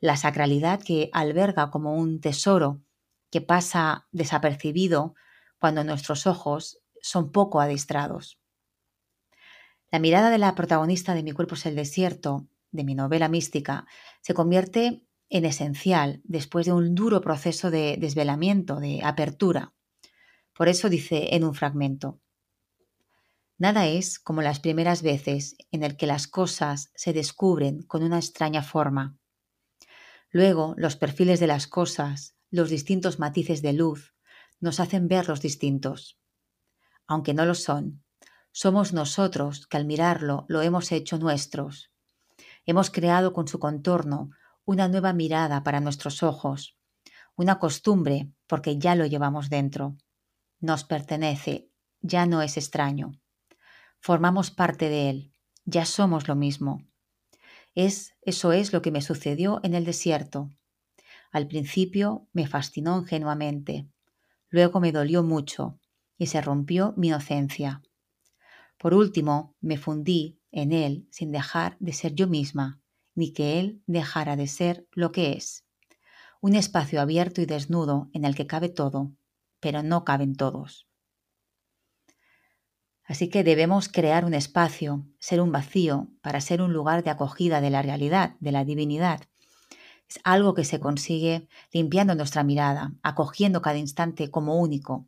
la 0.00 0.16
sacralidad 0.16 0.80
que 0.82 1.10
alberga 1.12 1.70
como 1.70 1.94
un 1.94 2.20
tesoro 2.20 2.82
que 3.30 3.40
pasa 3.40 4.08
desapercibido 4.10 5.14
cuando 5.58 5.84
nuestros 5.84 6.26
ojos 6.26 6.80
son 7.00 7.30
poco 7.30 7.60
adiestrados. 7.60 8.40
La 9.94 10.00
mirada 10.00 10.28
de 10.28 10.38
la 10.38 10.56
protagonista 10.56 11.14
de 11.14 11.22
Mi 11.22 11.30
cuerpo 11.30 11.54
es 11.54 11.66
el 11.66 11.76
desierto, 11.76 12.48
de 12.72 12.82
mi 12.82 12.96
novela 12.96 13.28
mística, 13.28 13.86
se 14.22 14.34
convierte 14.34 15.06
en 15.28 15.44
esencial 15.44 16.20
después 16.24 16.66
de 16.66 16.72
un 16.72 16.96
duro 16.96 17.20
proceso 17.20 17.70
de 17.70 17.96
desvelamiento, 17.96 18.80
de 18.80 19.02
apertura. 19.04 19.72
Por 20.52 20.66
eso 20.68 20.88
dice 20.88 21.36
en 21.36 21.44
un 21.44 21.54
fragmento, 21.54 22.18
Nada 23.56 23.86
es 23.86 24.18
como 24.18 24.42
las 24.42 24.58
primeras 24.58 25.00
veces 25.02 25.54
en 25.70 25.84
el 25.84 25.96
que 25.96 26.08
las 26.08 26.26
cosas 26.26 26.90
se 26.96 27.12
descubren 27.12 27.84
con 27.84 28.02
una 28.02 28.16
extraña 28.16 28.64
forma. 28.64 29.16
Luego, 30.28 30.74
los 30.76 30.96
perfiles 30.96 31.38
de 31.38 31.46
las 31.46 31.68
cosas, 31.68 32.34
los 32.50 32.68
distintos 32.68 33.20
matices 33.20 33.62
de 33.62 33.74
luz, 33.74 34.12
nos 34.58 34.80
hacen 34.80 35.06
verlos 35.06 35.40
distintos. 35.40 36.18
Aunque 37.06 37.32
no 37.32 37.44
lo 37.44 37.54
son, 37.54 38.03
somos 38.54 38.94
nosotros 38.94 39.66
que 39.66 39.76
al 39.76 39.84
mirarlo 39.84 40.46
lo 40.48 40.62
hemos 40.62 40.90
hecho 40.92 41.18
nuestros. 41.18 41.90
Hemos 42.64 42.90
creado 42.90 43.34
con 43.34 43.46
su 43.46 43.58
contorno 43.58 44.30
una 44.64 44.88
nueva 44.88 45.12
mirada 45.12 45.62
para 45.62 45.80
nuestros 45.80 46.22
ojos, 46.22 46.78
una 47.36 47.58
costumbre 47.58 48.32
porque 48.46 48.78
ya 48.78 48.94
lo 48.94 49.04
llevamos 49.04 49.50
dentro. 49.50 49.98
Nos 50.60 50.84
pertenece, 50.84 51.68
ya 52.00 52.24
no 52.24 52.40
es 52.40 52.56
extraño 52.56 53.20
formamos 54.04 54.50
parte 54.50 54.90
de 54.90 55.08
él, 55.08 55.32
ya 55.64 55.86
somos 55.86 56.28
lo 56.28 56.36
mismo. 56.36 56.86
Es, 57.74 58.14
eso 58.20 58.52
es 58.52 58.74
lo 58.74 58.82
que 58.82 58.90
me 58.90 59.00
sucedió 59.00 59.60
en 59.62 59.74
el 59.74 59.86
desierto. 59.86 60.50
Al 61.32 61.48
principio 61.48 62.28
me 62.34 62.46
fascinó 62.46 62.98
ingenuamente, 62.98 63.88
luego 64.50 64.78
me 64.78 64.92
dolió 64.92 65.22
mucho 65.22 65.80
y 66.18 66.26
se 66.26 66.42
rompió 66.42 66.92
mi 66.98 67.08
inocencia. 67.08 67.80
Por 68.84 68.92
último, 68.92 69.56
me 69.62 69.78
fundí 69.78 70.42
en 70.52 70.70
él 70.70 71.08
sin 71.10 71.32
dejar 71.32 71.78
de 71.80 71.94
ser 71.94 72.14
yo 72.14 72.26
misma, 72.26 72.82
ni 73.14 73.32
que 73.32 73.58
él 73.58 73.82
dejara 73.86 74.36
de 74.36 74.46
ser 74.46 74.86
lo 74.92 75.10
que 75.10 75.32
es. 75.32 75.64
Un 76.42 76.54
espacio 76.54 77.00
abierto 77.00 77.40
y 77.40 77.46
desnudo 77.46 78.10
en 78.12 78.26
el 78.26 78.34
que 78.34 78.46
cabe 78.46 78.68
todo, 78.68 79.10
pero 79.58 79.82
no 79.82 80.04
caben 80.04 80.36
todos. 80.36 80.86
Así 83.04 83.30
que 83.30 83.42
debemos 83.42 83.88
crear 83.88 84.26
un 84.26 84.34
espacio, 84.34 85.06
ser 85.18 85.40
un 85.40 85.50
vacío, 85.50 86.10
para 86.20 86.42
ser 86.42 86.60
un 86.60 86.74
lugar 86.74 87.02
de 87.02 87.08
acogida 87.08 87.62
de 87.62 87.70
la 87.70 87.80
realidad, 87.80 88.36
de 88.40 88.52
la 88.52 88.66
divinidad. 88.66 89.22
Es 90.10 90.20
algo 90.24 90.52
que 90.52 90.66
se 90.66 90.78
consigue 90.78 91.48
limpiando 91.72 92.14
nuestra 92.14 92.44
mirada, 92.44 92.92
acogiendo 93.02 93.62
cada 93.62 93.78
instante 93.78 94.30
como 94.30 94.58
único. 94.60 95.06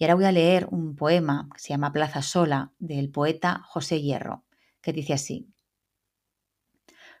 Y 0.00 0.04
ahora 0.04 0.16
voy 0.16 0.24
a 0.24 0.32
leer 0.32 0.66
un 0.72 0.96
poema 0.96 1.48
que 1.54 1.60
se 1.60 1.68
llama 1.68 1.92
Plaza 1.92 2.22
Sola 2.22 2.72
del 2.80 3.12
poeta 3.12 3.62
José 3.64 4.02
Hierro, 4.02 4.42
que 4.80 4.92
dice 4.92 5.12
así. 5.12 5.46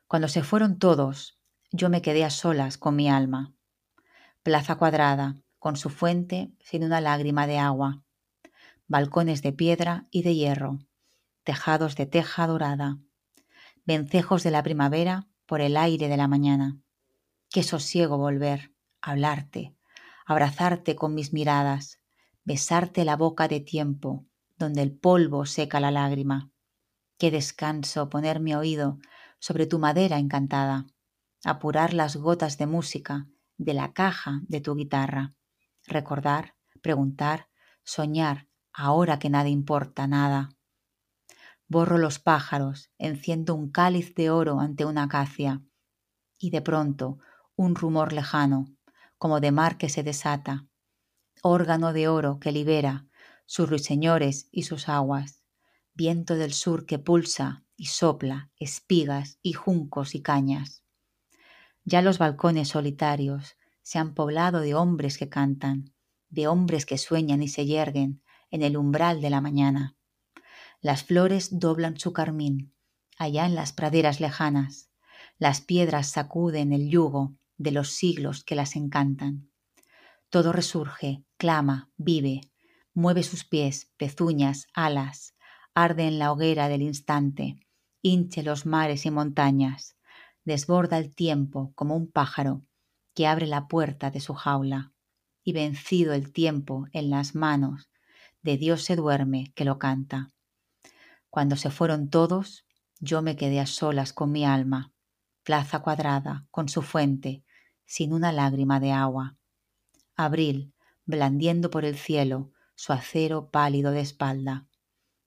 Cuando 0.08 0.26
se 0.26 0.42
fueron 0.42 0.80
todos, 0.80 1.38
yo 1.70 1.90
me 1.90 2.02
quedé 2.02 2.24
a 2.24 2.30
solas 2.30 2.76
con 2.78 2.96
mi 2.96 3.08
alma. 3.08 3.54
Plaza 4.42 4.74
cuadrada, 4.74 5.36
con 5.60 5.76
su 5.76 5.90
fuente 5.90 6.50
sin 6.58 6.82
una 6.82 7.00
lágrima 7.00 7.46
de 7.46 7.58
agua 7.58 8.02
balcones 8.90 9.40
de 9.42 9.52
piedra 9.52 10.08
y 10.10 10.24
de 10.24 10.34
hierro, 10.34 10.80
tejados 11.44 11.94
de 11.94 12.06
teja 12.06 12.48
dorada, 12.48 12.98
vencejos 13.84 14.42
de 14.42 14.50
la 14.50 14.64
primavera 14.64 15.28
por 15.46 15.60
el 15.60 15.76
aire 15.76 16.08
de 16.08 16.16
la 16.16 16.26
mañana. 16.26 16.76
Qué 17.50 17.62
sosiego 17.62 18.18
volver, 18.18 18.72
hablarte, 19.00 19.76
abrazarte 20.26 20.96
con 20.96 21.14
mis 21.14 21.32
miradas, 21.32 22.00
besarte 22.44 23.04
la 23.04 23.16
boca 23.16 23.48
de 23.48 23.60
tiempo, 23.60 24.26
donde 24.56 24.82
el 24.82 24.96
polvo 24.96 25.46
seca 25.46 25.80
la 25.80 25.90
lágrima. 25.90 26.50
Qué 27.18 27.30
descanso 27.30 28.08
poner 28.08 28.40
mi 28.40 28.54
oído 28.54 28.98
sobre 29.38 29.66
tu 29.66 29.78
madera 29.78 30.18
encantada, 30.18 30.86
apurar 31.44 31.94
las 31.94 32.16
gotas 32.16 32.58
de 32.58 32.66
música 32.66 33.26
de 33.56 33.74
la 33.74 33.92
caja 33.92 34.40
de 34.48 34.60
tu 34.60 34.74
guitarra, 34.74 35.34
recordar, 35.86 36.56
preguntar, 36.80 37.48
soñar 37.82 38.48
ahora 38.72 39.18
que 39.18 39.30
nada 39.30 39.48
importa, 39.48 40.06
nada. 40.06 40.50
Borro 41.68 41.98
los 41.98 42.18
pájaros, 42.18 42.90
enciendo 42.98 43.54
un 43.54 43.70
cáliz 43.70 44.14
de 44.14 44.30
oro 44.30 44.60
ante 44.60 44.84
una 44.84 45.04
acacia, 45.04 45.62
y 46.38 46.50
de 46.50 46.62
pronto 46.62 47.18
un 47.54 47.74
rumor 47.74 48.12
lejano, 48.12 48.66
como 49.18 49.40
de 49.40 49.52
mar 49.52 49.76
que 49.76 49.88
se 49.88 50.02
desata, 50.02 50.66
órgano 51.42 51.92
de 51.92 52.08
oro 52.08 52.38
que 52.40 52.52
libera 52.52 53.06
sus 53.46 53.68
ruiseñores 53.68 54.48
y 54.52 54.62
sus 54.62 54.88
aguas, 54.88 55.42
viento 55.94 56.36
del 56.36 56.52
sur 56.52 56.86
que 56.86 56.98
pulsa 56.98 57.64
y 57.76 57.86
sopla 57.86 58.50
espigas 58.56 59.38
y 59.42 59.54
juncos 59.54 60.14
y 60.14 60.22
cañas. 60.22 60.84
Ya 61.84 62.02
los 62.02 62.18
balcones 62.18 62.68
solitarios 62.68 63.56
se 63.82 63.98
han 63.98 64.14
poblado 64.14 64.60
de 64.60 64.74
hombres 64.74 65.18
que 65.18 65.28
cantan, 65.28 65.92
de 66.28 66.46
hombres 66.46 66.86
que 66.86 66.98
sueñan 66.98 67.42
y 67.42 67.48
se 67.48 67.66
yerguen, 67.66 68.22
en 68.50 68.62
el 68.62 68.76
umbral 68.76 69.20
de 69.20 69.30
la 69.30 69.40
mañana. 69.40 69.96
Las 70.80 71.04
flores 71.04 71.58
doblan 71.58 71.98
su 71.98 72.12
carmín, 72.12 72.74
allá 73.18 73.46
en 73.46 73.54
las 73.54 73.72
praderas 73.72 74.20
lejanas. 74.20 74.90
Las 75.38 75.60
piedras 75.60 76.08
sacuden 76.08 76.72
el 76.72 76.88
yugo 76.88 77.36
de 77.58 77.72
los 77.72 77.90
siglos 77.90 78.44
que 78.44 78.54
las 78.54 78.76
encantan. 78.76 79.49
Todo 80.30 80.52
resurge, 80.52 81.24
clama, 81.36 81.90
vive, 81.96 82.40
mueve 82.94 83.24
sus 83.24 83.44
pies, 83.44 83.90
pezuñas, 83.96 84.68
alas, 84.74 85.34
arde 85.74 86.06
en 86.06 86.20
la 86.20 86.30
hoguera 86.30 86.68
del 86.68 86.82
instante, 86.82 87.56
hinche 88.00 88.44
los 88.44 88.64
mares 88.64 89.06
y 89.06 89.10
montañas, 89.10 89.96
desborda 90.44 90.98
el 90.98 91.12
tiempo 91.12 91.72
como 91.74 91.96
un 91.96 92.10
pájaro 92.10 92.62
que 93.12 93.26
abre 93.26 93.48
la 93.48 93.66
puerta 93.66 94.12
de 94.12 94.20
su 94.20 94.34
jaula, 94.34 94.92
y 95.42 95.52
vencido 95.52 96.12
el 96.12 96.32
tiempo 96.32 96.86
en 96.92 97.10
las 97.10 97.34
manos 97.34 97.90
de 98.42 98.56
Dios 98.56 98.84
se 98.84 98.94
duerme 98.94 99.52
que 99.56 99.64
lo 99.64 99.78
canta. 99.80 100.30
Cuando 101.28 101.56
se 101.56 101.70
fueron 101.70 102.08
todos, 102.08 102.64
yo 103.00 103.20
me 103.20 103.34
quedé 103.34 103.58
a 103.58 103.66
solas 103.66 104.12
con 104.12 104.30
mi 104.30 104.44
alma, 104.44 104.92
plaza 105.42 105.80
cuadrada, 105.80 106.46
con 106.52 106.68
su 106.68 106.82
fuente, 106.82 107.44
sin 107.84 108.12
una 108.12 108.30
lágrima 108.30 108.78
de 108.78 108.92
agua. 108.92 109.36
Abril, 110.16 110.74
blandiendo 111.04 111.70
por 111.70 111.84
el 111.84 111.96
cielo 111.96 112.52
su 112.74 112.92
acero 112.92 113.50
pálido 113.50 113.90
de 113.90 114.00
espalda. 114.00 114.66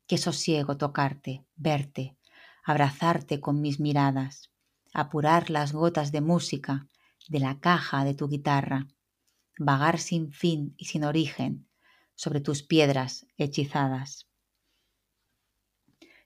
Qué 0.07 0.17
sosiego 0.17 0.77
tocarte, 0.77 1.45
verte, 1.55 2.17
abrazarte 2.63 3.39
con 3.39 3.61
mis 3.61 3.79
miradas, 3.79 4.51
apurar 4.93 5.49
las 5.49 5.73
gotas 5.73 6.11
de 6.11 6.21
música 6.21 6.87
de 7.27 7.39
la 7.39 7.59
caja 7.59 8.05
de 8.05 8.13
tu 8.13 8.27
guitarra, 8.27 8.87
vagar 9.57 9.99
sin 9.99 10.31
fin 10.31 10.73
y 10.77 10.85
sin 10.85 11.03
origen, 11.03 11.67
sobre 12.15 12.41
tus 12.41 12.63
piedras 12.63 13.25
hechizadas. 13.37 14.27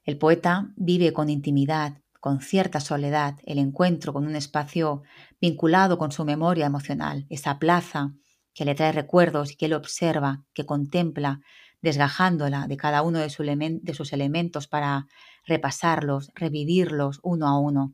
El 0.03 0.17
poeta 0.17 0.71
vive 0.75 1.13
con 1.13 1.29
intimidad, 1.29 2.01
con 2.19 2.41
cierta 2.41 2.79
soledad, 2.79 3.39
el 3.45 3.57
encuentro 3.57 4.13
con 4.13 4.25
un 4.25 4.35
espacio 4.35 5.03
vinculado 5.39 5.97
con 5.97 6.11
su 6.11 6.25
memoria 6.25 6.65
emocional, 6.65 7.25
esa 7.29 7.59
plaza 7.59 8.13
que 8.57 8.65
le 8.65 8.73
trae 8.73 8.91
recuerdos 8.91 9.51
y 9.51 9.55
que 9.55 9.67
él 9.67 9.73
observa, 9.73 10.43
que 10.55 10.65
contempla, 10.65 11.41
desgajándola 11.83 12.67
de 12.67 12.75
cada 12.75 13.03
uno 13.03 13.19
de, 13.19 13.29
sus 13.29 14.13
elementos 14.13 14.67
para 14.67 15.05
repasarlos, 15.45 16.31
revivirlos 16.33 17.19
uno 17.21 17.47
a 17.47 17.59
uno. 17.59 17.93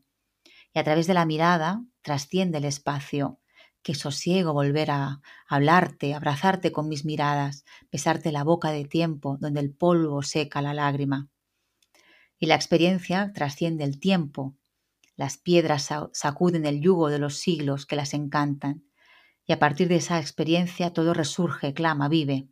Y 0.73 0.79
a 0.79 0.85
través 0.85 1.05
de 1.05 1.15
la 1.15 1.25
mirada 1.25 1.83
trasciende 2.01 2.59
el 2.59 2.63
espacio. 2.63 3.41
Qué 3.81 3.93
sosiego 3.93 4.53
volver 4.53 4.91
a 4.91 5.19
hablarte, 5.49 6.13
abrazarte 6.13 6.71
con 6.71 6.87
mis 6.87 7.03
miradas, 7.03 7.65
besarte 7.91 8.31
la 8.31 8.45
boca 8.45 8.71
de 8.71 8.85
tiempo 8.85 9.35
donde 9.41 9.59
el 9.59 9.75
polvo 9.75 10.23
seca 10.23 10.61
la 10.61 10.73
lágrima. 10.73 11.27
Y 12.39 12.45
la 12.45 12.55
experiencia 12.55 13.33
trasciende 13.33 13.83
el 13.83 13.99
tiempo. 13.99 14.55
Las 15.17 15.37
piedras 15.37 15.89
sacuden 16.13 16.65
el 16.65 16.79
yugo 16.79 17.09
de 17.09 17.19
los 17.19 17.35
siglos 17.35 17.85
que 17.85 17.97
las 17.97 18.13
encantan. 18.13 18.85
Y 19.45 19.53
a 19.53 19.59
partir 19.59 19.87
de 19.87 19.97
esa 19.97 20.19
experiencia 20.19 20.93
todo 20.93 21.13
resurge, 21.13 21.73
clama, 21.73 22.07
vive 22.07 22.47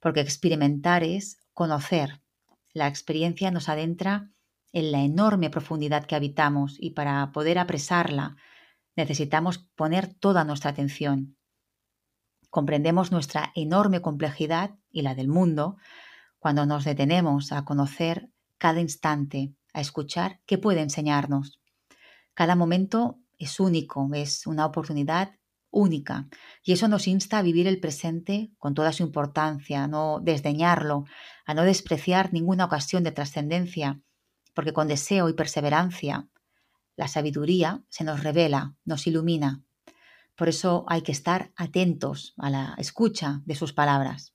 porque 0.00 0.20
experimentar 0.20 1.02
es 1.02 1.38
conocer. 1.52 2.20
La 2.72 2.86
experiencia 2.86 3.50
nos 3.50 3.68
adentra 3.68 4.30
en 4.72 4.92
la 4.92 5.00
enorme 5.00 5.50
profundidad 5.50 6.04
que 6.04 6.14
habitamos 6.14 6.76
y 6.78 6.90
para 6.90 7.32
poder 7.32 7.58
apresarla 7.58 8.36
necesitamos 8.96 9.58
poner 9.76 10.12
toda 10.12 10.44
nuestra 10.44 10.70
atención. 10.70 11.36
Comprendemos 12.50 13.12
nuestra 13.12 13.52
enorme 13.54 14.00
complejidad 14.00 14.74
y 14.90 15.02
la 15.02 15.14
del 15.14 15.28
mundo 15.28 15.76
cuando 16.38 16.66
nos 16.66 16.84
detenemos 16.84 17.52
a 17.52 17.64
conocer 17.64 18.30
cada 18.58 18.80
instante, 18.80 19.54
a 19.72 19.80
escuchar 19.80 20.40
qué 20.46 20.58
puede 20.58 20.80
enseñarnos. 20.80 21.60
Cada 22.34 22.56
momento 22.56 23.18
es 23.38 23.60
único, 23.60 24.08
es 24.14 24.46
una 24.46 24.66
oportunidad 24.66 25.37
única. 25.70 26.28
Y 26.62 26.72
eso 26.72 26.88
nos 26.88 27.06
insta 27.06 27.38
a 27.38 27.42
vivir 27.42 27.66
el 27.66 27.80
presente 27.80 28.50
con 28.58 28.74
toda 28.74 28.92
su 28.92 29.02
importancia, 29.02 29.84
a 29.84 29.88
no 29.88 30.20
desdeñarlo, 30.20 31.04
a 31.46 31.54
no 31.54 31.62
despreciar 31.62 32.32
ninguna 32.32 32.64
ocasión 32.64 33.04
de 33.04 33.12
trascendencia, 33.12 34.00
porque 34.54 34.72
con 34.72 34.88
deseo 34.88 35.28
y 35.28 35.34
perseverancia 35.34 36.28
la 36.96 37.08
sabiduría 37.08 37.82
se 37.88 38.04
nos 38.04 38.22
revela, 38.24 38.74
nos 38.84 39.06
ilumina. 39.06 39.62
Por 40.34 40.48
eso 40.48 40.84
hay 40.88 41.02
que 41.02 41.12
estar 41.12 41.52
atentos 41.56 42.34
a 42.38 42.50
la 42.50 42.74
escucha 42.78 43.40
de 43.44 43.54
sus 43.54 43.72
palabras. 43.72 44.34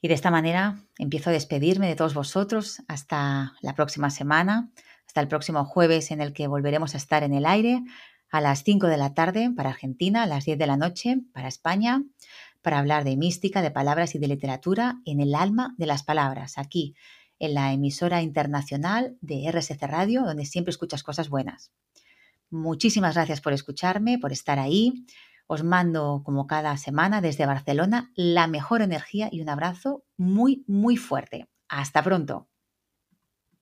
Y 0.00 0.08
de 0.08 0.14
esta 0.14 0.30
manera 0.30 0.84
empiezo 0.96 1.30
a 1.30 1.32
despedirme 1.32 1.88
de 1.88 1.96
todos 1.96 2.14
vosotros 2.14 2.82
hasta 2.86 3.54
la 3.62 3.74
próxima 3.74 4.10
semana, 4.10 4.70
hasta 5.06 5.20
el 5.20 5.28
próximo 5.28 5.64
jueves 5.64 6.10
en 6.12 6.20
el 6.20 6.32
que 6.32 6.46
volveremos 6.46 6.94
a 6.94 6.98
estar 6.98 7.24
en 7.24 7.34
el 7.34 7.46
aire 7.46 7.82
a 8.30 8.40
las 8.40 8.62
5 8.64 8.86
de 8.86 8.96
la 8.96 9.14
tarde 9.14 9.50
para 9.54 9.70
Argentina, 9.70 10.22
a 10.22 10.26
las 10.26 10.44
10 10.44 10.58
de 10.58 10.66
la 10.66 10.76
noche 10.76 11.18
para 11.32 11.48
España, 11.48 12.04
para 12.62 12.78
hablar 12.78 13.04
de 13.04 13.16
mística, 13.16 13.62
de 13.62 13.70
palabras 13.70 14.14
y 14.14 14.18
de 14.18 14.28
literatura 14.28 15.00
en 15.04 15.20
el 15.20 15.34
alma 15.34 15.74
de 15.78 15.86
las 15.86 16.02
palabras, 16.02 16.58
aquí 16.58 16.94
en 17.38 17.54
la 17.54 17.72
emisora 17.72 18.22
internacional 18.22 19.16
de 19.20 19.50
RSC 19.50 19.80
Radio, 19.82 20.24
donde 20.24 20.44
siempre 20.44 20.70
escuchas 20.70 21.02
cosas 21.02 21.28
buenas. 21.28 21.72
Muchísimas 22.50 23.14
gracias 23.14 23.40
por 23.40 23.52
escucharme, 23.52 24.18
por 24.18 24.32
estar 24.32 24.58
ahí. 24.58 25.06
Os 25.46 25.64
mando, 25.64 26.22
como 26.24 26.46
cada 26.46 26.76
semana, 26.76 27.20
desde 27.20 27.46
Barcelona, 27.46 28.10
la 28.14 28.46
mejor 28.46 28.82
energía 28.82 29.28
y 29.30 29.40
un 29.40 29.48
abrazo 29.48 30.04
muy, 30.16 30.64
muy 30.66 30.96
fuerte. 30.96 31.48
Hasta 31.68 32.02
pronto. 32.02 32.48